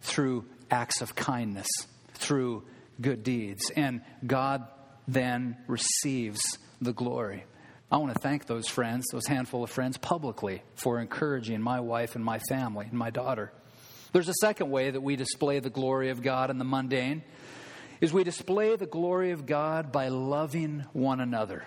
through 0.00 0.46
acts 0.68 1.00
of 1.00 1.14
kindness, 1.14 1.68
through 2.14 2.64
good 3.00 3.22
deeds. 3.22 3.70
And 3.76 4.02
God 4.26 4.66
then 5.12 5.56
receives 5.66 6.40
the 6.80 6.92
glory. 6.92 7.44
I 7.90 7.96
want 7.96 8.14
to 8.14 8.20
thank 8.20 8.46
those 8.46 8.68
friends, 8.68 9.06
those 9.12 9.26
handful 9.26 9.64
of 9.64 9.70
friends, 9.70 9.98
publicly 9.98 10.62
for 10.76 11.00
encouraging 11.00 11.60
my 11.60 11.80
wife 11.80 12.14
and 12.14 12.24
my 12.24 12.38
family 12.48 12.86
and 12.88 12.98
my 12.98 13.10
daughter. 13.10 13.52
There's 14.12 14.28
a 14.28 14.34
second 14.40 14.70
way 14.70 14.90
that 14.90 15.00
we 15.00 15.16
display 15.16 15.58
the 15.58 15.70
glory 15.70 16.10
of 16.10 16.22
God 16.22 16.50
in 16.50 16.58
the 16.58 16.64
mundane 16.64 17.22
is 18.00 18.12
we 18.12 18.24
display 18.24 18.76
the 18.76 18.86
glory 18.86 19.32
of 19.32 19.44
God 19.44 19.92
by 19.92 20.08
loving 20.08 20.84
one 20.92 21.20
another. 21.20 21.64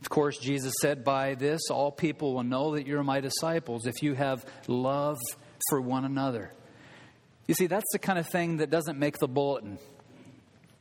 Of 0.00 0.08
course, 0.08 0.38
Jesus 0.38 0.72
said, 0.80 1.04
By 1.04 1.34
this 1.34 1.70
all 1.70 1.92
people 1.92 2.34
will 2.34 2.42
know 2.42 2.74
that 2.74 2.86
you're 2.86 3.02
my 3.02 3.20
disciples 3.20 3.86
if 3.86 4.02
you 4.02 4.14
have 4.14 4.44
love 4.66 5.18
for 5.68 5.80
one 5.80 6.04
another. 6.04 6.52
You 7.46 7.54
see, 7.54 7.66
that's 7.66 7.90
the 7.92 7.98
kind 7.98 8.18
of 8.18 8.28
thing 8.28 8.58
that 8.58 8.70
doesn't 8.70 8.98
make 8.98 9.18
the 9.18 9.28
bulletin. 9.28 9.78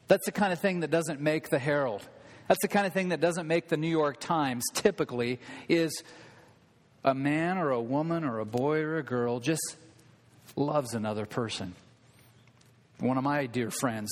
That's 0.07 0.25
the 0.25 0.31
kind 0.31 0.53
of 0.53 0.59
thing 0.59 0.81
that 0.81 0.91
doesn't 0.91 1.19
make 1.19 1.49
the 1.49 1.59
Herald. 1.59 2.07
That's 2.47 2.61
the 2.61 2.67
kind 2.67 2.87
of 2.87 2.93
thing 2.93 3.09
that 3.09 3.19
doesn't 3.19 3.47
make 3.47 3.67
the 3.67 3.77
New 3.77 3.89
York 3.89 4.19
Times 4.19 4.63
typically 4.73 5.39
is 5.67 6.03
a 7.03 7.13
man 7.13 7.57
or 7.57 7.71
a 7.71 7.81
woman 7.81 8.23
or 8.23 8.39
a 8.39 8.45
boy 8.45 8.79
or 8.79 8.97
a 8.97 9.03
girl 9.03 9.39
just 9.39 9.75
loves 10.55 10.93
another 10.93 11.25
person. 11.25 11.75
One 12.99 13.17
of 13.17 13.23
my 13.23 13.45
dear 13.45 13.69
friends 13.69 14.09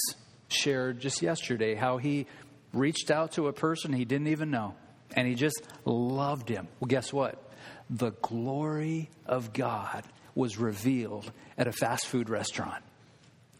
shared 0.47 0.99
just 0.99 1.21
yesterday 1.21 1.75
how 1.75 1.97
he 1.97 2.27
reached 2.73 3.09
out 3.09 3.33
to 3.33 3.47
a 3.47 3.53
person 3.53 3.93
he 3.93 4.05
didn't 4.05 4.27
even 4.27 4.51
know 4.51 4.75
and 5.15 5.27
he 5.27 5.33
just 5.33 5.61
loved 5.85 6.49
him. 6.49 6.67
Well, 6.79 6.87
guess 6.87 7.11
what? 7.11 7.41
The 7.89 8.11
glory 8.21 9.09
of 9.25 9.53
God 9.53 10.03
was 10.35 10.57
revealed 10.57 11.31
at 11.57 11.67
a 11.67 11.71
fast 11.71 12.05
food 12.05 12.29
restaurant 12.29 12.83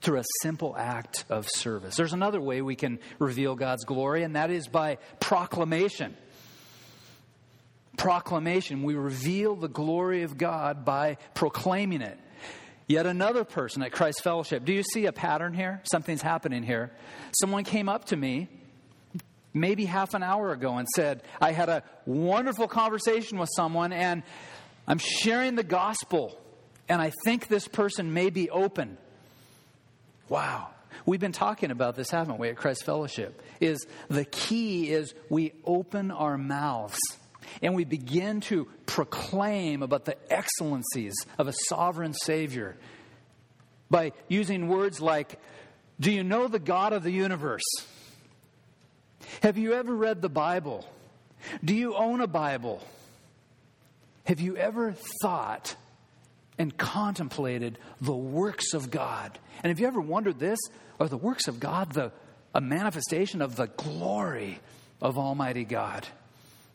through 0.06 0.20
a 0.20 0.26
simple 0.44 0.76
act 0.78 1.26
of 1.30 1.50
service. 1.50 1.96
There's 1.96 2.14
another 2.14 2.40
way 2.40 2.62
we 2.62 2.76
can 2.76 3.00
reveal 3.18 3.56
God's 3.56 3.86
glory, 3.86 4.22
and 4.22 4.36
that 4.36 4.52
is 4.52 4.68
by 4.68 5.00
proclamation. 5.20 6.16
Proclamation. 7.98 8.84
We 8.84 8.94
reveal 8.94 9.56
the 9.56 9.68
glory 9.68 10.22
of 10.22 10.38
God 10.38 10.86
by 10.86 11.18
proclaiming 11.34 12.02
it. 12.02 12.20
Yet 12.88 13.08
another 13.08 13.44
person 13.44 13.82
at 13.82 13.94
Christ 13.94 14.22
Fellowship. 14.22 14.64
Do 14.64 14.72
you 14.74 14.84
see 14.84 15.08
a 15.08 15.12
pattern 15.12 15.56
here? 15.56 15.82
Something's 15.92 16.22
happening 16.22 16.62
here. 16.62 16.92
Someone 17.32 17.64
came 17.64 17.90
up 17.90 18.06
to 18.06 18.16
me 18.16 18.48
maybe 19.56 19.86
half 19.86 20.14
an 20.14 20.22
hour 20.22 20.52
ago 20.52 20.78
and 20.78 20.88
said, 20.96 21.24
I 21.42 21.52
had 21.52 21.70
a 21.70 21.82
wonderful 22.06 22.68
conversation 22.68 23.40
with 23.40 23.50
someone 23.56 23.92
and 23.92 24.22
I'm 24.88 25.00
sharing 25.00 25.56
the 25.56 25.64
gospel 25.64 26.40
and 26.88 27.02
I 27.02 27.12
think 27.24 27.48
this 27.48 27.68
person 27.68 28.14
may 28.14 28.30
be 28.30 28.52
open. 28.52 29.00
Wow. 30.30 30.70
We've 31.06 31.20
been 31.20 31.32
talking 31.32 31.72
about 31.72 31.96
this, 31.96 32.10
haven't 32.10 32.40
we, 32.40 32.50
at 32.50 32.58
Christ 32.58 32.84
Fellowship? 32.84 33.42
Is 33.60 33.86
the 34.10 34.26
key 34.26 34.92
is 34.92 35.14
we 35.30 35.54
open 35.64 36.10
our 36.10 36.38
mouths 36.38 36.98
and 37.62 37.76
we 37.76 37.86
begin 37.86 38.42
to 38.42 38.68
proclaim 38.86 39.84
about 39.84 40.06
the 40.06 40.18
excellencies 40.32 41.14
of 41.38 41.48
a 41.48 41.54
sovereign 41.68 42.14
Savior 42.14 42.76
by 43.90 44.14
using 44.28 44.68
words 44.68 45.00
like, 45.00 45.40
Do 46.00 46.12
you 46.12 46.24
know 46.24 46.48
the 46.48 46.60
God 46.60 46.94
of 46.94 47.04
the 47.04 47.12
universe? 47.12 47.64
Have 49.42 49.58
you 49.58 49.74
ever 49.74 49.96
read 49.96 50.22
the 50.22 50.30
Bible? 50.30 50.88
Do 51.64 51.76
you 51.76 51.96
own 51.96 52.22
a 52.22 52.28
Bible? 52.28 52.82
Have 54.26 54.40
you 54.40 54.58
ever 54.58 54.96
thought 55.22 55.76
and 56.58 56.76
contemplated 56.78 57.78
the 58.02 58.16
works 58.16 58.74
of 58.74 58.92
God? 58.92 59.38
And 59.64 59.70
have 59.70 59.80
you 59.80 59.88
ever 59.88 60.02
wondered 60.02 60.40
this? 60.40 60.60
Are 61.00 61.08
the 61.08 61.18
works 61.18 61.48
of 61.48 61.60
God 61.60 61.92
the, 61.94 62.12
a 62.54 62.62
manifestation 62.62 63.42
of 63.42 63.56
the 63.56 63.68
glory 63.68 64.60
of 65.02 65.18
Almighty 65.18 65.66
God? 65.66 66.08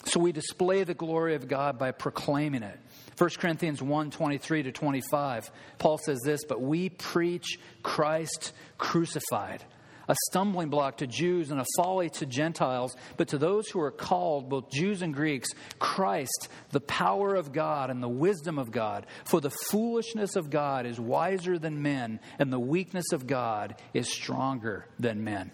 So 0.04 0.20
we 0.20 0.32
display 0.32 0.84
the 0.84 0.94
glory 0.94 1.34
of 1.34 1.48
God 1.48 1.78
by 1.78 1.92
proclaiming 1.92 2.62
it. 2.62 2.78
1 3.18 3.30
Corinthians 3.38 3.82
1 3.82 4.10
23 4.10 4.62
to 4.62 4.72
25, 4.72 5.50
Paul 5.78 5.98
says 5.98 6.20
this, 6.24 6.44
but 6.44 6.60
we 6.60 6.88
preach 6.88 7.58
Christ 7.82 8.52
crucified 8.78 9.62
a 10.10 10.16
stumbling 10.26 10.70
block 10.70 10.96
to 10.96 11.06
Jews 11.06 11.52
and 11.52 11.60
a 11.60 11.66
folly 11.76 12.10
to 12.10 12.26
Gentiles, 12.26 12.96
but 13.16 13.28
to 13.28 13.38
those 13.38 13.68
who 13.68 13.80
are 13.80 13.92
called, 13.92 14.48
both 14.48 14.68
Jews 14.68 15.02
and 15.02 15.14
Greeks, 15.14 15.50
Christ, 15.78 16.48
the 16.70 16.80
power 16.80 17.36
of 17.36 17.52
God 17.52 17.90
and 17.90 18.02
the 18.02 18.08
wisdom 18.08 18.58
of 18.58 18.72
God. 18.72 19.06
For 19.24 19.40
the 19.40 19.52
foolishness 19.70 20.34
of 20.34 20.50
God 20.50 20.84
is 20.84 20.98
wiser 20.98 21.60
than 21.60 21.80
men, 21.80 22.18
and 22.40 22.52
the 22.52 22.58
weakness 22.58 23.12
of 23.12 23.28
God 23.28 23.76
is 23.94 24.12
stronger 24.12 24.84
than 24.98 25.22
men. 25.22 25.52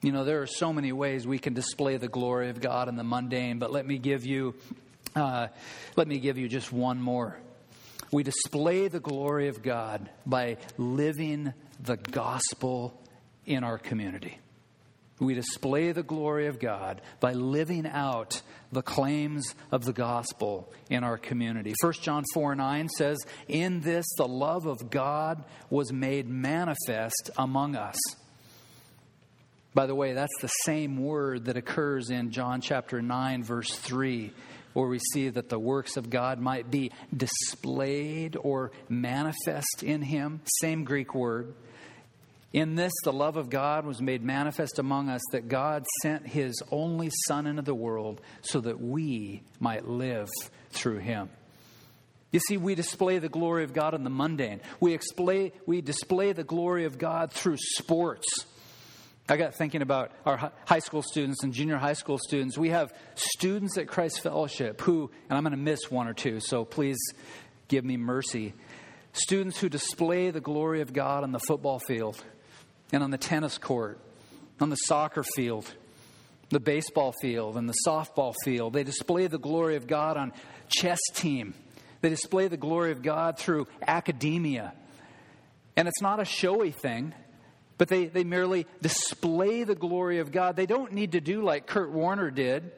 You 0.00 0.12
know, 0.12 0.24
there 0.24 0.42
are 0.42 0.46
so 0.46 0.72
many 0.72 0.92
ways 0.92 1.26
we 1.26 1.40
can 1.40 1.54
display 1.54 1.96
the 1.96 2.06
glory 2.06 2.50
of 2.50 2.60
God 2.60 2.88
in 2.88 2.94
the 2.94 3.02
mundane, 3.02 3.58
but 3.58 3.72
let 3.72 3.84
me 3.84 3.98
give 3.98 4.24
you, 4.24 4.54
uh, 5.16 5.48
let 5.96 6.06
me 6.06 6.20
give 6.20 6.38
you 6.38 6.46
just 6.46 6.72
one 6.72 7.02
more. 7.02 7.36
We 8.12 8.22
display 8.22 8.86
the 8.86 9.00
glory 9.00 9.48
of 9.48 9.60
God 9.60 10.08
by 10.24 10.58
living 10.78 11.52
the 11.80 11.96
gospel 11.96 13.01
in 13.46 13.64
our 13.64 13.78
community. 13.78 14.38
We 15.22 15.34
display 15.34 15.92
the 15.92 16.02
glory 16.02 16.48
of 16.48 16.58
God 16.58 17.00
by 17.20 17.32
living 17.32 17.86
out 17.86 18.42
the 18.72 18.82
claims 18.82 19.54
of 19.70 19.84
the 19.84 19.92
gospel 19.92 20.72
in 20.90 21.04
our 21.04 21.16
community. 21.16 21.74
1 21.80 21.92
John 22.00 22.24
4 22.34 22.56
9 22.56 22.88
says, 22.88 23.18
In 23.46 23.80
this 23.80 24.06
the 24.16 24.26
love 24.26 24.66
of 24.66 24.90
God 24.90 25.44
was 25.70 25.92
made 25.92 26.28
manifest 26.28 27.30
among 27.38 27.76
us. 27.76 27.96
By 29.74 29.86
the 29.86 29.94
way, 29.94 30.12
that's 30.12 30.36
the 30.40 30.50
same 30.64 30.98
word 30.98 31.46
that 31.46 31.56
occurs 31.56 32.10
in 32.10 32.30
John 32.30 32.60
chapter 32.60 33.00
9, 33.00 33.42
verse 33.42 33.74
3, 33.74 34.32
where 34.74 34.88
we 34.88 34.98
see 34.98 35.28
that 35.30 35.48
the 35.48 35.58
works 35.58 35.96
of 35.96 36.10
God 36.10 36.40
might 36.40 36.70
be 36.70 36.90
displayed 37.16 38.36
or 38.36 38.72
manifest 38.88 39.82
in 39.82 40.02
him. 40.02 40.42
Same 40.60 40.84
Greek 40.84 41.14
word. 41.14 41.54
In 42.52 42.74
this, 42.74 42.92
the 43.02 43.12
love 43.12 43.36
of 43.36 43.48
God 43.48 43.86
was 43.86 44.02
made 44.02 44.22
manifest 44.22 44.78
among 44.78 45.08
us 45.08 45.22
that 45.32 45.48
God 45.48 45.86
sent 46.02 46.26
his 46.26 46.62
only 46.70 47.10
Son 47.26 47.46
into 47.46 47.62
the 47.62 47.74
world 47.74 48.20
so 48.42 48.60
that 48.60 48.80
we 48.80 49.42
might 49.58 49.88
live 49.88 50.28
through 50.70 50.98
him. 50.98 51.30
You 52.30 52.40
see, 52.40 52.56
we 52.58 52.74
display 52.74 53.18
the 53.18 53.28
glory 53.28 53.64
of 53.64 53.72
God 53.72 53.94
in 53.94 54.04
the 54.04 54.10
mundane. 54.10 54.60
We 54.80 54.96
display, 54.96 55.52
we 55.66 55.80
display 55.80 56.32
the 56.32 56.44
glory 56.44 56.84
of 56.84 56.98
God 56.98 57.32
through 57.32 57.56
sports. 57.58 58.26
I 59.28 59.36
got 59.36 59.54
thinking 59.54 59.80
about 59.80 60.12
our 60.26 60.52
high 60.66 60.80
school 60.80 61.02
students 61.02 61.44
and 61.44 61.54
junior 61.54 61.76
high 61.76 61.92
school 61.94 62.18
students. 62.18 62.58
We 62.58 62.70
have 62.70 62.92
students 63.14 63.78
at 63.78 63.86
Christ 63.86 64.20
Fellowship 64.20 64.80
who, 64.80 65.10
and 65.28 65.36
I'm 65.36 65.42
going 65.42 65.52
to 65.52 65.58
miss 65.58 65.90
one 65.90 66.08
or 66.08 66.14
two, 66.14 66.40
so 66.40 66.64
please 66.64 66.98
give 67.68 67.84
me 67.84 67.96
mercy. 67.96 68.52
Students 69.12 69.58
who 69.58 69.68
display 69.68 70.30
the 70.30 70.40
glory 70.40 70.80
of 70.80 70.92
God 70.92 71.22
on 71.22 71.32
the 71.32 71.38
football 71.38 71.78
field 71.78 72.22
and 72.92 73.02
on 73.02 73.10
the 73.10 73.18
tennis 73.18 73.58
court, 73.58 73.98
on 74.60 74.70
the 74.70 74.76
soccer 74.76 75.24
field, 75.34 75.66
the 76.50 76.60
baseball 76.60 77.12
field, 77.20 77.56
and 77.56 77.68
the 77.68 77.74
softball 77.86 78.34
field. 78.44 78.74
They 78.74 78.84
display 78.84 79.26
the 79.26 79.38
glory 79.38 79.76
of 79.76 79.86
God 79.86 80.16
on 80.16 80.32
chess 80.68 81.00
team. 81.14 81.54
They 82.02 82.10
display 82.10 82.48
the 82.48 82.56
glory 82.56 82.92
of 82.92 83.02
God 83.02 83.38
through 83.38 83.66
academia. 83.86 84.74
And 85.76 85.88
it's 85.88 86.02
not 86.02 86.20
a 86.20 86.24
showy 86.24 86.70
thing, 86.70 87.14
but 87.78 87.88
they, 87.88 88.06
they 88.06 88.24
merely 88.24 88.66
display 88.82 89.64
the 89.64 89.74
glory 89.74 90.18
of 90.18 90.30
God. 90.30 90.56
They 90.56 90.66
don't 90.66 90.92
need 90.92 91.12
to 91.12 91.20
do 91.20 91.42
like 91.42 91.66
Kurt 91.66 91.90
Warner 91.90 92.30
did 92.30 92.70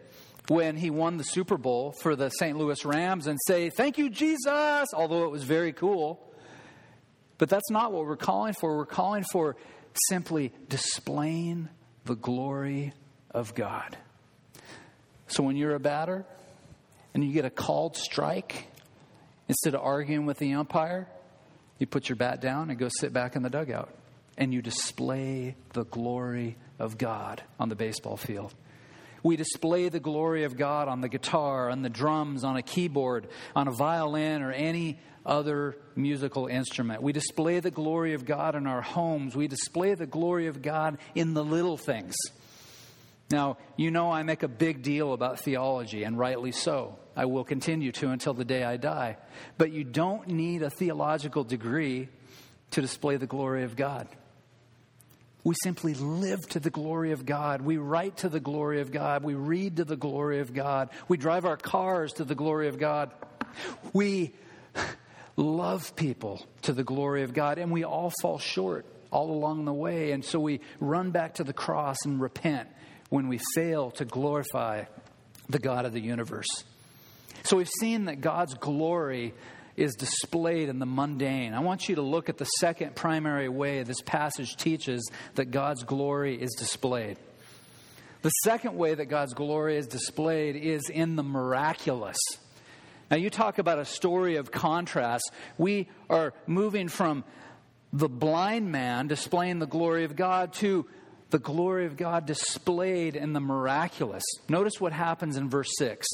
when 0.48 0.76
he 0.76 0.90
won 0.90 1.16
the 1.16 1.24
Super 1.24 1.56
Bowl 1.56 1.92
for 2.02 2.14
the 2.14 2.28
St. 2.28 2.56
Louis 2.56 2.84
Rams 2.84 3.26
and 3.26 3.38
say, 3.46 3.70
Thank 3.70 3.98
you, 3.98 4.10
Jesus, 4.10 4.88
although 4.94 5.24
it 5.24 5.30
was 5.30 5.42
very 5.42 5.72
cool. 5.72 6.20
But 7.38 7.48
that's 7.48 7.70
not 7.70 7.92
what 7.92 8.06
we're 8.06 8.16
calling 8.16 8.54
for. 8.54 8.76
We're 8.76 8.86
calling 8.86 9.24
for 9.32 9.56
simply 10.08 10.52
displaying 10.68 11.68
the 12.04 12.14
glory 12.14 12.92
of 13.30 13.54
God. 13.54 13.96
So 15.26 15.42
when 15.42 15.56
you're 15.56 15.74
a 15.74 15.80
batter 15.80 16.24
and 17.12 17.24
you 17.24 17.32
get 17.32 17.44
a 17.44 17.50
called 17.50 17.96
strike, 17.96 18.68
instead 19.48 19.74
of 19.74 19.80
arguing 19.80 20.26
with 20.26 20.38
the 20.38 20.54
umpire, 20.54 21.08
you 21.78 21.86
put 21.86 22.08
your 22.08 22.16
bat 22.16 22.40
down 22.40 22.70
and 22.70 22.78
go 22.78 22.88
sit 22.88 23.12
back 23.12 23.36
in 23.36 23.42
the 23.42 23.50
dugout 23.50 23.90
and 24.36 24.52
you 24.52 24.62
display 24.62 25.56
the 25.72 25.84
glory 25.84 26.56
of 26.78 26.98
God 26.98 27.42
on 27.58 27.68
the 27.68 27.76
baseball 27.76 28.16
field. 28.16 28.54
We 29.24 29.36
display 29.36 29.88
the 29.88 30.00
glory 30.00 30.44
of 30.44 30.56
God 30.56 30.86
on 30.86 31.00
the 31.00 31.08
guitar, 31.08 31.70
on 31.70 31.80
the 31.80 31.88
drums, 31.88 32.44
on 32.44 32.56
a 32.56 32.62
keyboard, 32.62 33.26
on 33.56 33.66
a 33.66 33.72
violin, 33.72 34.42
or 34.42 34.52
any 34.52 35.00
other 35.24 35.78
musical 35.96 36.46
instrument. 36.46 37.02
We 37.02 37.12
display 37.12 37.60
the 37.60 37.70
glory 37.70 38.12
of 38.12 38.26
God 38.26 38.54
in 38.54 38.66
our 38.66 38.82
homes. 38.82 39.34
We 39.34 39.48
display 39.48 39.94
the 39.94 40.06
glory 40.06 40.46
of 40.46 40.60
God 40.60 40.98
in 41.14 41.32
the 41.32 41.42
little 41.42 41.78
things. 41.78 42.14
Now, 43.30 43.56
you 43.78 43.90
know 43.90 44.12
I 44.12 44.22
make 44.24 44.42
a 44.42 44.48
big 44.48 44.82
deal 44.82 45.14
about 45.14 45.40
theology, 45.40 46.04
and 46.04 46.18
rightly 46.18 46.52
so. 46.52 46.98
I 47.16 47.24
will 47.24 47.44
continue 47.44 47.92
to 47.92 48.10
until 48.10 48.34
the 48.34 48.44
day 48.44 48.62
I 48.62 48.76
die. 48.76 49.16
But 49.56 49.72
you 49.72 49.84
don't 49.84 50.28
need 50.28 50.62
a 50.62 50.68
theological 50.68 51.44
degree 51.44 52.10
to 52.72 52.82
display 52.82 53.16
the 53.16 53.26
glory 53.26 53.64
of 53.64 53.74
God. 53.74 54.06
We 55.44 55.54
simply 55.62 55.92
live 55.94 56.48
to 56.48 56.60
the 56.60 56.70
glory 56.70 57.12
of 57.12 57.26
God. 57.26 57.60
We 57.60 57.76
write 57.76 58.16
to 58.18 58.30
the 58.30 58.40
glory 58.40 58.80
of 58.80 58.90
God. 58.90 59.22
We 59.22 59.34
read 59.34 59.76
to 59.76 59.84
the 59.84 59.96
glory 59.96 60.40
of 60.40 60.54
God. 60.54 60.88
We 61.06 61.18
drive 61.18 61.44
our 61.44 61.58
cars 61.58 62.14
to 62.14 62.24
the 62.24 62.34
glory 62.34 62.68
of 62.68 62.78
God. 62.78 63.12
We 63.92 64.34
love 65.36 65.94
people 65.96 66.44
to 66.62 66.72
the 66.72 66.82
glory 66.82 67.24
of 67.24 67.34
God, 67.34 67.58
and 67.58 67.70
we 67.70 67.84
all 67.84 68.10
fall 68.22 68.38
short 68.38 68.86
all 69.10 69.30
along 69.30 69.66
the 69.66 69.72
way. 69.72 70.12
And 70.12 70.24
so 70.24 70.40
we 70.40 70.60
run 70.80 71.10
back 71.10 71.34
to 71.34 71.44
the 71.44 71.52
cross 71.52 71.98
and 72.04 72.20
repent 72.20 72.68
when 73.10 73.28
we 73.28 73.38
fail 73.54 73.90
to 73.92 74.04
glorify 74.06 74.84
the 75.48 75.58
God 75.58 75.84
of 75.84 75.92
the 75.92 76.00
universe. 76.00 76.64
So 77.42 77.58
we've 77.58 77.68
seen 77.68 78.06
that 78.06 78.22
God's 78.22 78.54
glory 78.54 79.34
is 79.76 79.94
displayed 79.94 80.68
in 80.68 80.78
the 80.78 80.86
mundane. 80.86 81.54
I 81.54 81.60
want 81.60 81.88
you 81.88 81.96
to 81.96 82.02
look 82.02 82.28
at 82.28 82.38
the 82.38 82.44
second 82.44 82.94
primary 82.94 83.48
way 83.48 83.82
this 83.82 84.00
passage 84.00 84.56
teaches 84.56 85.10
that 85.34 85.46
God's 85.50 85.82
glory 85.82 86.40
is 86.40 86.52
displayed. 86.58 87.18
The 88.22 88.30
second 88.44 88.76
way 88.76 88.94
that 88.94 89.06
God's 89.06 89.34
glory 89.34 89.76
is 89.76 89.86
displayed 89.86 90.56
is 90.56 90.88
in 90.88 91.16
the 91.16 91.22
miraculous. 91.22 92.16
Now, 93.10 93.18
you 93.18 93.28
talk 93.28 93.58
about 93.58 93.78
a 93.78 93.84
story 93.84 94.36
of 94.36 94.50
contrast. 94.50 95.30
We 95.58 95.88
are 96.08 96.32
moving 96.46 96.88
from 96.88 97.24
the 97.92 98.08
blind 98.08 98.72
man 98.72 99.08
displaying 99.08 99.58
the 99.58 99.66
glory 99.66 100.04
of 100.04 100.16
God 100.16 100.54
to 100.54 100.86
the 101.30 101.38
glory 101.38 101.86
of 101.86 101.96
God 101.96 102.26
displayed 102.26 103.16
in 103.16 103.32
the 103.32 103.40
miraculous. 103.40 104.22
Notice 104.48 104.80
what 104.80 104.92
happens 104.92 105.36
in 105.36 105.50
verse 105.50 105.72
6. 105.78 106.06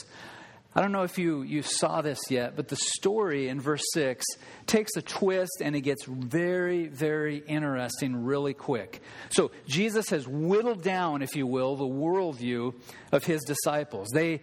I 0.75 0.81
don't 0.81 0.93
know 0.93 1.03
if 1.03 1.19
you, 1.19 1.43
you 1.43 1.63
saw 1.63 2.01
this 2.01 2.21
yet, 2.31 2.55
but 2.55 2.69
the 2.69 2.77
story 2.77 3.49
in 3.49 3.61
verse 3.61 3.83
6 3.93 4.25
takes 4.67 4.93
a 4.97 5.03
twist 5.03 5.61
and 5.61 5.75
it 5.75 5.81
gets 5.81 6.05
very, 6.05 6.87
very 6.87 7.39
interesting 7.39 8.25
really 8.25 8.55
quick. 8.55 9.03
So, 9.31 9.51
Jesus 9.67 10.11
has 10.11 10.29
whittled 10.29 10.83
down, 10.83 11.23
if 11.23 11.35
you 11.35 11.47
will, 11.47 11.75
the 11.75 11.85
worldview 11.85 12.75
of 13.11 13.25
his 13.25 13.43
disciples. 13.43 14.09
They, 14.15 14.43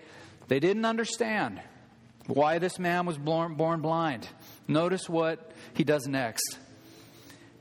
they 0.49 0.59
didn't 0.59 0.83
understand 0.83 1.61
why 2.27 2.59
this 2.59 2.77
man 2.77 3.05
was 3.05 3.17
born, 3.17 3.55
born 3.55 3.79
blind. 3.79 4.27
Notice 4.67 5.07
what 5.07 5.51
he 5.75 5.85
does 5.85 6.07
next. 6.07 6.57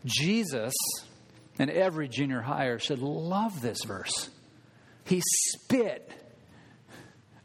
Jesus 0.04 0.74
and 1.58 1.70
every 1.70 2.08
junior 2.08 2.40
higher 2.40 2.80
should 2.80 2.98
love 2.98 3.60
this 3.60 3.78
verse. 3.84 4.28
He 5.04 5.22
spit 5.24 6.10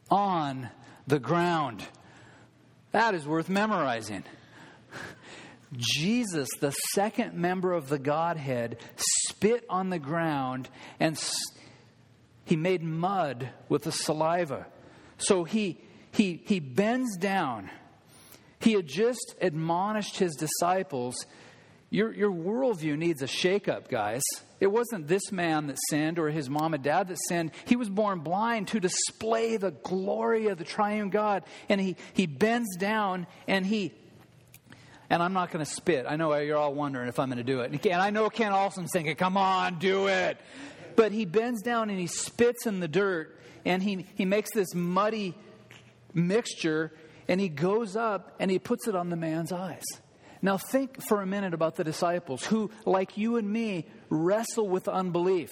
on 0.09 0.69
the 1.11 1.19
ground. 1.19 1.85
That 2.93 3.13
is 3.13 3.27
worth 3.27 3.49
memorizing. 3.49 4.23
Jesus, 5.77 6.49
the 6.59 6.71
second 6.93 7.33
member 7.33 7.73
of 7.73 7.89
the 7.89 7.99
Godhead, 7.99 8.77
spit 8.95 9.65
on 9.69 9.89
the 9.89 9.99
ground 9.99 10.69
and 10.99 11.21
he 12.45 12.55
made 12.55 12.81
mud 12.81 13.49
with 13.69 13.83
the 13.83 13.91
saliva. 13.91 14.67
So 15.17 15.43
he, 15.43 15.79
he, 16.11 16.41
he 16.45 16.59
bends 16.59 17.17
down. 17.17 17.69
He 18.59 18.73
had 18.73 18.87
just 18.87 19.35
admonished 19.41 20.17
his 20.17 20.35
disciples 20.35 21.15
your, 21.91 22.13
your 22.13 22.31
worldview 22.31 22.97
needs 22.97 23.21
a 23.21 23.25
shakeup, 23.25 23.89
guys. 23.89 24.23
It 24.61 24.71
wasn't 24.71 25.07
this 25.07 25.31
man 25.31 25.67
that 25.67 25.77
sinned 25.89 26.19
or 26.19 26.29
his 26.29 26.47
mom 26.47 26.75
and 26.75 26.83
dad 26.83 27.07
that 27.07 27.17
sinned. 27.27 27.49
He 27.65 27.75
was 27.75 27.89
born 27.89 28.19
blind 28.19 28.67
to 28.69 28.79
display 28.79 29.57
the 29.57 29.71
glory 29.71 30.47
of 30.47 30.59
the 30.59 30.63
triune 30.63 31.09
God. 31.09 31.43
And 31.67 31.81
he, 31.81 31.97
he 32.13 32.27
bends 32.27 32.77
down 32.77 33.25
and 33.47 33.65
he, 33.65 33.91
and 35.09 35.23
I'm 35.23 35.33
not 35.33 35.51
going 35.51 35.65
to 35.65 35.71
spit. 35.71 36.05
I 36.07 36.15
know 36.15 36.33
you're 36.37 36.57
all 36.57 36.75
wondering 36.75 37.09
if 37.09 37.17
I'm 37.17 37.27
going 37.27 37.39
to 37.39 37.43
do 37.43 37.61
it. 37.61 37.85
And 37.87 37.99
I 37.99 38.11
know 38.11 38.29
Ken 38.29 38.53
Olson's 38.53 38.91
thinking, 38.93 39.15
come 39.15 39.35
on, 39.35 39.79
do 39.79 40.05
it. 40.05 40.39
But 40.95 41.11
he 41.11 41.25
bends 41.25 41.63
down 41.63 41.89
and 41.89 41.99
he 41.99 42.05
spits 42.05 42.67
in 42.67 42.79
the 42.79 42.87
dirt 42.87 43.35
and 43.65 43.81
he, 43.81 44.05
he 44.13 44.25
makes 44.25 44.51
this 44.53 44.75
muddy 44.75 45.35
mixture 46.13 46.93
and 47.27 47.41
he 47.41 47.49
goes 47.49 47.95
up 47.95 48.35
and 48.39 48.51
he 48.51 48.59
puts 48.59 48.87
it 48.87 48.95
on 48.95 49.09
the 49.09 49.15
man's 49.15 49.51
eyes. 49.51 49.83
Now, 50.41 50.57
think 50.57 51.03
for 51.07 51.21
a 51.21 51.25
minute 51.25 51.53
about 51.53 51.75
the 51.75 51.83
disciples 51.83 52.43
who, 52.43 52.71
like 52.85 53.17
you 53.17 53.37
and 53.37 53.47
me, 53.47 53.85
wrestle 54.09 54.67
with 54.67 54.87
unbelief. 54.87 55.51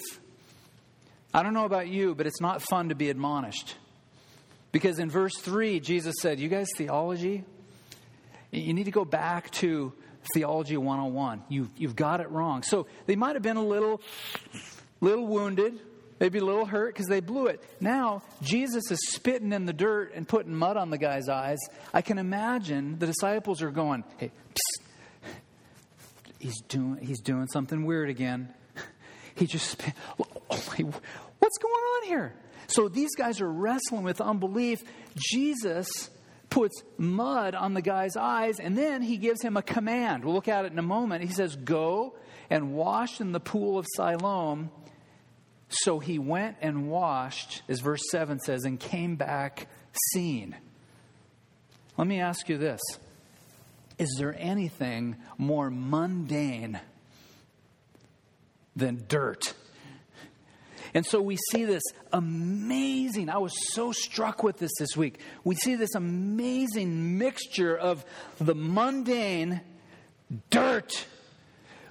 I 1.32 1.42
don't 1.44 1.54
know 1.54 1.64
about 1.64 1.88
you, 1.88 2.14
but 2.14 2.26
it's 2.26 2.40
not 2.40 2.60
fun 2.60 2.88
to 2.88 2.96
be 2.96 3.08
admonished. 3.08 3.76
Because 4.72 4.98
in 4.98 5.08
verse 5.10 5.36
3, 5.36 5.80
Jesus 5.80 6.16
said, 6.20 6.40
You 6.40 6.48
guys, 6.48 6.68
theology, 6.76 7.44
you 8.50 8.74
need 8.74 8.84
to 8.84 8.90
go 8.90 9.04
back 9.04 9.50
to 9.52 9.92
Theology 10.34 10.76
101. 10.76 11.44
You, 11.48 11.70
you've 11.76 11.96
got 11.96 12.20
it 12.20 12.30
wrong. 12.30 12.62
So 12.62 12.86
they 13.06 13.16
might 13.16 13.36
have 13.36 13.42
been 13.42 13.56
a 13.56 13.64
little, 13.64 14.00
little 15.00 15.26
wounded, 15.26 15.80
maybe 16.20 16.38
a 16.38 16.44
little 16.44 16.66
hurt 16.66 16.94
because 16.94 17.06
they 17.06 17.20
blew 17.20 17.46
it. 17.46 17.62
Now, 17.80 18.22
Jesus 18.42 18.90
is 18.90 18.98
spitting 19.08 19.52
in 19.52 19.64
the 19.64 19.72
dirt 19.72 20.12
and 20.14 20.28
putting 20.28 20.54
mud 20.54 20.76
on 20.76 20.90
the 20.90 20.98
guy's 20.98 21.28
eyes. 21.28 21.58
I 21.92 22.02
can 22.02 22.18
imagine 22.18 22.98
the 22.98 23.06
disciples 23.06 23.62
are 23.62 23.70
going, 23.70 24.04
Hey, 24.18 24.30
psst, 24.54 25.30
he's 26.38 26.60
doing, 26.62 26.98
he's 27.00 27.20
doing 27.20 27.48
something 27.48 27.84
weird 27.84 28.10
again. 28.10 28.54
He 29.36 29.46
just, 29.46 29.70
spit. 29.70 29.94
Oh 30.18 30.26
what's 31.38 31.58
going 31.58 31.72
on 31.72 32.08
here? 32.08 32.34
So 32.66 32.88
these 32.88 33.14
guys 33.16 33.40
are 33.40 33.50
wrestling 33.50 34.02
with 34.02 34.20
unbelief. 34.20 34.82
Jesus 35.16 36.10
puts 36.50 36.82
mud 36.98 37.54
on 37.54 37.72
the 37.72 37.80
guy's 37.80 38.16
eyes, 38.16 38.60
and 38.60 38.76
then 38.76 39.00
he 39.02 39.16
gives 39.16 39.40
him 39.42 39.56
a 39.56 39.62
command. 39.62 40.24
We'll 40.24 40.34
look 40.34 40.48
at 40.48 40.66
it 40.66 40.72
in 40.72 40.78
a 40.78 40.82
moment. 40.82 41.24
He 41.24 41.32
says, 41.32 41.56
Go 41.56 42.16
and 42.50 42.74
wash 42.74 43.20
in 43.20 43.32
the 43.32 43.40
pool 43.40 43.78
of 43.78 43.86
Siloam. 43.96 44.70
So 45.70 46.00
he 46.00 46.18
went 46.18 46.56
and 46.60 46.90
washed, 46.90 47.62
as 47.68 47.80
verse 47.80 48.02
7 48.10 48.40
says, 48.40 48.64
and 48.64 48.78
came 48.78 49.16
back 49.16 49.68
seen. 50.12 50.56
Let 51.96 52.06
me 52.06 52.20
ask 52.20 52.48
you 52.48 52.58
this 52.58 52.80
is 53.98 54.16
there 54.18 54.34
anything 54.38 55.16
more 55.36 55.70
mundane 55.70 56.80
than 58.74 59.04
dirt? 59.08 59.54
And 60.94 61.06
so 61.06 61.20
we 61.20 61.36
see 61.52 61.64
this 61.64 61.82
amazing, 62.12 63.28
I 63.28 63.38
was 63.38 63.52
so 63.72 63.92
struck 63.92 64.42
with 64.42 64.58
this 64.58 64.72
this 64.78 64.96
week. 64.96 65.20
We 65.44 65.54
see 65.54 65.76
this 65.76 65.94
amazing 65.94 67.18
mixture 67.18 67.76
of 67.76 68.04
the 68.40 68.54
mundane, 68.54 69.60
dirt, 70.48 71.06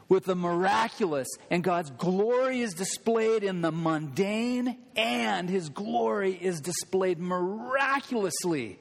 with 0.09 0.25
the 0.25 0.35
miraculous. 0.35 1.27
And 1.49 1.63
God's 1.63 1.91
glory 1.91 2.59
is 2.59 2.73
displayed 2.73 3.43
in 3.43 3.61
the 3.61 3.71
mundane, 3.71 4.77
and 4.95 5.49
His 5.49 5.69
glory 5.69 6.33
is 6.33 6.59
displayed 6.59 7.19
miraculously 7.19 8.79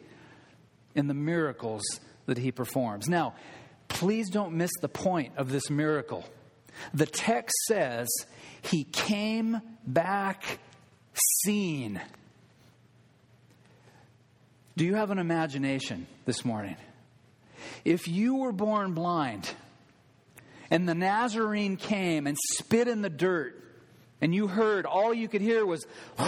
in 0.95 1.07
the 1.07 1.15
miracles 1.15 1.85
that 2.27 2.39
he 2.39 2.53
performs. 2.53 3.09
Now, 3.09 3.35
please 3.89 4.31
don't 4.31 4.55
miss 4.55 4.71
the 4.81 4.89
point 4.89 5.33
of 5.37 5.51
this 5.51 5.71
miracle. 5.71 6.25
The 6.93 7.07
text 7.07 7.57
says 7.67 8.09
he 8.63 8.85
came 8.85 9.61
back 9.87 10.59
seen. 11.43 12.01
Do 14.77 14.85
you 14.85 14.95
have 14.95 15.11
an 15.11 15.19
imagination 15.19 16.07
this 16.25 16.45
morning? 16.45 16.77
If 17.85 18.07
you 18.07 18.37
were 18.37 18.53
born 18.53 18.93
blind 18.93 19.49
and 20.71 20.89
the 20.89 20.95
Nazarene 20.95 21.77
came 21.77 22.27
and 22.27 22.37
spit 22.55 22.89
in 22.89 23.03
the 23.03 23.11
dirt, 23.11 23.63
and 24.21 24.35
you 24.35 24.49
heard, 24.49 24.87
all 24.87 25.15
you 25.15 25.29
could 25.29 25.41
hear 25.41 25.65
was, 25.65 25.87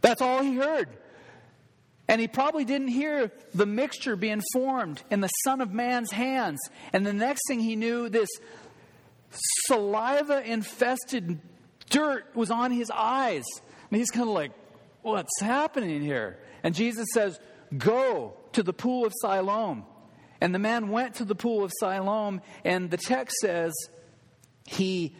that's 0.00 0.20
all 0.20 0.42
he 0.42 0.56
heard. 0.56 0.88
And 2.08 2.20
he 2.20 2.28
probably 2.28 2.64
didn't 2.64 2.88
hear 2.88 3.30
the 3.52 3.66
mixture 3.66 4.16
being 4.16 4.42
formed 4.52 5.02
in 5.10 5.20
the 5.20 5.28
Son 5.44 5.60
of 5.60 5.72
Man's 5.72 6.10
hands. 6.10 6.58
And 6.92 7.06
the 7.06 7.12
next 7.12 7.42
thing 7.46 7.60
he 7.60 7.76
knew, 7.76 8.08
this 8.08 8.30
saliva 9.66 10.42
infested 10.42 11.38
dirt 11.90 12.34
was 12.34 12.50
on 12.50 12.70
his 12.70 12.90
eyes. 12.90 13.44
And 13.90 13.98
he's 13.98 14.10
kind 14.10 14.28
of 14.28 14.34
like, 14.34 14.52
What's 15.02 15.40
happening 15.40 16.02
here? 16.02 16.38
And 16.62 16.74
Jesus 16.74 17.06
says, 17.12 17.38
Go 17.76 18.34
to 18.52 18.62
the 18.62 18.72
pool 18.72 19.06
of 19.06 19.12
Siloam. 19.22 19.84
And 20.40 20.54
the 20.54 20.58
man 20.58 20.88
went 20.88 21.16
to 21.16 21.24
the 21.24 21.34
pool 21.34 21.64
of 21.64 21.72
Siloam, 21.80 22.40
and 22.64 22.90
the 22.90 22.96
text 22.96 23.36
says 23.40 23.72
he 24.66 25.14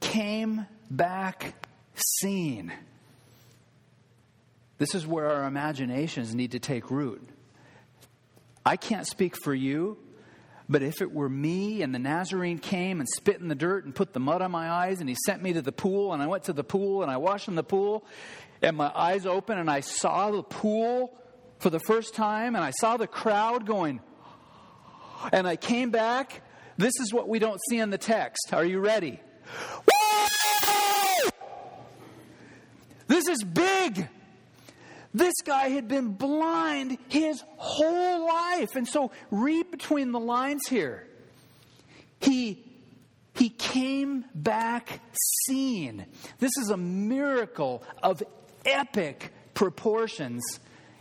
came 0.00 0.66
back 0.90 1.54
seeing. 1.94 2.72
This 4.78 4.94
is 4.94 5.06
where 5.06 5.30
our 5.30 5.44
imaginations 5.44 6.34
need 6.34 6.52
to 6.52 6.58
take 6.58 6.90
root. 6.90 7.26
I 8.64 8.76
can't 8.76 9.06
speak 9.06 9.36
for 9.42 9.54
you, 9.54 9.96
but 10.68 10.82
if 10.82 11.00
it 11.00 11.12
were 11.12 11.28
me 11.28 11.82
and 11.82 11.94
the 11.94 11.98
Nazarene 11.98 12.58
came 12.58 12.98
and 12.98 13.08
spit 13.08 13.40
in 13.40 13.48
the 13.48 13.54
dirt 13.54 13.84
and 13.84 13.94
put 13.94 14.12
the 14.12 14.20
mud 14.20 14.42
on 14.42 14.50
my 14.50 14.68
eyes 14.68 15.00
and 15.00 15.08
he 15.08 15.16
sent 15.24 15.42
me 15.42 15.52
to 15.52 15.62
the 15.62 15.72
pool 15.72 16.12
and 16.12 16.22
I 16.22 16.26
went 16.26 16.44
to 16.44 16.52
the 16.52 16.64
pool 16.64 17.02
and 17.02 17.10
I 17.10 17.16
washed 17.16 17.48
in 17.48 17.54
the 17.54 17.62
pool 17.62 18.04
and 18.60 18.76
my 18.76 18.90
eyes 18.94 19.24
open 19.24 19.58
and 19.58 19.70
I 19.70 19.80
saw 19.80 20.30
the 20.30 20.42
pool 20.42 21.16
for 21.60 21.70
the 21.70 21.78
first 21.78 22.14
time 22.14 22.56
and 22.56 22.64
I 22.64 22.70
saw 22.70 22.96
the 22.96 23.06
crowd 23.06 23.66
going, 23.66 24.00
and 25.32 25.46
I 25.46 25.56
came 25.56 25.90
back. 25.90 26.42
This 26.76 26.92
is 27.00 27.12
what 27.12 27.28
we 27.28 27.38
don't 27.38 27.60
see 27.68 27.78
in 27.78 27.90
the 27.90 27.98
text. 27.98 28.52
Are 28.52 28.64
you 28.64 28.80
ready? 28.80 29.20
This 33.08 33.28
is 33.28 33.42
big. 33.44 34.08
This 35.14 35.34
guy 35.44 35.68
had 35.68 35.88
been 35.88 36.12
blind 36.12 36.98
his 37.08 37.42
whole 37.56 38.26
life. 38.26 38.76
And 38.76 38.86
so 38.86 39.12
read 39.30 39.70
between 39.70 40.12
the 40.12 40.20
lines 40.20 40.66
here. 40.68 41.06
He 42.20 42.62
he 43.34 43.50
came 43.50 44.24
back 44.34 45.00
seeing. 45.44 46.06
This 46.38 46.56
is 46.56 46.70
a 46.70 46.76
miracle 46.76 47.82
of 48.02 48.22
epic 48.64 49.32
proportions 49.54 50.42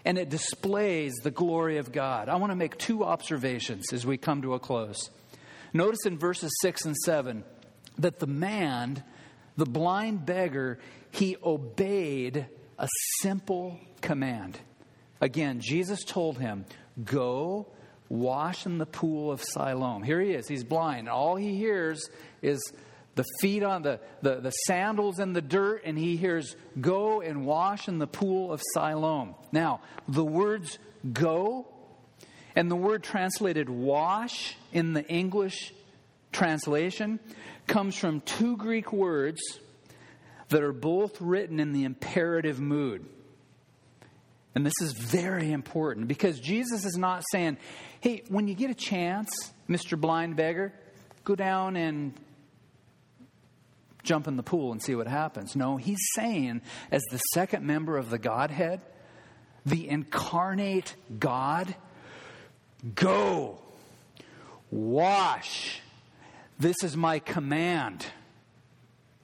and 0.06 0.20
it 0.20 0.30
displays 0.30 1.16
the 1.24 1.32
glory 1.32 1.78
of 1.78 1.92
God. 1.92 2.30
I 2.30 2.36
want 2.36 2.52
to 2.52 2.56
make 2.56 2.78
two 2.78 3.04
observations 3.04 3.92
as 3.92 4.06
we 4.06 4.18
come 4.18 4.44
to 4.44 4.54
a 4.54 4.60
close. 4.60 5.10
Notice 5.74 6.06
in 6.06 6.18
verses 6.18 6.52
6 6.62 6.86
and 6.86 6.96
7 6.96 7.44
that 7.98 8.20
the 8.20 8.28
man, 8.28 9.04
the 9.58 9.66
blind 9.66 10.26
beggar, 10.26 10.80
he 11.12 11.36
obeyed 11.44 12.46
a 12.78 12.88
simple 13.20 13.80
command. 14.02 14.60
Again, 15.20 15.60
Jesus 15.60 16.04
told 16.04 16.38
him, 16.38 16.66
Go 17.04 17.68
wash 18.08 18.66
in 18.66 18.78
the 18.78 18.86
pool 18.86 19.32
of 19.32 19.42
Siloam. 19.42 20.04
Here 20.04 20.22
he 20.22 20.32
is, 20.32 20.48
he's 20.48 20.64
blind. 20.64 21.10
All 21.10 21.36
he 21.36 21.58
hears 21.58 22.10
is 22.42 22.62
the 23.16 23.26
feet 23.42 23.64
on 23.64 23.82
the, 23.82 24.00
the, 24.22 24.36
the 24.42 24.52
sandals 24.52 25.20
in 25.20 25.34
the 25.34 25.42
dirt, 25.42 25.82
and 25.86 25.98
he 25.98 26.18
hears, 26.18 26.56
Go 26.80 27.22
and 27.22 27.46
wash 27.46 27.88
in 27.88 27.98
the 27.98 28.08
pool 28.08 28.52
of 28.52 28.62
Siloam. 28.74 29.36
Now, 29.52 29.82
the 30.08 30.26
words 30.26 30.78
go 31.12 31.68
and 32.56 32.72
the 32.72 32.76
word 32.76 33.04
translated 33.04 33.70
wash 33.70 34.56
in 34.72 34.94
the 34.94 35.06
English 35.08 35.74
translation 36.32 37.20
comes 37.68 37.96
from 37.96 38.22
two 38.22 38.56
Greek 38.58 38.94
words 38.94 39.42
that 40.50 40.64
are 40.64 40.74
both 40.74 41.20
written 41.20 41.60
in 41.60 41.74
the 41.74 41.84
imperative 41.84 42.60
mood. 42.60 43.06
And 44.54 44.66
this 44.66 44.74
is 44.82 44.94
very 44.94 45.52
important 45.52 46.08
because 46.08 46.40
Jesus 46.40 46.86
is 46.86 46.98
not 46.98 47.24
saying, 47.32 47.58
hey, 48.00 48.24
when 48.30 48.48
you 48.48 48.56
get 48.56 48.70
a 48.70 48.76
chance, 48.76 49.30
Mr. 49.70 50.00
Blind 50.00 50.38
Beggar, 50.38 50.74
go 51.26 51.36
down 51.36 51.76
and 51.76 52.14
jump 54.06 54.28
in 54.28 54.38
the 54.38 54.44
pool 54.44 54.72
and 54.72 54.82
see 54.82 54.96
what 54.96 55.08
happens. 55.08 55.56
No, 55.56 55.78
he's 55.78 56.00
saying, 56.16 56.62
as 56.92 57.04
the 57.12 57.18
second 57.34 57.66
member 57.66 57.98
of 57.98 58.10
the 58.10 58.18
Godhead, 58.18 58.82
the 59.66 59.90
incarnate 59.90 60.96
God, 61.20 61.76
go, 62.94 63.58
wash. 64.72 65.82
This 66.60 66.78
is 66.84 66.96
my 66.96 67.20
command. 67.20 68.06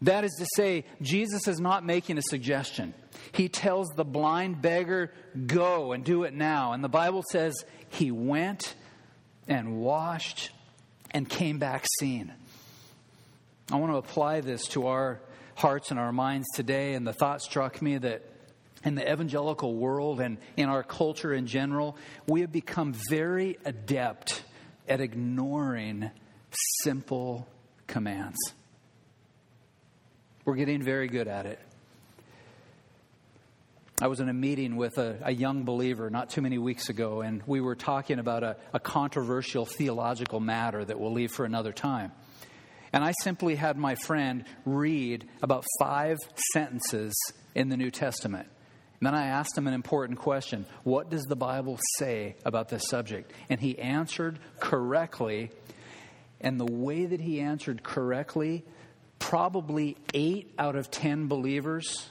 That 0.01 0.23
is 0.23 0.35
to 0.39 0.47
say, 0.55 0.85
Jesus 1.01 1.47
is 1.47 1.59
not 1.59 1.85
making 1.85 2.17
a 2.17 2.23
suggestion. 2.23 2.93
He 3.33 3.49
tells 3.49 3.87
the 3.95 4.03
blind 4.03 4.61
beggar, 4.61 5.11
Go 5.45 5.91
and 5.91 6.03
do 6.03 6.23
it 6.23 6.33
now. 6.33 6.73
And 6.73 6.83
the 6.83 6.89
Bible 6.89 7.23
says 7.29 7.53
he 7.89 8.11
went 8.11 8.75
and 9.47 9.77
washed 9.77 10.49
and 11.11 11.29
came 11.29 11.59
back 11.59 11.85
seeing. 11.99 12.31
I 13.71 13.77
want 13.77 13.93
to 13.93 13.97
apply 13.97 14.41
this 14.41 14.67
to 14.69 14.87
our 14.87 15.21
hearts 15.55 15.91
and 15.91 15.99
our 15.99 16.11
minds 16.11 16.45
today. 16.55 16.93
And 16.93 17.07
the 17.07 17.13
thought 17.13 17.41
struck 17.41 17.81
me 17.81 17.97
that 17.97 18.21
in 18.83 18.95
the 18.95 19.09
evangelical 19.09 19.75
world 19.75 20.19
and 20.19 20.37
in 20.57 20.67
our 20.67 20.83
culture 20.83 21.33
in 21.33 21.47
general, 21.47 21.95
we 22.27 22.41
have 22.41 22.51
become 22.51 22.93
very 23.09 23.57
adept 23.63 24.43
at 24.89 24.99
ignoring 24.99 26.11
simple 26.83 27.47
commands. 27.87 28.37
We're 30.43 30.55
getting 30.55 30.81
very 30.81 31.07
good 31.07 31.29
at 31.29 31.45
it. 31.45 31.59
I 34.01 34.07
was 34.07 34.19
in 34.19 34.27
a 34.27 34.33
meeting 34.33 34.75
with 34.75 34.97
a, 34.97 35.19
a, 35.21 35.31
young 35.31 35.63
believer 35.63 36.09
not 36.09 36.31
too 36.31 36.41
many 36.41 36.57
weeks 36.57 36.89
ago, 36.89 37.21
and 37.21 37.43
we 37.45 37.61
were 37.61 37.75
talking 37.75 38.17
about 38.17 38.43
a, 38.43 38.57
a 38.73 38.79
controversial 38.79 39.63
theological 39.63 40.39
matter 40.39 40.83
that 40.83 40.99
we'll 40.99 41.13
leave 41.13 41.31
for 41.31 41.45
another 41.45 41.71
time. 41.71 42.11
And 42.93 43.03
I 43.03 43.13
simply 43.23 43.55
had 43.55 43.77
my 43.77 43.95
friend 43.95 44.45
read 44.65 45.27
about 45.41 45.65
five 45.79 46.17
sentences 46.53 47.13
in 47.55 47.69
the 47.69 47.77
New 47.77 47.91
Testament. 47.91 48.47
And 48.99 49.07
then 49.07 49.15
I 49.15 49.27
asked 49.27 49.57
him 49.57 49.67
an 49.67 49.73
important 49.73 50.19
question 50.19 50.65
What 50.83 51.09
does 51.09 51.23
the 51.23 51.35
Bible 51.35 51.79
say 51.97 52.35
about 52.45 52.69
this 52.69 52.83
subject? 52.87 53.31
And 53.49 53.59
he 53.59 53.79
answered 53.79 54.39
correctly. 54.59 55.51
And 56.39 56.59
the 56.59 56.71
way 56.71 57.05
that 57.05 57.21
he 57.21 57.39
answered 57.39 57.83
correctly, 57.83 58.65
probably 59.19 59.95
eight 60.13 60.53
out 60.57 60.75
of 60.75 60.89
ten 60.89 61.27
believers 61.27 62.09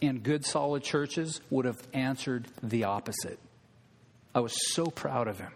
in 0.00 0.20
good, 0.20 0.44
solid 0.44 0.82
churches 0.82 1.40
would 1.50 1.64
have 1.64 1.80
answered 1.92 2.46
the 2.62 2.84
opposite. 2.84 3.38
I 4.34 4.40
was 4.40 4.54
so 4.74 4.86
proud 4.86 5.28
of 5.28 5.38
him. 5.38 5.52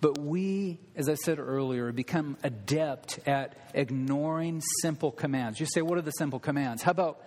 But 0.00 0.18
we, 0.18 0.78
as 0.94 1.08
I 1.08 1.14
said 1.14 1.38
earlier, 1.38 1.90
become 1.92 2.36
adept 2.44 3.18
at 3.26 3.56
ignoring 3.74 4.62
simple 4.80 5.10
commands. 5.10 5.58
You 5.58 5.66
say, 5.66 5.82
what 5.82 5.98
are 5.98 6.02
the 6.02 6.12
simple 6.12 6.38
commands? 6.38 6.82
How 6.82 6.92
about 6.92 7.20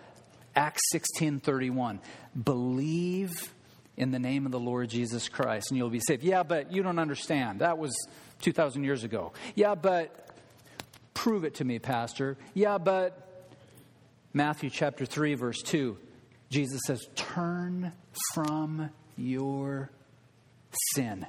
Acts 0.55 0.81
16:31? 0.93 1.99
Believe 2.41 3.53
in 3.97 4.11
the 4.11 4.19
name 4.19 4.45
of 4.45 4.51
the 4.51 4.59
Lord 4.59 4.89
Jesus 4.89 5.27
Christ 5.27 5.67
and 5.69 5.77
you'll 5.77 5.89
be 5.89 5.99
saved. 5.99 6.23
Yeah, 6.23 6.43
but 6.43 6.71
you 6.71 6.81
don't 6.81 6.99
understand. 6.99 7.59
That 7.59 7.77
was 7.77 7.91
2000 8.41 8.83
years 8.83 9.03
ago. 9.03 9.33
Yeah, 9.53 9.75
but 9.75 10.29
prove 11.13 11.43
it 11.43 11.55
to 11.55 11.65
me, 11.65 11.77
pastor. 11.79 12.37
Yeah, 12.53 12.77
but 12.77 13.49
Matthew 14.33 14.69
chapter 14.69 15.05
3 15.05 15.35
verse 15.35 15.61
2. 15.61 15.97
Jesus 16.49 16.81
says, 16.87 17.05
"Turn 17.15 17.91
from 18.33 18.89
your 19.17 19.91
sin." 20.93 21.25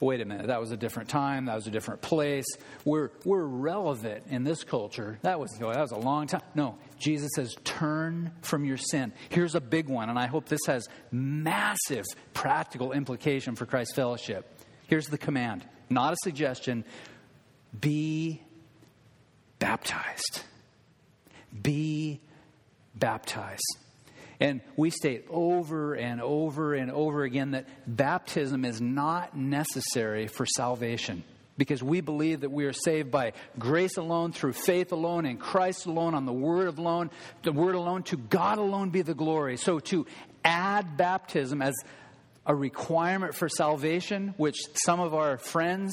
Wait 0.00 0.20
a 0.20 0.24
minute, 0.24 0.46
that 0.46 0.60
was 0.60 0.70
a 0.72 0.76
different 0.76 1.08
time, 1.08 1.44
that 1.46 1.54
was 1.54 1.66
a 1.66 1.70
different 1.70 2.00
place. 2.00 2.46
We're, 2.84 3.10
we're 3.24 3.44
relevant 3.44 4.24
in 4.30 4.44
this 4.44 4.64
culture. 4.64 5.18
That 5.22 5.38
was, 5.38 5.50
that 5.58 5.78
was 5.78 5.92
a 5.92 5.98
long 5.98 6.26
time. 6.26 6.42
No, 6.54 6.78
Jesus 6.98 7.30
says, 7.34 7.54
turn 7.64 8.32
from 8.42 8.64
your 8.64 8.78
sin. 8.78 9.12
Here's 9.28 9.54
a 9.54 9.60
big 9.60 9.88
one, 9.88 10.08
and 10.08 10.18
I 10.18 10.26
hope 10.26 10.46
this 10.46 10.66
has 10.66 10.88
massive 11.12 12.06
practical 12.32 12.92
implication 12.92 13.56
for 13.56 13.66
Christ 13.66 13.94
Fellowship. 13.94 14.58
Here's 14.86 15.06
the 15.06 15.18
command, 15.18 15.64
not 15.88 16.14
a 16.14 16.16
suggestion 16.22 16.84
be 17.78 18.42
baptized. 19.60 20.42
Be 21.62 22.20
baptized. 22.94 23.78
And 24.40 24.62
we 24.74 24.88
state 24.90 25.26
over 25.28 25.94
and 25.94 26.20
over 26.20 26.72
and 26.74 26.90
over 26.90 27.24
again 27.24 27.50
that 27.50 27.66
baptism 27.86 28.64
is 28.64 28.80
not 28.80 29.36
necessary 29.36 30.28
for 30.28 30.46
salvation 30.46 31.22
because 31.58 31.82
we 31.82 32.00
believe 32.00 32.40
that 32.40 32.50
we 32.50 32.64
are 32.64 32.72
saved 32.72 33.10
by 33.10 33.34
grace 33.58 33.98
alone, 33.98 34.32
through 34.32 34.54
faith 34.54 34.92
alone, 34.92 35.26
in 35.26 35.36
Christ 35.36 35.84
alone, 35.84 36.14
on 36.14 36.24
the 36.24 36.32
Word 36.32 36.78
alone, 36.78 37.10
the 37.42 37.52
Word 37.52 37.74
alone, 37.74 38.02
to 38.04 38.16
God 38.16 38.56
alone 38.56 38.88
be 38.88 39.02
the 39.02 39.12
glory. 39.12 39.58
So 39.58 39.78
to 39.78 40.06
add 40.42 40.96
baptism 40.96 41.60
as 41.60 41.74
a 42.46 42.54
requirement 42.54 43.34
for 43.34 43.46
salvation, 43.50 44.32
which 44.38 44.56
some 44.72 45.00
of 45.00 45.12
our 45.12 45.36
friends, 45.36 45.92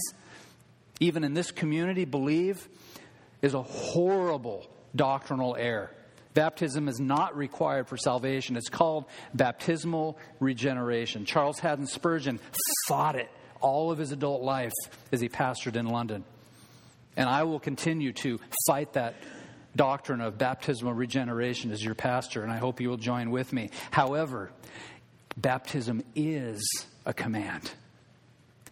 even 1.01 1.25
in 1.25 1.33
this 1.33 1.51
community, 1.51 2.05
believe, 2.05 2.65
is 3.41 3.53
a 3.53 3.61
horrible 3.61 4.65
doctrinal 4.95 5.57
error. 5.59 5.91
Baptism 6.37 6.87
is 6.87 6.99
not 6.99 7.35
required 7.35 7.87
for 7.87 7.97
salvation. 7.97 8.57
It's 8.57 8.69
called 8.69 9.05
baptismal 9.33 10.19
regeneration. 10.39 11.25
Charles 11.25 11.57
Haddon 11.57 11.87
Spurgeon 11.87 12.39
fought 12.87 13.15
it 13.15 13.27
all 13.59 13.89
of 13.89 13.97
his 13.97 14.11
adult 14.11 14.43
life 14.43 14.71
as 15.11 15.19
he 15.19 15.29
pastored 15.29 15.75
in 15.75 15.87
London. 15.87 16.23
And 17.15 17.27
I 17.27 17.41
will 17.41 17.59
continue 17.59 18.13
to 18.13 18.39
fight 18.67 18.93
that 18.93 19.15
doctrine 19.75 20.21
of 20.21 20.37
baptismal 20.37 20.93
regeneration 20.93 21.71
as 21.71 21.83
your 21.83 21.95
pastor, 21.95 22.43
and 22.43 22.51
I 22.51 22.57
hope 22.57 22.81
you 22.81 22.89
will 22.89 22.97
join 22.97 23.31
with 23.31 23.51
me. 23.51 23.71
However, 23.89 24.51
baptism 25.37 26.03
is 26.13 26.61
a 27.03 27.15
command. 27.15 27.71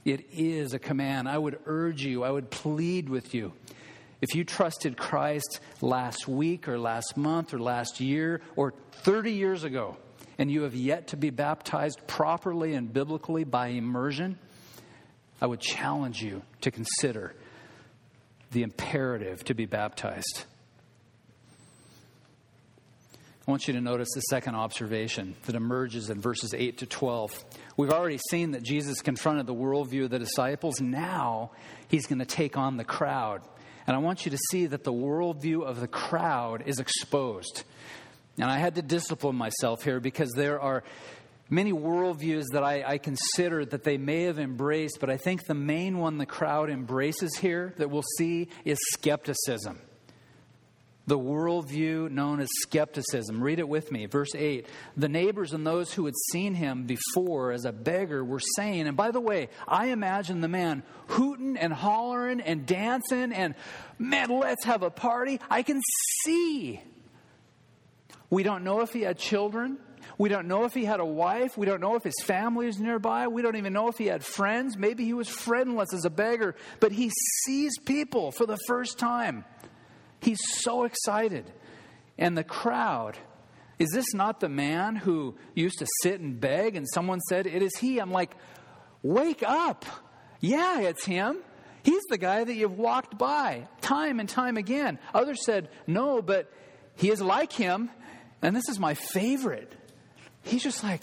It 0.05 0.28
is 0.32 0.76
a 0.76 0.80
command. 0.80 1.28
I 1.28 1.39
would 1.39 1.57
urge 1.66 2.03
you, 2.03 2.24
I 2.24 2.30
would 2.30 2.51
plead 2.51 3.09
with 3.09 3.34
you. 3.34 3.53
If 4.22 4.36
you 4.36 4.43
trusted 4.43 4.97
Christ 4.97 5.59
last 5.82 6.28
week 6.28 6.68
or 6.68 6.80
last 6.80 7.18
month 7.18 7.53
or 7.53 7.59
last 7.59 7.99
year 7.99 8.41
or 8.55 8.74
30 9.03 9.34
years 9.34 9.63
ago, 9.63 9.97
and 10.38 10.51
you 10.51 10.63
have 10.63 10.76
yet 10.76 11.07
to 11.07 11.18
be 11.18 11.30
baptized 11.30 12.05
properly 12.07 12.74
and 12.74 12.91
biblically 12.91 13.43
by 13.43 13.68
immersion, 13.68 14.38
I 15.41 15.47
would 15.47 15.59
challenge 15.59 16.22
you 16.22 16.41
to 16.61 16.72
consider 16.72 17.36
the 18.51 18.63
imperative 18.63 19.43
to 19.45 19.53
be 19.53 19.66
baptized. 19.66 20.45
I 23.47 23.51
want 23.51 23.68
you 23.68 23.76
to 23.76 23.82
notice 23.82 24.07
the 24.16 24.22
second 24.22 24.55
observation 24.55 25.36
that 25.45 25.55
emerges 25.55 26.09
in 26.09 26.20
verses 26.20 26.55
8 26.55 26.80
to 26.80 26.88
12. 26.88 27.45
We've 27.78 27.91
already 27.91 28.20
seen 28.32 28.51
that 28.51 28.63
Jesus 28.63 29.01
confronted 29.01 29.45
the 29.45 29.53
worldview 29.53 30.05
of 30.05 30.09
the 30.09 30.18
disciples. 30.18 30.82
Now 30.82 31.51
he's 31.88 32.07
going 32.07 32.20
to 32.20 32.26
take 32.26 32.57
on 32.57 32.78
the 32.78 32.84
crowd. 32.84 33.41
And 33.88 33.96
I 33.96 34.00
want 34.00 34.26
you 34.26 34.32
to 34.32 34.38
see 34.50 34.66
that 34.68 34.84
the 34.84 34.94
worldview 34.94 35.64
of 35.64 35.80
the 35.80 35.88
crowd 35.88 36.64
is 36.66 36.80
exposed. 36.80 37.64
And 38.38 38.50
I 38.50 38.58
had 38.58 38.76
to 38.76 38.82
discipline 38.82 39.36
myself 39.36 39.84
here 39.84 40.00
because 40.00 40.32
there 40.32 40.60
are 40.60 40.84
many 41.50 41.72
worldviews 41.72 42.46
that 42.54 42.64
I, 42.64 42.84
I, 42.86 42.98
consider 42.98 43.64
that 43.66 43.84
they 43.84 43.98
may 43.98 44.24
have 44.24 44.40
embraced, 44.40 45.00
but 45.00 45.10
I 45.10 45.18
think 45.18 45.46
the 45.46 45.54
main 45.54 46.00
one 46.00 46.18
the 46.18 46.26
crowd 46.26 46.70
embraces 46.70 47.36
here 47.36 47.74
that 47.78 47.90
we'll 47.90 48.04
see 48.18 48.50
is 48.66 48.80
skepticism. 48.94 49.80
The 51.08 51.20
worldview 51.20 52.10
known 52.10 52.39
as 52.39 52.49
skepticism. 52.62 53.41
Read 53.43 53.60
it 53.60 53.70
with 53.70 53.91
me. 53.91 54.08
Verse 54.08 54.34
8. 54.34 54.66
The 54.97 55.08
neighbors 55.08 55.53
and 55.53 55.66
those 55.66 55.93
who 55.93 56.06
had 56.06 56.16
seen 56.32 56.56
him 56.56 56.86
before 56.86 57.51
as 57.51 57.66
a 57.66 57.72
beggar 57.72 58.24
were 58.24 58.41
saying, 58.56 58.88
and 58.88 58.97
by 58.97 59.12
the 59.12 59.22
way, 59.22 59.49
I 59.68 59.88
imagine 59.88 60.41
the 60.41 60.47
man 60.47 60.82
hooting 61.08 61.58
and 61.58 61.72
hollering 61.72 62.41
and 62.41 62.66
dancing 62.66 63.34
and, 63.34 63.53
man, 63.99 64.30
let's 64.30 64.66
have 64.66 64.82
a 64.82 64.89
party. 64.89 65.39
I 65.49 65.62
can 65.62 65.80
see 66.24 66.82
we 68.30 68.43
don't 68.43 68.64
know 68.64 68.82
if 68.82 68.91
he 68.91 69.01
had 69.01 69.18
children. 69.18 69.78
We 70.18 70.30
don't 70.30 70.47
know 70.47 70.64
if 70.66 70.74
he 70.74 70.86
had 70.86 70.99
a 70.99 71.06
wife. 71.06 71.58
We 71.58 71.66
don't 71.66 71.82
know 71.82 71.95
if 71.95 72.03
his 72.03 72.16
family 72.24 72.68
is 72.68 72.80
nearby. 72.80 73.28
We 73.28 73.41
don't 73.41 73.58
even 73.58 73.74
know 73.74 73.89
if 73.89 73.97
he 73.97 74.06
had 74.06 74.24
friends. 74.24 74.78
Maybe 74.78 75.03
he 75.03 75.14
was 75.14 75.28
friendless 75.28 75.93
as 75.93 76.06
a 76.06 76.10
beggar, 76.10 76.56
but 76.80 76.91
he 76.91 77.12
sees 77.43 77.78
people 77.80 78.32
for 78.32 78.45
the 78.45 78.58
first 78.68 78.97
time. 78.97 79.43
He's 80.22 80.39
so 80.61 80.84
excited. 80.84 81.51
And 82.18 82.38
the 82.38 82.43
crowd, 82.43 83.18
is 83.80 83.89
this 83.93 84.13
not 84.13 84.39
the 84.39 84.49
man 84.49 84.95
who 84.95 85.36
used 85.53 85.80
to 85.80 85.88
sit 86.01 86.20
and 86.22 86.39
beg? 86.39 86.76
And 86.76 86.88
someone 86.93 87.20
said, 87.22 87.45
It 87.45 87.61
is 87.61 87.76
he. 87.78 87.99
I'm 87.99 88.11
like, 88.11 88.32
Wake 89.03 89.43
up. 89.43 89.86
Yeah, 90.39 90.82
it's 90.82 91.05
him. 91.05 91.38
He's 91.84 92.01
the 92.09 92.18
guy 92.18 92.43
that 92.43 92.53
you've 92.53 92.78
walked 92.78 93.18
by 93.18 93.68
time 93.82 94.20
and 94.20 94.28
time 94.28 94.57
again. 94.57 94.97
Others 95.13 95.45
said, 95.45 95.70
No, 95.86 96.22
but 96.22 96.51
he 96.95 97.09
is 97.11 97.22
like 97.22 97.51
him. 97.51 97.91
And 98.41 98.55
this 98.55 98.70
is 98.70 98.80
my 98.80 98.93
favorite. 98.93 99.74
He's 100.43 100.63
just 100.63 100.84
like, 100.84 101.01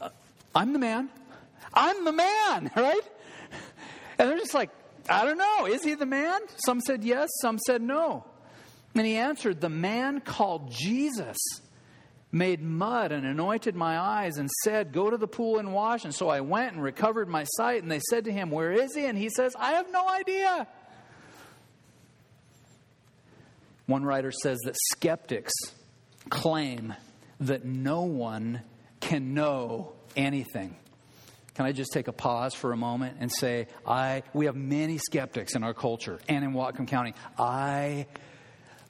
uh, 0.00 0.10
I'm 0.54 0.72
the 0.72 0.78
man. 0.78 1.08
I'm 1.72 2.04
the 2.04 2.12
man, 2.12 2.70
right? 2.76 3.00
And 4.18 4.28
they're 4.28 4.38
just 4.38 4.54
like, 4.54 4.70
I 5.08 5.24
don't 5.24 5.38
know. 5.38 5.66
Is 5.66 5.82
he 5.82 5.94
the 5.94 6.06
man? 6.06 6.40
Some 6.64 6.80
said 6.80 7.04
yes, 7.04 7.28
some 7.40 7.58
said 7.58 7.82
no. 7.82 8.24
And 8.94 9.06
he 9.06 9.16
answered, 9.16 9.60
The 9.60 9.68
man 9.68 10.20
called 10.20 10.70
Jesus 10.70 11.38
made 12.30 12.62
mud 12.62 13.12
and 13.12 13.26
anointed 13.26 13.76
my 13.76 13.98
eyes 13.98 14.38
and 14.38 14.50
said, 14.64 14.92
Go 14.92 15.10
to 15.10 15.16
the 15.16 15.28
pool 15.28 15.58
and 15.58 15.72
wash. 15.72 16.04
And 16.04 16.14
so 16.14 16.28
I 16.28 16.40
went 16.40 16.72
and 16.72 16.82
recovered 16.82 17.28
my 17.28 17.44
sight. 17.44 17.82
And 17.82 17.90
they 17.90 18.00
said 18.10 18.24
to 18.24 18.32
him, 18.32 18.50
Where 18.50 18.72
is 18.72 18.94
he? 18.94 19.06
And 19.06 19.16
he 19.16 19.28
says, 19.28 19.54
I 19.58 19.72
have 19.72 19.90
no 19.92 20.08
idea. 20.08 20.66
One 23.86 24.04
writer 24.04 24.30
says 24.30 24.58
that 24.64 24.76
skeptics 24.92 25.52
claim 26.30 26.94
that 27.40 27.64
no 27.64 28.02
one 28.02 28.62
can 29.00 29.34
know 29.34 29.92
anything. 30.16 30.76
Can 31.54 31.66
I 31.66 31.72
just 31.72 31.92
take 31.92 32.08
a 32.08 32.12
pause 32.12 32.54
for 32.54 32.72
a 32.72 32.76
moment 32.76 33.18
and 33.20 33.30
say, 33.30 33.66
I, 33.86 34.22
we 34.32 34.46
have 34.46 34.56
many 34.56 34.96
skeptics 34.96 35.54
in 35.54 35.62
our 35.62 35.74
culture 35.74 36.18
and 36.28 36.44
in 36.44 36.52
Whatcom 36.52 36.88
County. 36.88 37.14
I 37.38 38.06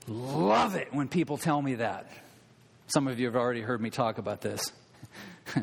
love 0.09 0.75
it 0.75 0.93
when 0.93 1.09
people 1.09 1.39
tell 1.39 1.61
me 1.61 1.77
that. 1.77 2.11
Some 2.89 3.09
of 3.09 3.19
you 3.19 3.27
have 3.27 3.37
already 3.37 3.61
heard 3.63 3.81
me 3.81 3.91
talk 3.91 4.19
about 4.19 4.41
this. 4.41 4.73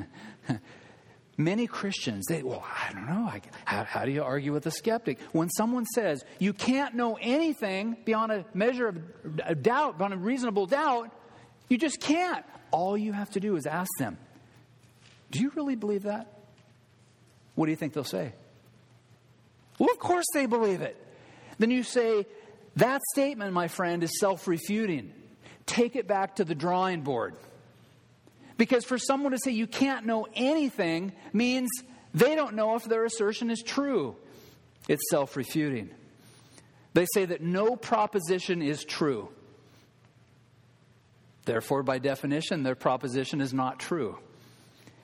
Many 1.37 1.67
Christians, 1.67 2.25
they, 2.27 2.43
well, 2.43 2.65
I 2.65 2.91
don't 2.91 3.05
know. 3.05 3.25
I, 3.25 3.41
how, 3.63 3.83
how 3.85 4.05
do 4.05 4.11
you 4.11 4.23
argue 4.23 4.51
with 4.51 4.65
a 4.65 4.71
skeptic? 4.71 5.19
When 5.31 5.49
someone 5.49 5.85
says 5.85 6.23
you 6.37 6.51
can't 6.51 6.95
know 6.95 7.17
anything 7.21 7.97
beyond 8.03 8.31
a 8.31 8.45
measure 8.53 8.87
of 8.87 9.63
doubt, 9.63 9.97
beyond 9.97 10.13
a 10.13 10.17
reasonable 10.17 10.65
doubt, 10.65 11.11
you 11.69 11.77
just 11.77 12.01
can't. 12.01 12.45
All 12.71 12.97
you 12.97 13.13
have 13.13 13.29
to 13.31 13.39
do 13.39 13.55
is 13.55 13.65
ask 13.65 13.89
them, 13.99 14.17
Do 15.31 15.39
you 15.39 15.51
really 15.55 15.75
believe 15.75 16.03
that? 16.03 16.39
What 17.55 17.67
do 17.67 17.71
you 17.71 17.77
think 17.77 17.93
they'll 17.93 18.03
say? 18.03 18.33
Well, 19.77 19.89
of 19.91 19.99
course 19.99 20.25
they 20.33 20.45
believe 20.45 20.81
it. 20.81 21.01
Then 21.57 21.71
you 21.71 21.83
say, 21.83 22.25
That 22.75 23.01
statement, 23.13 23.53
my 23.53 23.67
friend, 23.67 24.03
is 24.03 24.19
self 24.19 24.47
refuting. 24.47 25.13
Take 25.65 25.95
it 25.95 26.07
back 26.07 26.37
to 26.37 26.45
the 26.45 26.55
drawing 26.55 27.01
board. 27.01 27.35
Because 28.57 28.83
for 28.83 28.97
someone 28.97 29.31
to 29.31 29.37
say 29.37 29.51
you 29.51 29.67
can't 29.67 30.05
know 30.05 30.27
anything 30.33 31.13
means 31.31 31.69
they 32.13 32.35
don't 32.35 32.55
know 32.55 32.75
if 32.75 32.83
their 32.83 33.05
assertion 33.05 33.49
is 33.49 33.63
true. 33.65 34.15
It's 34.87 35.09
self 35.09 35.35
refuting. 35.35 35.89
They 36.93 37.05
say 37.13 37.25
that 37.25 37.41
no 37.41 37.75
proposition 37.75 38.61
is 38.61 38.83
true. 38.83 39.29
Therefore, 41.45 41.83
by 41.83 41.99
definition, 41.99 42.63
their 42.63 42.75
proposition 42.75 43.41
is 43.41 43.53
not 43.53 43.79
true. 43.79 44.17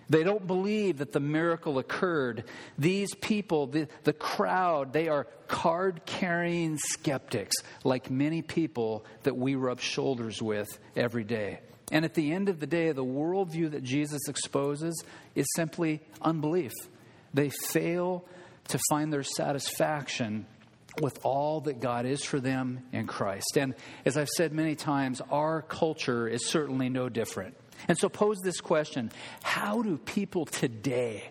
They 0.10 0.24
don't 0.24 0.46
believe 0.46 1.00
that 1.00 1.12
the 1.12 1.20
miracle 1.20 1.80
occurred. 1.80 2.44
These 2.78 3.16
people, 3.16 3.68
the, 3.68 3.88
the 4.04 4.14
crowd, 4.14 4.94
they 4.94 5.08
are 5.08 5.28
card 5.48 6.02
carrying 6.06 6.78
skeptics, 6.78 7.56
like 7.84 8.10
many 8.10 8.42
people 8.42 9.06
that 9.24 9.36
we 9.36 9.56
rub 9.56 9.80
shoulders 9.80 10.42
with 10.42 10.68
every 10.96 11.24
day. 11.24 11.60
And 11.92 12.06
at 12.06 12.14
the 12.14 12.34
end 12.34 12.50
of 12.50 12.60
the 12.60 12.68
day, 12.68 12.92
the 12.92 13.06
worldview 13.06 13.72
that 13.72 13.84
Jesus 13.84 14.28
exposes 14.28 15.04
is 15.36 15.46
simply 15.56 16.02
unbelief. 16.22 16.74
They 17.34 17.50
fail 17.50 18.26
to 18.70 18.80
find 18.90 19.14
their 19.14 19.24
satisfaction 19.24 20.48
with 21.02 21.20
all 21.24 21.62
that 21.62 21.80
God 21.82 22.06
is 22.06 22.24
for 22.24 22.40
them 22.40 22.84
in 22.92 23.06
Christ. 23.06 23.58
And 23.58 23.76
as 24.06 24.18
I've 24.18 24.30
said 24.30 24.54
many 24.54 24.76
times, 24.76 25.22
our 25.30 25.62
culture 25.62 26.28
is 26.28 26.48
certainly 26.48 26.90
no 26.90 27.10
different. 27.10 27.56
And 27.88 27.98
so 27.98 28.10
pose 28.10 28.40
this 28.42 28.62
question 28.62 29.12
How 29.44 29.82
do 29.82 29.98
people 29.98 30.46
today, 30.46 31.30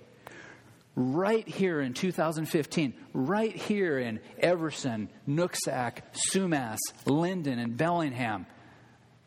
right 0.96 1.46
here 1.46 1.80
in 1.80 1.94
2015, 1.94 2.94
right 3.12 3.54
here 3.54 3.98
in 3.98 4.20
Everson, 4.38 5.08
Nooksack, 5.28 6.02
Sumas, 6.32 6.78
Lynden, 7.06 7.58
and 7.58 7.76
Bellingham, 7.76 8.46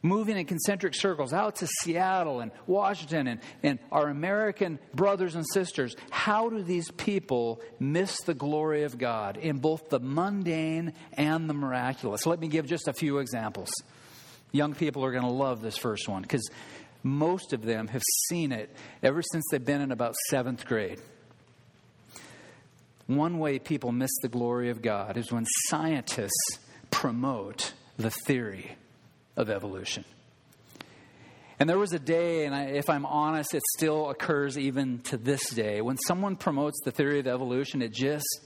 moving 0.02 0.38
in 0.38 0.46
concentric 0.46 0.96
circles 0.96 1.34
out 1.34 1.58
to 1.58 1.68
Seattle 1.82 2.40
and 2.40 2.52
Washington 2.66 3.28
and, 3.28 3.40
and 3.64 3.80
our 3.92 4.10
American 4.10 4.80
brothers 4.94 5.36
and 5.36 5.46
sisters, 5.54 5.96
how 6.10 6.50
do 6.50 6.62
these 6.64 6.90
people 6.92 7.62
miss 7.80 8.22
the 8.22 8.34
glory 8.34 8.84
of 8.84 8.98
God 8.98 9.38
in 9.38 9.58
both 9.58 9.90
the 9.90 10.00
mundane 10.00 10.94
and 11.14 11.50
the 11.50 11.54
miraculous? 11.54 12.26
Let 12.26 12.40
me 12.40 12.48
give 12.48 12.68
just 12.68 12.88
a 12.88 12.94
few 12.94 13.20
examples. 13.20 13.70
Young 14.52 14.74
people 14.74 15.04
are 15.04 15.12
going 15.12 15.26
to 15.26 15.30
love 15.30 15.62
this 15.62 15.78
first 15.78 16.08
one 16.08 16.22
because 16.22 16.50
most 17.08 17.54
of 17.54 17.64
them 17.64 17.88
have 17.88 18.04
seen 18.28 18.52
it 18.52 18.76
ever 19.02 19.22
since 19.22 19.44
they've 19.52 19.64
been 19.64 19.82
in 19.82 19.92
about 19.92 20.16
seventh 20.30 20.66
grade. 20.66 21.00
One 23.08 23.40
way 23.40 23.58
people 23.60 23.92
miss 23.92 24.12
the 24.22 24.28
glory 24.28 24.70
of 24.70 24.82
God 24.82 25.18
is 25.18 25.32
when 25.32 25.46
scientists 25.68 26.60
promote 26.92 27.74
the 27.98 28.12
theory 28.12 28.76
of 29.36 29.50
evolution. 29.50 30.04
And 31.60 31.68
there 31.68 31.80
was 31.80 31.94
a 31.94 32.00
day, 32.00 32.46
and 32.46 32.54
I, 32.54 32.66
if 32.66 32.90
I'm 32.90 33.06
honest, 33.06 33.56
it 33.56 33.64
still 33.78 34.10
occurs 34.10 34.60
even 34.60 35.00
to 35.06 35.18
this 35.18 35.50
day, 35.50 35.82
when 35.82 35.98
someone 35.98 36.36
promotes 36.36 36.80
the 36.84 36.92
theory 36.92 37.20
of 37.20 37.28
evolution, 37.28 37.82
it 37.82 37.92
just, 37.92 38.42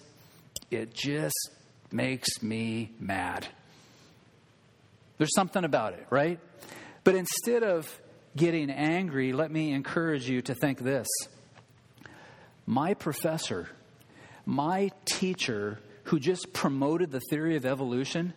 it 0.70 0.94
just 0.94 1.50
makes 1.92 2.42
me 2.42 2.92
mad. 3.00 3.48
There's 5.18 5.36
something 5.36 5.66
about 5.66 5.94
it, 5.94 6.06
right? 6.10 6.40
But 7.04 7.16
instead 7.16 7.64
of 7.64 8.00
getting 8.36 8.70
angry, 8.70 9.34
let 9.34 9.52
me 9.52 9.72
encourage 9.72 10.30
you 10.30 10.42
to 10.44 10.56
think 10.56 10.80
this. 10.80 11.08
My 12.66 12.94
professor, 12.94 13.70
my 14.46 14.92
teacher 15.06 15.80
who 16.06 16.20
just 16.20 16.54
promoted 16.54 17.12
the 17.12 17.22
theory 17.30 17.56
of 17.56 17.66
evolution, 17.66 18.34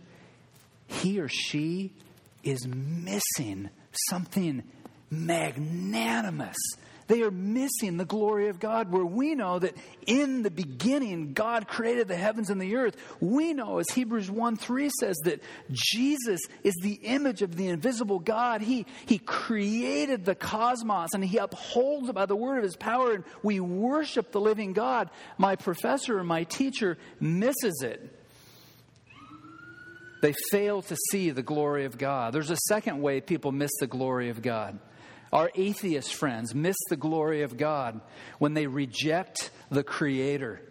he 0.87 1.21
or 1.21 1.29
she 1.29 1.93
is 2.43 2.67
missing 2.67 3.71
something 4.11 4.63
magnanimous. 5.11 6.57
They 7.07 7.23
are 7.23 7.31
missing 7.31 7.97
the 7.97 8.05
glory 8.05 8.49
of 8.49 8.59
God, 8.59 8.91
where 8.91 9.05
we 9.05 9.35
know 9.35 9.59
that 9.59 9.77
in 10.07 10.43
the 10.43 10.51
beginning, 10.51 11.33
God 11.33 11.69
created 11.69 12.09
the 12.09 12.17
heavens 12.17 12.51
and 12.51 12.61
the 12.61 12.77
earth. 12.77 12.97
We 13.21 13.53
know, 13.53 13.79
as 13.79 13.87
Hebrews 13.91 14.31
1 14.31 14.57
3 14.57 14.91
says, 15.01 15.17
that 15.25 15.43
Jesus 15.71 16.41
is 16.63 16.75
the 16.83 16.95
image 16.95 17.43
of 17.43 17.57
the 17.57 17.69
invisible 17.69 18.19
God. 18.19 18.63
He, 18.63 18.87
he 19.07 19.19
created 19.19 20.25
the 20.25 20.35
cosmos 20.35 21.15
and 21.15 21.25
he 21.25 21.39
upholds 21.39 22.09
it 22.09 22.15
by 22.15 22.27
the 22.27 22.37
word 22.37 22.59
of 22.59 22.65
his 22.65 22.77
power, 22.77 23.13
and 23.13 23.25
we 23.43 23.61
worship 23.61 24.33
the 24.33 24.41
living 24.41 24.73
God. 24.73 25.11
My 25.37 25.57
professor 25.57 26.19
and 26.19 26.29
my 26.29 26.45
teacher 26.45 26.97
misses 27.21 27.83
it. 27.83 28.21
They 30.23 30.35
fail 30.51 30.81
to 30.81 30.97
see 31.11 31.33
the 31.33 31.43
glory 31.43 31.85
of 31.85 31.99
God. 31.99 32.33
There's 32.33 32.51
a 32.51 32.57
second 32.69 33.03
way 33.03 33.21
people 33.21 33.53
miss 33.53 33.73
the 33.79 33.87
glory 33.87 34.31
of 34.31 34.41
God. 34.41 34.79
Our 35.35 35.51
atheist 35.57 36.15
friends 36.15 36.55
miss 36.55 36.77
the 36.89 36.97
glory 36.97 37.43
of 37.43 37.57
God 37.57 38.01
when 38.39 38.55
they 38.55 38.69
reject 38.69 39.51
the 39.69 39.83
Creator. 39.83 40.63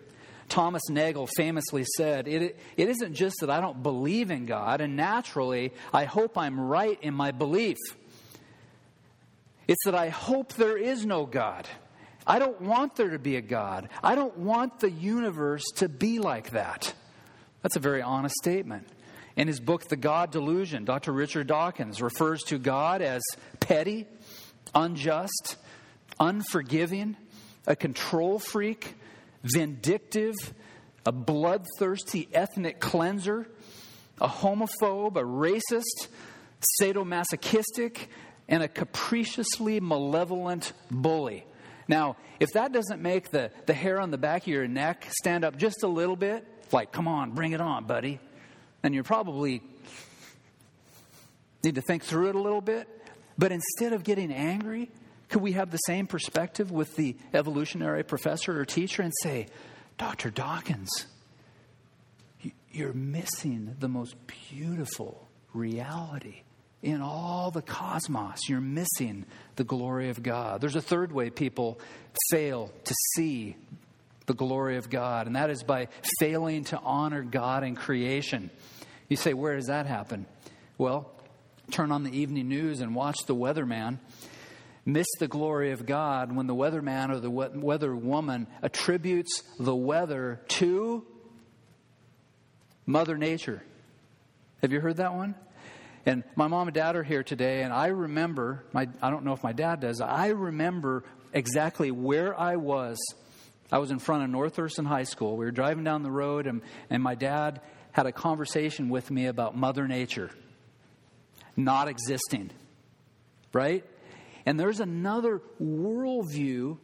Thomas 0.47 0.83
Nagel 0.89 1.27
famously 1.35 1.83
said, 1.97 2.27
it, 2.29 2.57
it 2.77 2.89
isn't 2.89 3.13
just 3.13 3.35
that 3.41 3.49
I 3.49 3.59
don't 3.59 3.83
believe 3.83 4.31
in 4.31 4.45
God, 4.45 4.79
and 4.79 4.95
naturally, 4.95 5.73
I 5.91 6.05
hope 6.05 6.37
I'm 6.37 6.59
right 6.59 6.97
in 7.01 7.13
my 7.13 7.31
belief. 7.31 7.77
It's 9.67 9.83
that 9.85 9.95
I 9.95 10.09
hope 10.09 10.53
there 10.53 10.77
is 10.77 11.05
no 11.05 11.25
God. 11.25 11.67
I 12.25 12.39
don't 12.39 12.61
want 12.61 12.95
there 12.95 13.09
to 13.09 13.19
be 13.19 13.35
a 13.35 13.41
God. 13.41 13.89
I 14.01 14.15
don't 14.15 14.37
want 14.37 14.79
the 14.79 14.91
universe 14.91 15.65
to 15.77 15.89
be 15.89 16.19
like 16.19 16.51
that. 16.51 16.93
That's 17.63 17.75
a 17.75 17.81
very 17.81 18.01
honest 18.01 18.35
statement. 18.35 18.87
In 19.35 19.47
his 19.47 19.59
book, 19.59 19.87
The 19.87 19.95
God 19.95 20.31
Delusion, 20.31 20.85
Dr. 20.85 21.11
Richard 21.11 21.47
Dawkins 21.47 22.01
refers 22.01 22.43
to 22.43 22.59
God 22.59 23.01
as 23.01 23.23
petty, 23.59 24.05
unjust, 24.75 25.55
unforgiving, 26.19 27.17
a 27.67 27.75
control 27.75 28.39
freak, 28.39 28.95
vindictive, 29.43 30.35
a 31.05 31.11
bloodthirsty 31.11 32.29
ethnic 32.33 32.79
cleanser, 32.79 33.47
a 34.21 34.27
homophobe, 34.27 35.17
a 35.17 35.23
racist, 35.23 36.07
sadomasochistic, 36.81 38.07
and 38.47 38.63
a 38.63 38.67
capriciously 38.67 39.79
malevolent 39.79 40.73
bully. 40.89 41.45
Now, 41.87 42.15
if 42.39 42.51
that 42.53 42.71
doesn't 42.71 43.01
make 43.01 43.31
the, 43.31 43.51
the 43.65 43.73
hair 43.73 43.99
on 43.99 44.11
the 44.11 44.17
back 44.17 44.43
of 44.43 44.47
your 44.47 44.67
neck 44.67 45.07
stand 45.09 45.43
up 45.43 45.57
just 45.57 45.83
a 45.83 45.87
little 45.87 46.15
bit, 46.15 46.45
like, 46.71 46.91
come 46.91 47.07
on, 47.07 47.31
bring 47.31 47.51
it 47.51 47.61
on, 47.61 47.85
buddy, 47.85 48.19
then 48.81 48.93
you 48.93 49.03
probably 49.03 49.61
need 51.63 51.75
to 51.75 51.81
think 51.81 52.03
through 52.03 52.29
it 52.29 52.35
a 52.35 52.41
little 52.41 52.61
bit 52.61 52.87
but 53.37 53.51
instead 53.51 53.93
of 53.93 54.03
getting 54.03 54.31
angry, 54.31 54.91
could 55.29 55.41
we 55.41 55.53
have 55.53 55.71
the 55.71 55.77
same 55.77 56.07
perspective 56.07 56.71
with 56.71 56.95
the 56.95 57.15
evolutionary 57.33 58.03
professor 58.03 58.59
or 58.59 58.65
teacher 58.65 59.01
and 59.01 59.13
say, 59.21 59.47
Dr. 59.97 60.29
Dawkins, 60.29 61.07
you're 62.71 62.93
missing 62.93 63.75
the 63.79 63.87
most 63.87 64.15
beautiful 64.49 65.27
reality 65.53 66.41
in 66.81 67.01
all 67.01 67.49
the 67.51 67.61
cosmos. 67.61 68.49
You're 68.49 68.61
missing 68.61 69.25
the 69.55 69.63
glory 69.63 70.09
of 70.09 70.21
God. 70.21 70.61
There's 70.61 70.75
a 70.75 70.81
third 70.81 71.11
way 71.11 71.29
people 71.29 71.79
fail 72.29 72.71
to 72.83 72.95
see 73.15 73.55
the 74.25 74.33
glory 74.33 74.77
of 74.77 74.89
God, 74.89 75.27
and 75.27 75.35
that 75.35 75.49
is 75.49 75.63
by 75.63 75.87
failing 76.19 76.63
to 76.65 76.79
honor 76.79 77.23
God 77.23 77.63
in 77.63 77.75
creation. 77.75 78.49
You 79.09 79.17
say, 79.17 79.33
where 79.33 79.55
does 79.55 79.67
that 79.67 79.85
happen? 79.85 80.25
Well, 80.77 81.12
turn 81.71 81.91
on 81.91 82.03
the 82.03 82.17
evening 82.17 82.49
news 82.49 82.81
and 82.81 82.95
watch 82.95 83.25
the 83.25 83.35
weatherman 83.35 83.99
miss 84.85 85.07
the 85.19 85.27
glory 85.27 85.71
of 85.71 85.85
God 85.85 86.35
when 86.35 86.47
the 86.47 86.55
weatherman 86.55 87.09
or 87.09 87.19
the 87.19 87.29
weather 87.29 87.95
woman 87.95 88.47
attributes 88.61 89.43
the 89.59 89.75
weather 89.75 90.41
to 90.49 91.05
Mother 92.85 93.17
Nature. 93.17 93.63
Have 94.61 94.71
you 94.73 94.81
heard 94.81 94.97
that 94.97 95.13
one? 95.13 95.35
And 96.05 96.23
my 96.35 96.47
mom 96.47 96.67
and 96.67 96.75
dad 96.75 96.97
are 96.97 97.03
here 97.03 97.23
today, 97.23 97.63
and 97.63 97.71
I 97.71 97.87
remember, 97.87 98.65
my, 98.73 98.89
I 99.01 99.09
don't 99.09 99.23
know 99.23 99.31
if 99.31 99.41
my 99.41 99.53
dad 99.53 99.79
does, 99.79 100.01
I 100.01 100.27
remember 100.27 101.05
exactly 101.31 101.91
where 101.91 102.37
I 102.37 102.57
was. 102.57 102.99
I 103.71 103.77
was 103.77 103.89
in 103.89 103.99
front 103.99 104.23
of 104.23 104.29
North 104.29 104.55
Thurston 104.55 104.83
High 104.83 105.05
School. 105.05 105.37
We 105.37 105.45
were 105.45 105.51
driving 105.51 105.85
down 105.85 106.03
the 106.03 106.11
road, 106.11 106.45
and, 106.45 106.61
and 106.89 107.01
my 107.01 107.15
dad 107.15 107.61
had 107.93 108.05
a 108.05 108.11
conversation 108.11 108.89
with 108.89 109.09
me 109.09 109.27
about 109.27 109.55
Mother 109.55 109.87
Nature 109.87 110.29
not 111.55 111.87
existing. 111.87 112.51
Right? 113.51 113.85
And 114.45 114.59
there's 114.59 114.79
another 114.79 115.41
worldview 115.61 116.77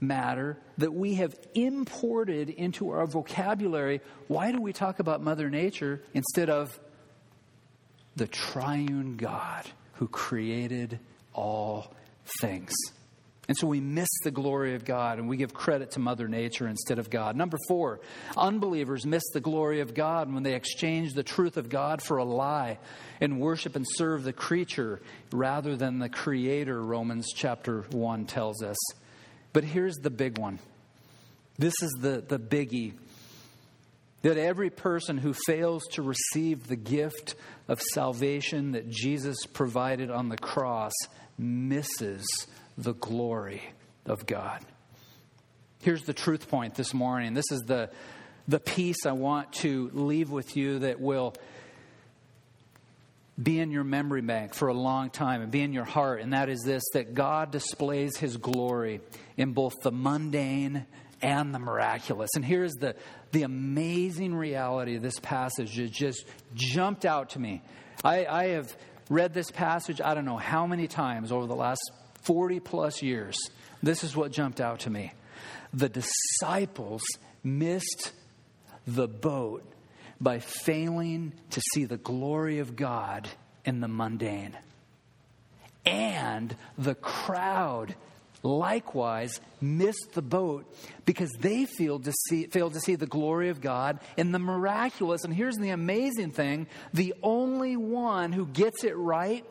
matter 0.00 0.58
that 0.78 0.92
we 0.92 1.14
have 1.14 1.34
imported 1.54 2.50
into 2.50 2.90
our 2.90 3.06
vocabulary. 3.06 4.00
Why 4.28 4.52
do 4.52 4.60
we 4.60 4.72
talk 4.72 5.00
about 5.00 5.22
Mother 5.22 5.50
Nature 5.50 6.02
instead 6.14 6.48
of 6.50 6.78
the 8.16 8.26
triune 8.26 9.16
God 9.16 9.66
who 9.94 10.08
created 10.08 10.98
all 11.34 11.92
things? 12.40 12.72
And 13.48 13.56
so 13.56 13.66
we 13.66 13.80
miss 13.80 14.10
the 14.24 14.30
glory 14.30 14.74
of 14.74 14.84
God 14.84 15.18
and 15.18 15.26
we 15.26 15.38
give 15.38 15.54
credit 15.54 15.92
to 15.92 16.00
Mother 16.00 16.28
Nature 16.28 16.68
instead 16.68 16.98
of 16.98 17.08
God. 17.08 17.34
Number 17.34 17.56
four, 17.66 17.98
unbelievers 18.36 19.06
miss 19.06 19.22
the 19.32 19.40
glory 19.40 19.80
of 19.80 19.94
God 19.94 20.32
when 20.32 20.42
they 20.42 20.54
exchange 20.54 21.14
the 21.14 21.22
truth 21.22 21.56
of 21.56 21.70
God 21.70 22.02
for 22.02 22.18
a 22.18 22.24
lie 22.24 22.78
and 23.22 23.40
worship 23.40 23.74
and 23.74 23.86
serve 23.88 24.22
the 24.22 24.34
creature 24.34 25.00
rather 25.32 25.76
than 25.76 25.98
the 25.98 26.10
Creator, 26.10 26.82
Romans 26.82 27.32
chapter 27.34 27.86
1 27.90 28.26
tells 28.26 28.62
us. 28.62 28.76
But 29.54 29.64
here's 29.64 29.96
the 29.96 30.10
big 30.10 30.36
one 30.38 30.58
this 31.58 31.74
is 31.82 31.90
the, 32.00 32.22
the 32.26 32.38
biggie 32.38 32.92
that 34.22 34.36
every 34.36 34.68
person 34.68 35.16
who 35.16 35.32
fails 35.32 35.84
to 35.92 36.02
receive 36.02 36.66
the 36.66 36.76
gift 36.76 37.34
of 37.66 37.80
salvation 37.80 38.72
that 38.72 38.90
Jesus 38.90 39.38
provided 39.46 40.10
on 40.10 40.28
the 40.28 40.36
cross 40.36 40.92
misses 41.38 42.26
the 42.78 42.94
glory 42.94 43.60
of 44.06 44.24
God. 44.24 44.64
Here's 45.80 46.04
the 46.04 46.14
truth 46.14 46.48
point 46.48 46.76
this 46.76 46.94
morning. 46.94 47.34
This 47.34 47.50
is 47.50 47.60
the, 47.62 47.90
the 48.46 48.60
piece 48.60 49.04
I 49.04 49.12
want 49.12 49.52
to 49.54 49.90
leave 49.92 50.30
with 50.30 50.56
you 50.56 50.78
that 50.80 51.00
will 51.00 51.34
be 53.40 53.60
in 53.60 53.70
your 53.70 53.84
memory 53.84 54.22
bank 54.22 54.54
for 54.54 54.68
a 54.68 54.74
long 54.74 55.10
time 55.10 55.42
and 55.42 55.50
be 55.50 55.60
in 55.60 55.72
your 55.72 55.84
heart, 55.84 56.20
and 56.20 56.32
that 56.32 56.48
is 56.48 56.62
this 56.64 56.82
that 56.94 57.14
God 57.14 57.50
displays 57.50 58.16
his 58.16 58.36
glory 58.36 59.00
in 59.36 59.52
both 59.52 59.74
the 59.82 59.92
mundane 59.92 60.86
and 61.20 61.54
the 61.54 61.58
miraculous. 61.58 62.30
And 62.34 62.44
here's 62.44 62.74
the, 62.74 62.94
the 63.32 63.42
amazing 63.42 64.34
reality 64.34 64.96
of 64.96 65.02
this 65.02 65.18
passage 65.20 65.76
that 65.76 65.92
just 65.92 66.24
jumped 66.54 67.04
out 67.04 67.30
to 67.30 67.40
me. 67.40 67.62
I, 68.04 68.26
I 68.26 68.44
have 68.48 68.76
read 69.08 69.34
this 69.34 69.50
passage, 69.50 70.00
I 70.00 70.14
don't 70.14 70.24
know 70.24 70.36
how 70.36 70.66
many 70.66 70.86
times 70.86 71.32
over 71.32 71.46
the 71.46 71.56
last 71.56 71.80
40 72.28 72.60
plus 72.60 73.00
years, 73.00 73.38
this 73.82 74.04
is 74.04 74.14
what 74.14 74.32
jumped 74.32 74.60
out 74.60 74.80
to 74.80 74.90
me. 74.90 75.12
The 75.72 75.88
disciples 75.88 77.02
missed 77.42 78.12
the 78.86 79.08
boat 79.08 79.64
by 80.20 80.38
failing 80.38 81.32
to 81.50 81.62
see 81.72 81.86
the 81.86 81.96
glory 81.96 82.58
of 82.58 82.76
God 82.76 83.28
in 83.64 83.80
the 83.80 83.88
mundane. 83.88 84.56
And 85.86 86.54
the 86.76 86.94
crowd 86.94 87.94
likewise 88.42 89.40
missed 89.62 90.10
the 90.12 90.20
boat 90.22 90.70
because 91.06 91.30
they 91.40 91.64
failed 91.64 92.04
to 92.04 92.12
see, 92.28 92.44
failed 92.46 92.74
to 92.74 92.80
see 92.80 92.94
the 92.94 93.06
glory 93.06 93.48
of 93.48 93.62
God 93.62 94.00
in 94.18 94.32
the 94.32 94.38
miraculous. 94.38 95.24
And 95.24 95.32
here's 95.32 95.56
the 95.56 95.70
amazing 95.70 96.32
thing 96.32 96.66
the 96.92 97.14
only 97.22 97.78
one 97.78 98.32
who 98.32 98.44
gets 98.44 98.84
it 98.84 98.96
right 98.98 99.46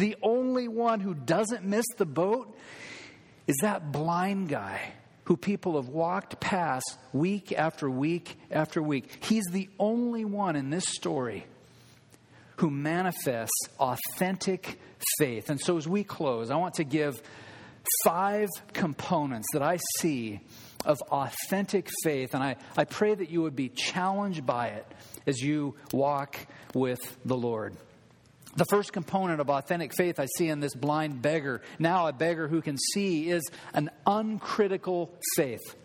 the 0.00 0.16
only 0.22 0.66
one 0.66 1.00
who 1.00 1.14
doesn't 1.14 1.64
miss 1.64 1.84
the 1.96 2.06
boat 2.06 2.56
is 3.46 3.56
that 3.62 3.92
blind 3.92 4.48
guy 4.48 4.80
who 5.24 5.36
people 5.36 5.76
have 5.80 5.88
walked 5.88 6.40
past 6.40 6.98
week 7.12 7.52
after 7.52 7.88
week 7.88 8.36
after 8.50 8.82
week. 8.82 9.24
He's 9.24 9.44
the 9.52 9.68
only 9.78 10.24
one 10.24 10.56
in 10.56 10.70
this 10.70 10.86
story 10.86 11.46
who 12.56 12.70
manifests 12.70 13.68
authentic 13.78 14.80
faith. 15.18 15.50
And 15.50 15.60
so, 15.60 15.76
as 15.76 15.86
we 15.86 16.02
close, 16.02 16.50
I 16.50 16.56
want 16.56 16.74
to 16.74 16.84
give 16.84 17.22
five 18.04 18.48
components 18.72 19.48
that 19.52 19.62
I 19.62 19.78
see 19.98 20.40
of 20.84 20.98
authentic 21.10 21.88
faith. 22.02 22.34
And 22.34 22.42
I, 22.42 22.56
I 22.76 22.84
pray 22.84 23.14
that 23.14 23.30
you 23.30 23.42
would 23.42 23.56
be 23.56 23.68
challenged 23.68 24.44
by 24.44 24.68
it 24.68 24.86
as 25.26 25.40
you 25.40 25.74
walk 25.92 26.36
with 26.74 27.00
the 27.24 27.36
Lord. 27.36 27.76
The 28.56 28.64
first 28.68 28.92
component 28.92 29.40
of 29.40 29.48
authentic 29.48 29.92
faith 29.96 30.18
I 30.18 30.26
see 30.36 30.48
in 30.48 30.60
this 30.60 30.74
blind 30.74 31.22
beggar, 31.22 31.62
now 31.78 32.08
a 32.08 32.12
beggar 32.12 32.48
who 32.48 32.60
can 32.60 32.76
see, 32.92 33.30
is 33.30 33.48
an 33.72 33.90
uncritical 34.06 35.14
faith. 35.36 35.76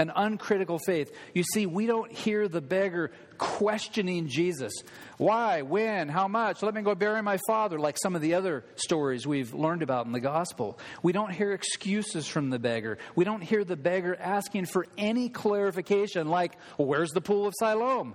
an 0.00 0.10
uncritical 0.14 0.78
faith. 0.78 1.14
You 1.34 1.42
see, 1.42 1.66
we 1.66 1.86
don't 1.86 2.10
hear 2.10 2.48
the 2.48 2.62
beggar 2.62 3.12
questioning 3.36 4.28
Jesus. 4.28 4.72
Why? 5.18 5.60
When? 5.60 6.08
How 6.08 6.26
much? 6.26 6.62
Let 6.62 6.74
me 6.74 6.80
go 6.80 6.94
bury 6.94 7.22
my 7.22 7.38
father, 7.46 7.78
like 7.78 7.98
some 8.00 8.16
of 8.16 8.22
the 8.22 8.34
other 8.34 8.64
stories 8.76 9.26
we've 9.26 9.52
learned 9.52 9.82
about 9.82 10.06
in 10.06 10.12
the 10.12 10.20
gospel. 10.20 10.78
We 11.02 11.12
don't 11.12 11.32
hear 11.32 11.52
excuses 11.52 12.26
from 12.26 12.48
the 12.48 12.58
beggar. 12.58 12.96
We 13.14 13.26
don't 13.26 13.42
hear 13.42 13.62
the 13.62 13.76
beggar 13.76 14.16
asking 14.18 14.66
for 14.66 14.86
any 14.96 15.28
clarification, 15.28 16.28
like, 16.28 16.56
where's 16.78 17.10
the 17.10 17.20
pool 17.20 17.46
of 17.46 17.54
Siloam? 17.58 18.14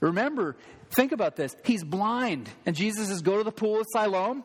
Remember, 0.00 0.56
think 0.94 1.12
about 1.12 1.36
this. 1.36 1.56
He's 1.64 1.84
blind, 1.84 2.48
and 2.66 2.74
Jesus 2.74 3.08
says, 3.08 3.22
Go 3.22 3.38
to 3.38 3.44
the 3.44 3.52
pool 3.52 3.80
of 3.80 3.86
Siloam. 3.92 4.44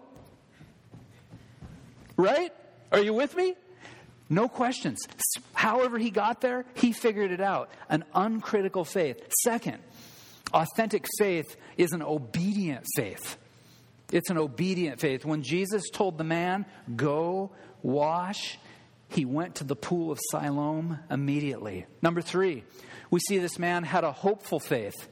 Right? 2.18 2.52
Are 2.92 3.00
you 3.00 3.14
with 3.14 3.36
me? 3.36 3.56
No 4.30 4.48
questions. 4.48 5.00
However, 5.54 5.98
he 5.98 6.12
got 6.12 6.42
there, 6.42 6.66
he 6.76 6.92
figured 6.92 7.32
it 7.32 7.42
out. 7.42 7.72
An 7.90 8.04
uncritical 8.14 8.86
faith. 8.86 9.22
Second, 9.44 9.80
authentic 10.54 11.06
faith 11.18 11.56
is 11.78 11.92
an 11.94 12.04
obedient 12.04 12.86
faith. 12.96 13.38
It's 14.12 14.30
an 14.30 14.38
obedient 14.38 15.00
faith. 15.00 15.26
When 15.26 15.44
Jesus 15.44 15.90
told 15.92 16.18
the 16.18 16.24
man, 16.24 16.66
Go 16.96 17.52
wash, 17.82 18.60
he 19.08 19.26
went 19.26 19.56
to 19.56 19.64
the 19.64 19.76
pool 19.76 20.12
of 20.12 20.20
Siloam 20.32 21.00
immediately. 21.10 21.86
Number 22.02 22.22
three, 22.22 22.64
we 23.10 23.20
see 23.20 23.40
this 23.40 23.58
man 23.58 23.84
had 23.84 24.04
a 24.04 24.12
hopeful 24.12 24.60
faith. 24.60 25.08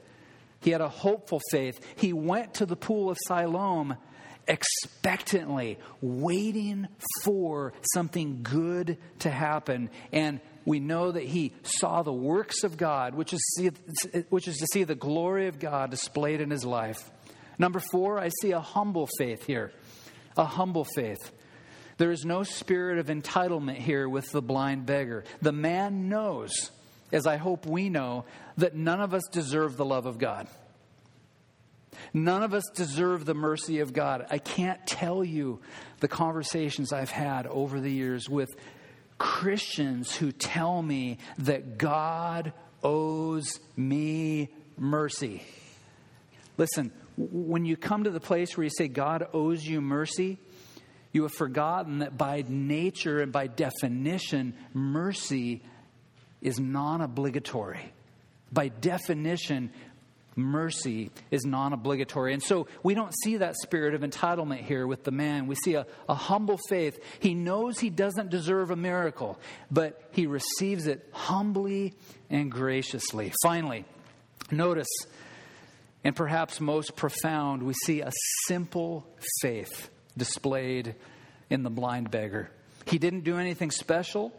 He 0.60 0.70
had 0.70 0.80
a 0.80 0.88
hopeful 0.88 1.40
faith. 1.50 1.78
He 1.96 2.12
went 2.12 2.54
to 2.54 2.66
the 2.66 2.76
pool 2.76 3.10
of 3.10 3.18
Siloam 3.26 3.96
expectantly, 4.48 5.78
waiting 6.00 6.88
for 7.22 7.74
something 7.92 8.40
good 8.42 8.96
to 9.20 9.30
happen. 9.30 9.90
And 10.10 10.40
we 10.64 10.80
know 10.80 11.12
that 11.12 11.24
he 11.24 11.52
saw 11.62 12.02
the 12.02 12.12
works 12.12 12.64
of 12.64 12.76
God, 12.76 13.14
which 13.14 13.32
is, 13.32 13.40
see, 13.56 13.70
which 14.30 14.48
is 14.48 14.56
to 14.56 14.66
see 14.72 14.84
the 14.84 14.94
glory 14.94 15.48
of 15.48 15.58
God 15.58 15.90
displayed 15.90 16.40
in 16.40 16.50
his 16.50 16.64
life. 16.64 17.10
Number 17.58 17.80
four, 17.90 18.18
I 18.18 18.30
see 18.40 18.52
a 18.52 18.60
humble 18.60 19.08
faith 19.18 19.44
here. 19.44 19.72
A 20.36 20.44
humble 20.44 20.84
faith. 20.84 21.32
There 21.98 22.12
is 22.12 22.24
no 22.24 22.42
spirit 22.44 22.98
of 22.98 23.06
entitlement 23.06 23.78
here 23.78 24.08
with 24.08 24.30
the 24.30 24.40
blind 24.40 24.86
beggar. 24.86 25.24
The 25.42 25.52
man 25.52 26.08
knows, 26.08 26.70
as 27.12 27.26
I 27.26 27.36
hope 27.36 27.66
we 27.66 27.88
know, 27.88 28.24
that 28.56 28.74
none 28.74 29.00
of 29.00 29.14
us 29.14 29.22
deserve 29.30 29.76
the 29.76 29.84
love 29.84 30.06
of 30.06 30.18
God. 30.18 30.48
None 32.12 32.42
of 32.42 32.54
us 32.54 32.64
deserve 32.74 33.24
the 33.24 33.34
mercy 33.34 33.80
of 33.80 33.92
God. 33.92 34.26
I 34.30 34.38
can't 34.38 34.86
tell 34.86 35.24
you 35.24 35.60
the 36.00 36.08
conversations 36.08 36.92
I've 36.92 37.10
had 37.10 37.46
over 37.46 37.80
the 37.80 37.90
years 37.90 38.28
with 38.28 38.48
Christians 39.18 40.14
who 40.14 40.32
tell 40.32 40.80
me 40.80 41.18
that 41.38 41.76
God 41.78 42.52
owes 42.82 43.58
me 43.76 44.48
mercy. 44.76 45.42
Listen, 46.56 46.92
when 47.16 47.64
you 47.64 47.76
come 47.76 48.04
to 48.04 48.10
the 48.10 48.20
place 48.20 48.56
where 48.56 48.64
you 48.64 48.70
say 48.70 48.88
God 48.88 49.26
owes 49.32 49.66
you 49.66 49.80
mercy, 49.80 50.38
you 51.12 51.22
have 51.22 51.32
forgotten 51.32 51.98
that 52.00 52.16
by 52.16 52.44
nature 52.46 53.20
and 53.20 53.32
by 53.32 53.48
definition, 53.48 54.54
mercy 54.72 55.62
is 56.42 56.58
non 56.58 57.00
obligatory. 57.00 57.92
By 58.52 58.68
definition, 58.68 59.70
mercy 60.38 61.10
is 61.30 61.44
non 61.44 61.72
obligatory. 61.72 62.32
And 62.32 62.42
so 62.42 62.68
we 62.82 62.94
don't 62.94 63.12
see 63.22 63.38
that 63.38 63.56
spirit 63.56 63.94
of 63.94 64.00
entitlement 64.02 64.60
here 64.60 64.86
with 64.86 65.04
the 65.04 65.10
man. 65.10 65.46
We 65.46 65.56
see 65.56 65.74
a, 65.74 65.86
a 66.08 66.14
humble 66.14 66.58
faith. 66.68 66.98
He 67.20 67.34
knows 67.34 67.78
he 67.78 67.90
doesn't 67.90 68.30
deserve 68.30 68.70
a 68.70 68.76
miracle, 68.76 69.38
but 69.70 70.00
he 70.12 70.26
receives 70.26 70.86
it 70.86 71.06
humbly 71.12 71.94
and 72.30 72.50
graciously. 72.50 73.32
Finally, 73.42 73.84
notice, 74.50 74.88
and 76.04 76.14
perhaps 76.16 76.60
most 76.60 76.96
profound, 76.96 77.62
we 77.62 77.74
see 77.84 78.00
a 78.00 78.12
simple 78.46 79.06
faith 79.42 79.90
displayed 80.16 80.94
in 81.50 81.62
the 81.62 81.70
blind 81.70 82.10
beggar. 82.10 82.50
He 82.86 82.98
didn't 82.98 83.24
do 83.24 83.36
anything 83.38 83.70
special. 83.70 84.32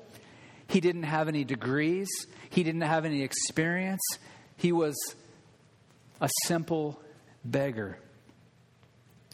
He 0.69 0.81
didn't 0.81 1.03
have 1.03 1.27
any 1.27 1.43
degrees. 1.43 2.07
He 2.51 2.63
didn't 2.63 2.81
have 2.81 3.03
any 3.03 3.23
experience. 3.23 4.01
He 4.55 4.71
was 4.71 4.95
a 6.21 6.29
simple 6.45 7.01
beggar 7.43 7.97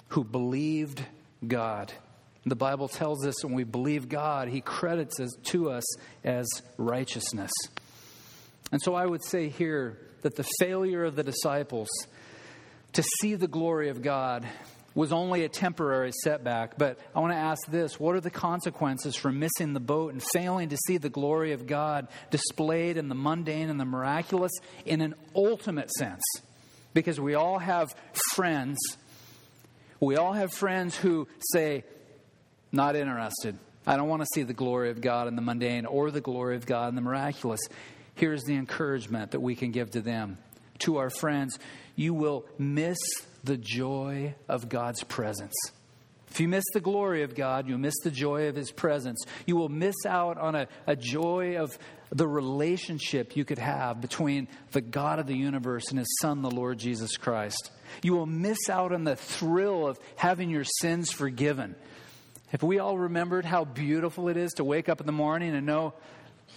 who 0.10 0.24
believed 0.24 1.04
God. 1.46 1.92
The 2.46 2.56
Bible 2.56 2.88
tells 2.88 3.26
us 3.26 3.44
when 3.44 3.54
we 3.54 3.66
believe 3.66 4.08
God, 4.08 4.48
He 4.48 4.62
credits 4.62 5.20
it 5.20 5.30
to 5.46 5.72
us 5.72 5.84
as 6.24 6.46
righteousness. 6.78 7.52
And 8.72 8.82
so 8.82 8.96
I 8.96 9.06
would 9.06 9.24
say 9.26 9.50
here 9.50 10.00
that 10.22 10.36
the 10.36 10.48
failure 10.60 11.04
of 11.04 11.16
the 11.16 11.24
disciples 11.24 11.90
to 12.94 13.04
see 13.20 13.36
the 13.36 13.48
glory 13.48 13.90
of 13.90 14.02
God 14.02 14.48
was 14.96 15.12
only 15.12 15.44
a 15.44 15.50
temporary 15.50 16.14
setback. 16.24 16.78
But 16.78 16.98
I 17.14 17.20
want 17.20 17.34
to 17.34 17.38
ask 17.38 17.68
this 17.68 18.00
what 18.00 18.16
are 18.16 18.22
the 18.22 18.32
consequences 18.32 19.16
for 19.16 19.32
missing 19.32 19.74
the 19.74 19.80
boat 19.80 20.14
and 20.14 20.24
failing 20.34 20.70
to 20.70 20.78
see 20.88 20.98
the 20.98 21.10
glory 21.10 21.52
of 21.52 21.68
God 21.68 22.08
displayed 22.32 22.98
in 22.98 23.10
the 23.10 23.16
mundane 23.16 23.70
and 23.70 23.80
the 23.80 23.86
miraculous 23.86 24.54
in 24.86 25.02
an 25.02 25.14
ultimate 25.36 25.92
sense? 25.92 26.24
because 26.96 27.20
we 27.20 27.36
all 27.36 27.60
have 27.60 27.94
friends. 28.34 28.80
We 30.00 30.16
all 30.16 30.34
have 30.34 30.52
friends 30.52 30.96
who 30.96 31.28
say, 31.52 31.84
not 32.72 32.96
interested. 32.96 33.60
I 33.86 33.98
don't 33.98 34.08
want 34.08 34.24
to 34.24 34.28
see 34.34 34.42
the 34.42 34.54
glory 34.54 34.90
of 34.90 35.02
God 35.02 35.28
in 35.28 35.36
the 35.36 35.42
mundane 35.44 35.86
or 35.86 36.10
the 36.10 36.22
glory 36.22 36.56
of 36.56 36.66
God 36.66 36.90
in 36.90 36.96
the 36.96 37.02
miraculous. 37.02 37.60
Here's 38.16 38.44
the 38.44 38.56
encouragement 38.56 39.32
that 39.32 39.42
we 39.42 39.56
can 39.56 39.72
give 39.72 39.92
to 39.92 40.02
them. 40.02 40.38
To 40.80 40.98
our 40.98 41.10
friends, 41.10 41.60
you 41.96 42.14
will 42.14 42.46
miss 42.58 42.98
the 43.46 43.58
joy 43.58 44.36
of 44.48 44.70
God's 44.70 45.04
presence. 45.04 45.54
If 46.30 46.42
you 46.42 46.48
miss 46.50 46.66
the 46.74 46.82
glory 46.82 47.24
of 47.24 47.34
God, 47.34 47.68
you'll 47.68 47.78
miss 47.78 47.98
the 48.04 48.12
joy 48.12 48.50
of 48.50 48.56
His 48.56 48.70
presence. 48.70 49.24
You 49.46 49.56
will 49.56 49.70
miss 49.70 49.96
out 50.06 50.38
on 50.38 50.56
a, 50.56 50.68
a 50.86 50.96
joy 50.96 51.58
of 51.58 51.78
the 52.10 52.28
relationship 52.28 53.38
you 53.38 53.46
could 53.46 53.60
have 53.60 54.02
between 54.02 54.50
the 54.72 54.82
God 54.82 55.20
of 55.20 55.28
the 55.28 55.38
universe 55.38 55.90
and 55.90 56.00
His 56.00 56.18
Son, 56.22 56.42
the 56.42 56.52
Lord 56.52 56.78
Jesus 56.78 57.16
Christ. 57.16 57.72
You 58.04 58.16
will 58.16 58.26
miss 58.26 58.70
out 58.70 58.92
on 58.92 59.06
the 59.06 59.16
thrill 59.16 59.88
of 59.88 59.98
having 60.18 60.50
your 60.50 60.66
sins 60.66 61.10
forgiven. 61.12 61.76
If 62.52 62.62
we 62.62 62.80
all 62.80 62.98
remembered 62.98 63.46
how 63.46 63.64
beautiful 63.64 64.28
it 64.28 64.36
is 64.36 64.54
to 64.54 64.64
wake 64.64 64.90
up 64.90 65.00
in 65.00 65.06
the 65.06 65.14
morning 65.14 65.56
and 65.56 65.66
know 65.66 65.94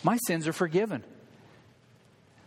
my 0.02 0.16
sins 0.26 0.48
are 0.48 0.52
forgiven, 0.52 1.04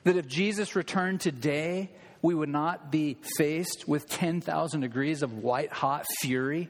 that 0.04 0.18
if 0.18 0.28
Jesus 0.28 0.76
returned 0.76 1.22
today, 1.22 1.92
we 2.22 2.36
would 2.36 2.50
not 2.50 2.92
be 2.92 3.18
faced 3.38 3.88
with 3.88 4.08
10,000 4.08 4.82
degrees 4.82 5.24
of 5.24 5.34
white 5.34 5.72
hot 5.72 6.06
fury. 6.20 6.70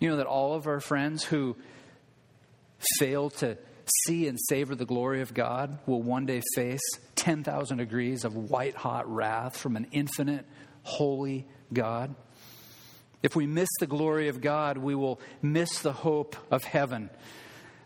You 0.00 0.10
know 0.10 0.16
that 0.16 0.26
all 0.26 0.54
of 0.54 0.66
our 0.66 0.80
friends 0.80 1.24
who 1.24 1.56
fail 2.98 3.30
to 3.30 3.56
see 4.04 4.26
and 4.26 4.38
savor 4.48 4.74
the 4.74 4.84
glory 4.84 5.22
of 5.22 5.32
God 5.32 5.78
will 5.86 6.02
one 6.02 6.26
day 6.26 6.42
face 6.54 6.82
10,000 7.14 7.78
degrees 7.78 8.24
of 8.24 8.34
white 8.34 8.74
hot 8.74 9.10
wrath 9.12 9.56
from 9.56 9.76
an 9.76 9.86
infinite, 9.92 10.44
holy 10.82 11.46
God. 11.72 12.14
If 13.22 13.34
we 13.34 13.46
miss 13.46 13.68
the 13.80 13.86
glory 13.86 14.28
of 14.28 14.40
God, 14.40 14.76
we 14.76 14.94
will 14.94 15.18
miss 15.40 15.80
the 15.80 15.92
hope 15.92 16.36
of 16.50 16.64
heaven. 16.64 17.10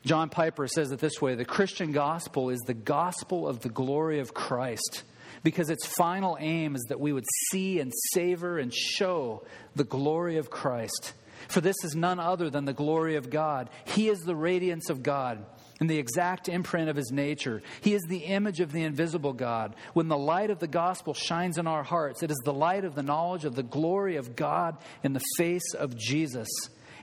John 0.05 0.31
Piper 0.31 0.67
says 0.67 0.91
it 0.91 0.99
this 0.99 1.21
way 1.21 1.35
the 1.35 1.45
Christian 1.45 1.93
gospel 1.93 2.51
is 2.51 2.61
the 2.61 2.75
gospel 2.75 3.47
of 3.47 3.61
the 3.61 3.69
glory 3.69 4.19
of 4.19 4.35
Christ 4.35 5.05
because 5.43 5.71
its 5.71 5.87
final 5.87 6.37
aim 6.41 6.75
is 6.75 6.85
that 6.89 7.01
we 7.01 7.13
would 7.13 7.27
see 7.51 7.81
and 7.81 7.93
savor 8.13 8.59
and 8.59 8.73
show 8.73 9.45
the 9.75 9.85
glory 9.85 10.37
of 10.37 10.51
Christ. 10.51 11.15
For 11.49 11.61
this 11.61 11.77
is 11.85 11.95
none 11.95 12.21
other 12.21 12.51
than 12.51 12.65
the 12.65 12.73
glory 12.73 13.17
of 13.17 13.31
God. 13.31 13.71
He 13.85 14.09
is 14.09 14.21
the 14.21 14.37
radiance 14.37 14.91
of 14.91 15.03
God 15.03 15.45
and 15.81 15.89
the 15.89 15.99
exact 15.99 16.49
imprint 16.49 16.91
of 16.91 16.97
his 16.97 17.11
nature. 17.11 17.63
He 17.81 17.95
is 17.95 18.03
the 18.09 18.25
image 18.25 18.61
of 18.61 18.73
the 18.73 18.83
invisible 18.83 19.33
God. 19.33 19.75
When 19.95 20.09
the 20.09 20.19
light 20.19 20.51
of 20.51 20.59
the 20.59 20.69
gospel 20.69 21.15
shines 21.15 21.57
in 21.57 21.67
our 21.67 21.83
hearts, 21.83 22.23
it 22.23 22.31
is 22.31 22.41
the 22.45 22.53
light 22.53 22.85
of 22.85 22.95
the 22.95 23.03
knowledge 23.03 23.47
of 23.47 23.55
the 23.55 23.63
glory 23.63 24.17
of 24.17 24.37
God 24.37 24.77
in 25.03 25.15
the 25.15 25.23
face 25.39 25.75
of 25.75 25.97
Jesus. 25.97 26.49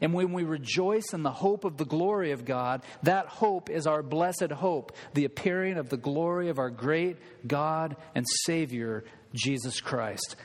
And 0.01 0.13
when 0.13 0.33
we 0.33 0.43
rejoice 0.43 1.13
in 1.13 1.23
the 1.23 1.31
hope 1.31 1.65
of 1.65 1.77
the 1.77 1.85
glory 1.85 2.31
of 2.31 2.45
God, 2.45 2.83
that 3.03 3.27
hope 3.27 3.69
is 3.69 3.87
our 3.87 4.03
blessed 4.03 4.51
hope, 4.51 4.95
the 5.13 5.25
appearing 5.25 5.77
of 5.77 5.89
the 5.89 5.97
glory 5.97 6.49
of 6.49 6.59
our 6.59 6.69
great 6.69 7.17
God 7.47 7.95
and 8.15 8.25
Savior, 8.45 9.03
Jesus 9.33 9.81
Christ. 9.81 10.35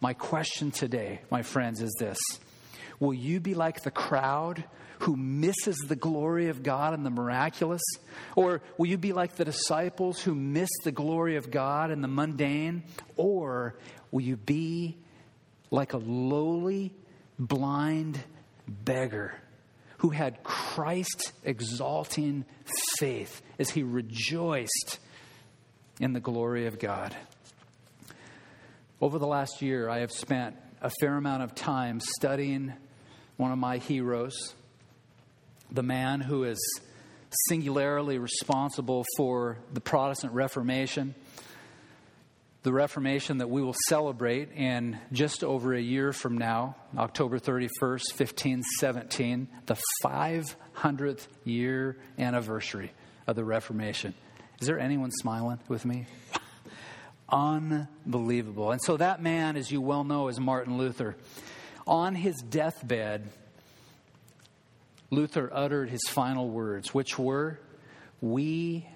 My 0.00 0.14
question 0.14 0.70
today, 0.70 1.20
my 1.30 1.42
friends, 1.42 1.80
is 1.80 1.94
this 1.98 2.18
Will 3.00 3.14
you 3.14 3.40
be 3.40 3.54
like 3.54 3.82
the 3.82 3.90
crowd 3.90 4.64
who 5.00 5.16
misses 5.16 5.76
the 5.88 5.96
glory 5.96 6.48
of 6.48 6.62
God 6.62 6.94
and 6.94 7.04
the 7.04 7.10
miraculous? 7.10 7.82
Or 8.36 8.62
will 8.78 8.86
you 8.86 8.98
be 8.98 9.12
like 9.12 9.34
the 9.34 9.44
disciples 9.44 10.20
who 10.20 10.34
miss 10.34 10.70
the 10.84 10.92
glory 10.92 11.36
of 11.36 11.50
God 11.50 11.90
and 11.90 12.02
the 12.02 12.08
mundane? 12.08 12.84
Or 13.16 13.76
will 14.12 14.20
you 14.20 14.36
be 14.36 14.98
like 15.72 15.94
a 15.94 15.98
lowly, 15.98 16.94
blind 17.38 18.20
beggar 18.84 19.34
who 19.98 20.10
had 20.10 20.42
Christ 20.42 21.32
exalting 21.44 22.44
faith 22.98 23.40
as 23.58 23.70
he 23.70 23.84
rejoiced 23.84 24.98
in 26.00 26.12
the 26.12 26.20
glory 26.20 26.66
of 26.66 26.80
God. 26.80 27.14
Over 29.00 29.18
the 29.18 29.26
last 29.26 29.62
year, 29.62 29.88
I 29.88 30.00
have 30.00 30.10
spent 30.10 30.56
a 30.80 30.90
fair 31.00 31.16
amount 31.16 31.44
of 31.44 31.54
time 31.54 32.00
studying 32.18 32.72
one 33.36 33.52
of 33.52 33.58
my 33.58 33.78
heroes, 33.78 34.54
the 35.70 35.82
man 35.82 36.20
who 36.20 36.44
is 36.44 36.58
singularly 37.48 38.18
responsible 38.18 39.04
for 39.16 39.58
the 39.72 39.80
Protestant 39.80 40.32
Reformation, 40.32 41.14
the 42.62 42.72
Reformation 42.72 43.38
that 43.38 43.50
we 43.50 43.60
will 43.60 43.74
celebrate 43.88 44.52
in 44.52 44.98
just 45.10 45.42
over 45.42 45.74
a 45.74 45.80
year 45.80 46.12
from 46.12 46.38
now, 46.38 46.76
October 46.96 47.40
31st, 47.40 48.14
1517, 48.14 49.48
the 49.66 49.76
500th 50.04 51.26
year 51.44 51.96
anniversary 52.18 52.92
of 53.26 53.34
the 53.34 53.44
Reformation. 53.44 54.14
Is 54.60 54.68
there 54.68 54.78
anyone 54.78 55.10
smiling 55.10 55.58
with 55.66 55.84
me? 55.84 56.06
Unbelievable. 57.28 58.70
And 58.70 58.80
so 58.80 58.96
that 58.96 59.20
man, 59.20 59.56
as 59.56 59.72
you 59.72 59.80
well 59.80 60.04
know, 60.04 60.28
is 60.28 60.38
Martin 60.38 60.78
Luther. 60.78 61.16
On 61.84 62.14
his 62.14 62.36
deathbed, 62.48 63.28
Luther 65.10 65.50
uttered 65.52 65.90
his 65.90 66.02
final 66.08 66.48
words, 66.48 66.94
which 66.94 67.18
were, 67.18 67.58
We 68.20 68.86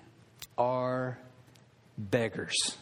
are 0.57 1.19
beggars. 1.99 2.77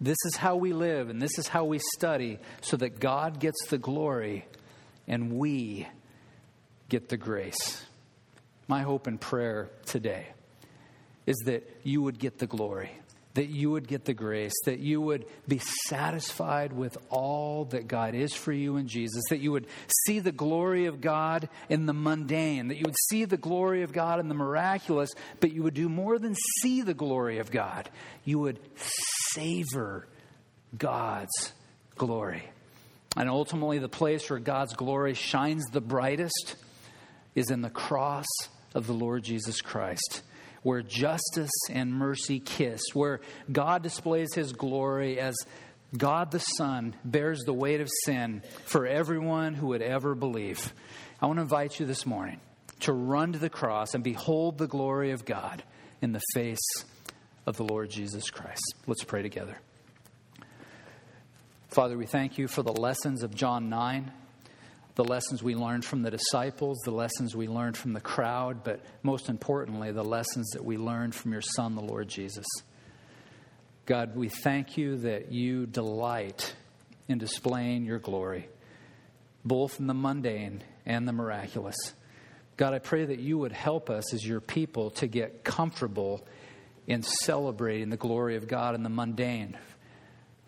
This 0.00 0.16
is 0.26 0.36
how 0.36 0.56
we 0.56 0.72
live 0.72 1.10
and 1.10 1.20
this 1.20 1.38
is 1.38 1.48
how 1.48 1.64
we 1.64 1.80
study 1.96 2.38
so 2.60 2.76
that 2.76 3.00
God 3.00 3.40
gets 3.40 3.66
the 3.68 3.78
glory 3.78 4.46
and 5.08 5.32
we 5.32 5.88
get 6.88 7.08
the 7.08 7.16
grace. 7.16 7.84
My 8.68 8.82
hope 8.82 9.06
and 9.06 9.20
prayer 9.20 9.70
today 9.86 10.28
is 11.26 11.36
that 11.46 11.68
you 11.82 12.02
would 12.02 12.18
get 12.18 12.38
the 12.38 12.46
glory 12.46 12.90
that 13.38 13.50
you 13.50 13.70
would 13.70 13.86
get 13.86 14.04
the 14.04 14.14
grace, 14.14 14.52
that 14.64 14.80
you 14.80 15.00
would 15.00 15.24
be 15.46 15.60
satisfied 15.86 16.72
with 16.72 16.98
all 17.08 17.66
that 17.66 17.86
God 17.86 18.16
is 18.16 18.34
for 18.34 18.52
you 18.52 18.78
in 18.78 18.88
Jesus, 18.88 19.22
that 19.30 19.38
you 19.38 19.52
would 19.52 19.68
see 20.06 20.18
the 20.18 20.32
glory 20.32 20.86
of 20.86 21.00
God 21.00 21.48
in 21.68 21.86
the 21.86 21.92
mundane, 21.92 22.66
that 22.66 22.78
you 22.78 22.82
would 22.84 22.98
see 23.08 23.26
the 23.26 23.36
glory 23.36 23.84
of 23.84 23.92
God 23.92 24.18
in 24.18 24.26
the 24.26 24.34
miraculous, 24.34 25.10
but 25.38 25.52
you 25.52 25.62
would 25.62 25.74
do 25.74 25.88
more 25.88 26.18
than 26.18 26.34
see 26.60 26.82
the 26.82 26.94
glory 26.94 27.38
of 27.38 27.52
God. 27.52 27.88
You 28.24 28.40
would 28.40 28.58
savor 29.30 30.08
God's 30.76 31.52
glory. 31.94 32.42
And 33.16 33.28
ultimately, 33.28 33.78
the 33.78 33.88
place 33.88 34.28
where 34.28 34.40
God's 34.40 34.74
glory 34.74 35.14
shines 35.14 35.62
the 35.70 35.80
brightest 35.80 36.56
is 37.36 37.52
in 37.52 37.62
the 37.62 37.70
cross 37.70 38.26
of 38.74 38.88
the 38.88 38.94
Lord 38.94 39.22
Jesus 39.22 39.60
Christ 39.60 40.22
where 40.62 40.82
justice 40.82 41.50
and 41.70 41.92
mercy 41.92 42.40
kiss, 42.40 42.80
where 42.94 43.20
God 43.50 43.82
displays 43.82 44.34
his 44.34 44.52
glory 44.52 45.18
as 45.18 45.36
God 45.96 46.30
the 46.30 46.40
Son 46.40 46.94
bears 47.04 47.40
the 47.44 47.54
weight 47.54 47.80
of 47.80 47.88
sin 48.04 48.42
for 48.66 48.86
everyone 48.86 49.54
who 49.54 49.68
would 49.68 49.82
ever 49.82 50.14
believe. 50.14 50.72
I 51.20 51.26
want 51.26 51.38
to 51.38 51.42
invite 51.42 51.80
you 51.80 51.86
this 51.86 52.04
morning 52.04 52.40
to 52.80 52.92
run 52.92 53.32
to 53.32 53.38
the 53.38 53.50
cross 53.50 53.94
and 53.94 54.04
behold 54.04 54.58
the 54.58 54.66
glory 54.66 55.12
of 55.12 55.24
God 55.24 55.62
in 56.02 56.12
the 56.12 56.22
face 56.34 56.84
of 57.46 57.56
the 57.56 57.64
Lord 57.64 57.90
Jesus 57.90 58.30
Christ. 58.30 58.74
Let's 58.86 59.04
pray 59.04 59.22
together. 59.22 59.58
Father, 61.68 61.96
we 61.96 62.06
thank 62.06 62.38
you 62.38 62.48
for 62.48 62.62
the 62.62 62.72
lessons 62.72 63.22
of 63.22 63.34
John 63.34 63.68
9 63.68 64.12
the 64.98 65.04
lessons 65.04 65.44
we 65.44 65.54
learned 65.54 65.84
from 65.84 66.02
the 66.02 66.10
disciples, 66.10 66.76
the 66.84 66.90
lessons 66.90 67.36
we 67.36 67.46
learned 67.46 67.76
from 67.76 67.92
the 67.92 68.00
crowd, 68.00 68.64
but 68.64 68.80
most 69.04 69.28
importantly, 69.28 69.92
the 69.92 70.02
lessons 70.02 70.50
that 70.50 70.64
we 70.64 70.76
learned 70.76 71.14
from 71.14 71.30
your 71.30 71.40
Son, 71.40 71.76
the 71.76 71.80
Lord 71.80 72.08
Jesus. 72.08 72.44
God, 73.86 74.16
we 74.16 74.28
thank 74.28 74.76
you 74.76 74.96
that 74.96 75.30
you 75.30 75.66
delight 75.66 76.52
in 77.06 77.18
displaying 77.18 77.84
your 77.84 78.00
glory, 78.00 78.48
both 79.44 79.78
in 79.78 79.86
the 79.86 79.94
mundane 79.94 80.64
and 80.84 81.06
the 81.06 81.12
miraculous. 81.12 81.76
God, 82.56 82.74
I 82.74 82.80
pray 82.80 83.04
that 83.04 83.20
you 83.20 83.38
would 83.38 83.52
help 83.52 83.90
us 83.90 84.12
as 84.12 84.26
your 84.26 84.40
people 84.40 84.90
to 84.90 85.06
get 85.06 85.44
comfortable 85.44 86.26
in 86.88 87.04
celebrating 87.04 87.90
the 87.90 87.96
glory 87.96 88.34
of 88.34 88.48
God 88.48 88.74
in 88.74 88.82
the 88.82 88.88
mundane. 88.88 89.56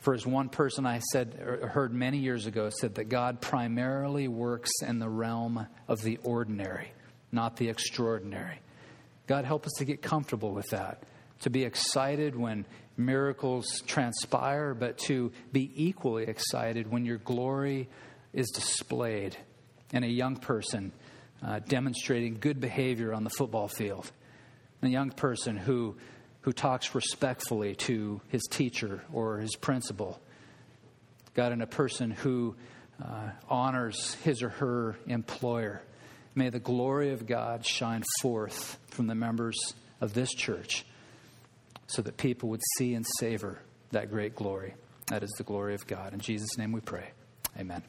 For 0.00 0.14
as 0.14 0.26
one 0.26 0.48
person 0.48 0.86
I 0.86 1.00
said 1.12 1.34
heard 1.34 1.92
many 1.92 2.18
years 2.18 2.46
ago 2.46 2.70
said 2.70 2.94
that 2.94 3.10
God 3.10 3.40
primarily 3.40 4.28
works 4.28 4.70
in 4.82 4.98
the 4.98 5.08
realm 5.08 5.66
of 5.88 6.00
the 6.00 6.18
ordinary, 6.24 6.92
not 7.30 7.56
the 7.56 7.68
extraordinary. 7.68 8.60
God 9.26 9.44
help 9.44 9.66
us 9.66 9.72
to 9.78 9.84
get 9.84 10.00
comfortable 10.00 10.52
with 10.52 10.70
that, 10.70 11.02
to 11.40 11.50
be 11.50 11.64
excited 11.64 12.34
when 12.34 12.64
miracles 12.96 13.82
transpire, 13.86 14.74
but 14.74 14.96
to 14.98 15.32
be 15.52 15.70
equally 15.76 16.24
excited 16.24 16.90
when 16.90 17.04
your 17.04 17.18
glory 17.18 17.88
is 18.32 18.48
displayed 18.50 19.36
in 19.92 20.02
a 20.02 20.08
young 20.08 20.36
person 20.36 20.92
uh, 21.42 21.58
demonstrating 21.60 22.38
good 22.40 22.58
behavior 22.58 23.12
on 23.12 23.24
the 23.24 23.30
football 23.30 23.68
field, 23.68 24.10
a 24.82 24.88
young 24.88 25.10
person 25.10 25.56
who 25.56 25.96
who 26.42 26.52
talks 26.52 26.94
respectfully 26.94 27.74
to 27.74 28.20
his 28.28 28.42
teacher 28.50 29.02
or 29.12 29.38
his 29.38 29.56
principal. 29.56 30.20
God, 31.34 31.52
in 31.52 31.60
a 31.60 31.66
person 31.66 32.10
who 32.10 32.56
uh, 33.02 33.30
honors 33.48 34.14
his 34.24 34.42
or 34.42 34.50
her 34.50 34.96
employer. 35.06 35.82
May 36.34 36.50
the 36.50 36.60
glory 36.60 37.12
of 37.12 37.26
God 37.26 37.66
shine 37.66 38.02
forth 38.20 38.78
from 38.88 39.06
the 39.06 39.14
members 39.14 39.58
of 40.00 40.14
this 40.14 40.30
church 40.32 40.84
so 41.86 42.02
that 42.02 42.16
people 42.16 42.50
would 42.50 42.60
see 42.78 42.94
and 42.94 43.04
savor 43.18 43.60
that 43.90 44.10
great 44.10 44.36
glory. 44.36 44.74
That 45.08 45.22
is 45.22 45.30
the 45.38 45.44
glory 45.44 45.74
of 45.74 45.86
God. 45.86 46.12
In 46.14 46.20
Jesus' 46.20 46.56
name 46.56 46.72
we 46.72 46.80
pray. 46.80 47.10
Amen. 47.58 47.82